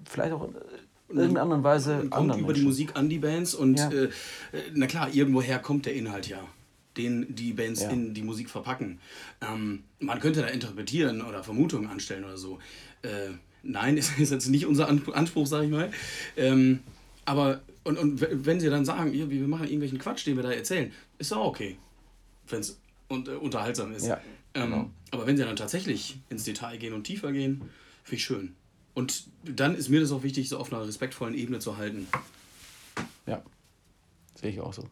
vielleicht 0.10 0.34
auch 0.34 0.48
in 1.10 1.18
irgendeiner 1.18 1.42
anderen 1.44 1.64
Weise 1.64 2.02
Und 2.02 2.10
kommt 2.10 2.30
über 2.36 2.40
die 2.54 2.62
Menschen. 2.62 2.64
Musik 2.66 2.96
an 2.96 3.10
die 3.10 3.20
Bands 3.20 3.54
und 3.54 3.78
Ja. 3.80 3.90
äh, 3.92 4.04
äh, 4.06 4.10
na 4.74 4.88
klar, 4.88 5.14
irgendwoher 5.14 5.60
kommt 5.60 5.86
der 5.86 5.94
Inhalt 5.94 6.28
ja, 6.28 6.40
den 6.98 7.34
die 7.36 7.54
Bands 7.54 7.82
Ja. 7.82 7.90
in 7.90 8.14
die 8.14 8.22
Musik 8.22 8.50
verpacken. 8.50 9.00
Ähm, 9.42 9.84
man 10.00 10.20
könnte 10.20 10.42
da 10.42 10.48
interpretieren 10.48 11.22
oder 11.22 11.44
Vermutungen 11.44 11.90
anstellen 11.90 12.24
oder 12.24 12.38
so. 12.38 12.60
Äh, 13.02 13.32
nein, 13.64 13.98
ist, 13.98 14.12
ist 14.20 14.32
jetzt 14.32 14.48
nicht 14.48 14.66
unser 14.66 14.88
An- 14.88 15.02
Anspruch, 15.14 15.48
sag 15.48 15.64
ich 15.64 15.70
mal. 15.72 15.92
Ähm, 16.38 16.80
aber 17.26 17.62
und, 17.84 17.98
und 17.98 18.46
wenn 18.46 18.60
sie 18.60 18.70
dann 18.70 18.86
sagen, 18.86 19.12
wir 19.14 19.48
machen 19.48 19.64
irgendwelchen 19.64 19.98
Quatsch, 19.98 20.26
den 20.26 20.36
wir 20.36 20.44
da 20.44 20.52
erzählen, 20.52 20.92
ist 21.18 21.34
auch 21.34 21.46
okay, 21.46 21.78
wenn 22.48 22.60
es 22.60 22.80
und, 23.08 23.28
äh, 23.28 23.32
unterhaltsam 23.32 23.92
ist. 23.92 24.06
Ja, 24.06 24.20
ähm, 24.54 24.70
genau. 24.70 24.90
Aber 25.12 25.28
wenn 25.28 25.38
sie 25.38 25.44
dann 25.44 25.56
tatsächlich 25.56 26.20
ins 26.30 26.44
Detail 26.44 26.78
gehen 26.78 26.94
und 26.94 27.04
tiefer 27.04 27.32
gehen, 27.32 27.70
finde 28.04 28.16
ich 28.16 28.24
schön. 28.24 28.56
Und 28.94 29.26
dann 29.44 29.76
ist 29.76 29.90
mir 29.90 30.00
das 30.00 30.12
auch 30.12 30.24
wichtig, 30.24 30.50
so 30.50 30.58
auf 30.58 30.72
einer 30.72 30.86
respektvollen 30.86 31.34
Ebene 31.34 31.60
zu 31.60 31.78
halten. 31.78 32.08
Ja, 33.26 33.42
sehe 34.36 34.52
ich 34.52 34.60
auch 34.60 34.74
so. 34.74 34.88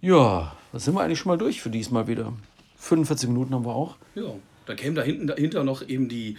Ja, 0.00 0.56
da 0.72 0.78
sind 0.78 0.94
wir 0.94 1.02
eigentlich 1.02 1.20
schon 1.20 1.30
mal 1.30 1.38
durch 1.38 1.60
für 1.60 1.70
diesmal 1.70 2.08
wieder. 2.08 2.32
45 2.76 3.28
Minuten 3.28 3.54
haben 3.54 3.64
wir 3.64 3.74
auch. 3.74 3.96
Ja, 4.14 4.34
da 4.66 4.74
kämen 4.74 4.94
da 4.94 5.02
hinten 5.02 5.26
dahinter 5.26 5.64
noch 5.64 5.86
eben 5.86 6.08
die 6.08 6.36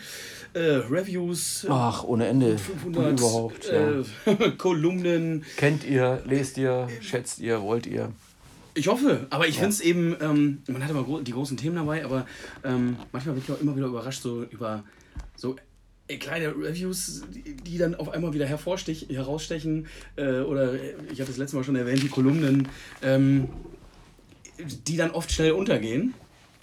äh, 0.54 0.60
Reviews, 0.60 1.66
Ach, 1.70 2.04
ohne 2.04 2.28
Ende. 2.28 2.58
500 2.58 3.10
Und 3.10 3.20
überhaupt. 3.20 3.72
Ja. 3.72 4.00
äh, 4.26 4.52
Kolumnen. 4.58 5.46
Kennt 5.58 5.84
ihr, 5.84 6.22
lest 6.26 6.58
ihr, 6.58 6.88
schätzt 7.02 7.40
ihr, 7.40 7.62
wollt 7.62 7.86
ihr? 7.86 8.12
Ich 8.76 8.88
hoffe, 8.88 9.28
aber 9.30 9.48
ich 9.48 9.56
finde 9.56 9.70
es 9.70 9.82
eben, 9.82 10.16
ähm, 10.20 10.64
man 10.68 10.84
hat 10.84 10.90
immer 10.90 11.04
gro 11.04 11.20
die 11.22 11.32
großen 11.32 11.58
Themen 11.58 11.76
dabei, 11.76 12.04
aber 12.04 12.26
ähm, 12.64 12.98
manchmal 13.12 13.36
bin 13.36 13.44
ich 13.46 13.52
auch 13.52 13.62
immer 13.62 13.76
wieder 13.76 13.86
überrascht, 13.88 14.24
so 14.24 14.44
über 14.44 14.84
so 15.36 15.56
äh, 16.08 16.18
kleine 16.18 16.48
Reviews, 16.56 17.22
die, 17.30 17.56
die 17.56 17.78
dann 17.78 17.94
auf 17.94 18.10
einmal 18.10 18.34
wieder 18.34 18.48
herausstechen. 18.48 19.88
Äh, 20.16 20.40
oder 20.40 20.74
ich 20.74 21.20
hatte 21.20 21.30
das 21.30 21.38
letzte 21.38 21.56
Mal 21.56 21.64
schon 21.64 21.76
erwähnt, 21.76 22.02
die 22.02 22.10
Kolumnen, 22.10 22.68
ähm, 23.04 23.48
die 24.88 24.98
dann 24.98 25.12
oft 25.12 25.32
schnell 25.32 25.52
untergehen, 25.52 26.14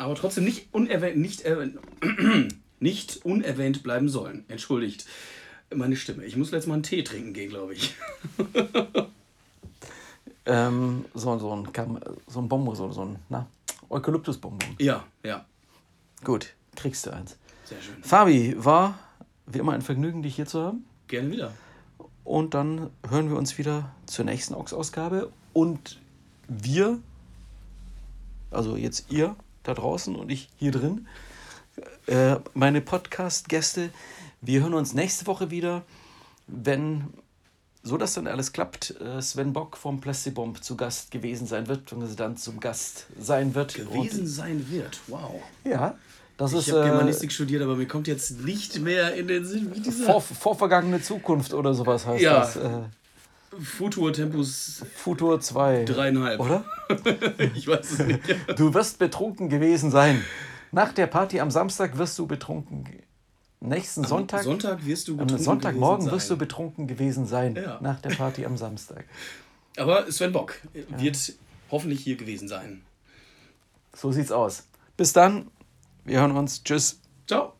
aber 0.00 0.14
trotzdem 0.14 0.44
nicht 0.44 0.68
unerwähnt, 0.72 1.18
nicht, 1.18 1.42
erwähnt, 1.42 1.78
nicht 2.80 3.24
unerwähnt 3.24 3.82
bleiben 3.82 4.08
sollen. 4.08 4.44
Entschuldigt 4.48 5.06
meine 5.72 5.96
Stimme. 5.96 6.24
Ich 6.24 6.36
muss 6.36 6.50
jetzt 6.50 6.66
mal 6.66 6.74
einen 6.74 6.82
Tee 6.82 7.04
trinken 7.04 7.32
gehen, 7.32 7.50
glaube 7.50 7.74
ich. 7.74 7.94
Ähm, 10.46 11.04
so, 11.14 11.38
so, 11.38 11.54
ein, 11.54 11.68
so 12.26 12.40
ein 12.40 12.48
Bonbon, 12.48 12.74
so, 12.74 12.90
so 12.90 13.02
ein 13.02 13.18
na, 13.28 13.46
Eukalyptusbonbon. 13.88 14.76
Ja, 14.78 15.04
ja, 15.22 15.44
Gut, 16.24 16.54
kriegst 16.74 17.06
du 17.06 17.12
eins. 17.12 17.36
sehr 17.64 17.80
schön. 17.80 18.02
Fabi, 18.02 18.56
war 18.58 18.98
wie 19.46 19.58
immer 19.58 19.72
ein 19.72 19.82
Vergnügen, 19.82 20.22
dich 20.22 20.34
hier 20.34 20.46
zu 20.46 20.60
haben. 20.62 20.86
Gerne 21.08 21.30
wieder. 21.30 21.52
Und 22.24 22.54
dann 22.54 22.90
hören 23.08 23.30
wir 23.30 23.36
uns 23.36 23.58
wieder 23.58 23.94
zur 24.06 24.24
nächsten 24.24 24.54
Ox-Ausgabe. 24.54 25.30
Und 25.52 26.00
wir, 26.48 26.98
also 28.50 28.76
jetzt 28.76 29.12
ihr 29.12 29.36
da 29.62 29.74
draußen 29.74 30.14
und 30.16 30.30
ich 30.30 30.48
hier 30.58 30.72
drin, 30.72 31.06
äh, 32.06 32.36
meine 32.54 32.80
Podcast-Gäste, 32.80 33.90
wir 34.40 34.60
hören 34.62 34.74
uns 34.74 34.94
nächste 34.94 35.26
Woche 35.26 35.50
wieder, 35.50 35.82
wenn, 36.46 37.04
so 37.82 37.96
dass 37.96 38.14
dann 38.14 38.26
alles 38.26 38.52
klappt, 38.52 38.94
äh, 39.00 39.20
Sven 39.20 39.52
Bock 39.52 39.76
vom 39.76 40.00
Plastibomb 40.00 40.62
zu 40.62 40.76
Gast 40.76 41.10
gewesen 41.10 41.46
sein 41.46 41.68
wird, 41.68 41.84
beziehungsweise 41.84 42.16
dann 42.16 42.36
zum 42.36 42.60
Gast 42.60 43.06
sein 43.18 43.54
wird. 43.54 43.74
gewesen 43.74 44.26
sein 44.26 44.66
wird. 44.70 45.00
Wow. 45.06 45.42
Ja, 45.64 45.96
das 46.36 46.54
Ich 46.54 46.70
habe 46.72 46.82
äh, 46.82 46.88
Germanistik 46.88 47.32
studiert, 47.32 47.62
aber 47.62 47.76
mir 47.76 47.86
kommt 47.86 48.08
jetzt 48.08 48.40
nicht 48.40 48.80
mehr 48.80 49.14
in 49.14 49.28
den 49.28 49.44
Sinn, 49.44 49.74
wie 49.74 49.80
dieser 49.80 50.06
vor, 50.06 50.22
vorvergangene 50.22 51.02
Zukunft 51.02 51.52
oder 51.52 51.74
sowas 51.74 52.06
heißt 52.06 52.22
Ja. 52.22 52.40
das. 52.40 52.56
Äh, 52.56 52.82
Futur 53.58 54.12
Tempus 54.12 54.84
Futur 54.94 55.40
2. 55.40 55.84
dreieinhalb. 55.84 56.40
Oder? 56.40 56.64
ich 57.54 57.66
weiß 57.66 57.92
es 57.92 57.98
nicht. 57.98 58.20
Du 58.56 58.72
wirst 58.74 58.98
betrunken 58.98 59.48
gewesen 59.48 59.90
sein. 59.90 60.24
Nach 60.72 60.92
der 60.92 61.06
Party 61.08 61.40
am 61.40 61.50
Samstag 61.50 61.98
wirst 61.98 62.18
du 62.18 62.26
betrunken. 62.26 62.84
Nächsten 63.58 64.04
Sonntag, 64.04 64.44
Sonntag 64.44 64.86
wirst 64.86 65.08
du 65.08 65.12
am 65.12 65.18
betrunken 65.18 65.44
Sonntagmorgen 65.44 66.06
gewesen 66.06 66.16
wirst 66.16 66.30
du 66.30 66.36
betrunken 66.36 66.86
gewesen 66.86 67.26
sein. 67.26 67.56
Ja. 67.56 67.78
Nach 67.82 68.00
der 68.00 68.10
Party 68.10 68.46
am 68.46 68.56
Samstag. 68.56 69.04
Aber 69.76 70.10
Sven 70.10 70.32
Bock 70.32 70.54
wird 70.72 71.34
hoffentlich 71.70 72.00
hier 72.00 72.16
gewesen 72.16 72.48
sein. 72.48 72.82
So 73.94 74.12
sieht's 74.12 74.32
aus. 74.32 74.66
Bis 74.96 75.12
dann. 75.12 75.50
Wir 76.04 76.20
hören 76.20 76.36
uns. 76.36 76.62
Tschüss. 76.62 77.00
Ciao. 77.26 77.54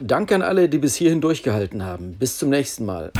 Danke 0.00 0.34
an 0.34 0.42
alle, 0.42 0.68
die 0.68 0.78
bis 0.78 0.94
hierhin 0.96 1.20
durchgehalten 1.20 1.82
haben. 1.82 2.18
Bis 2.18 2.38
zum 2.38 2.50
nächsten 2.50 2.84
Mal. 2.84 3.12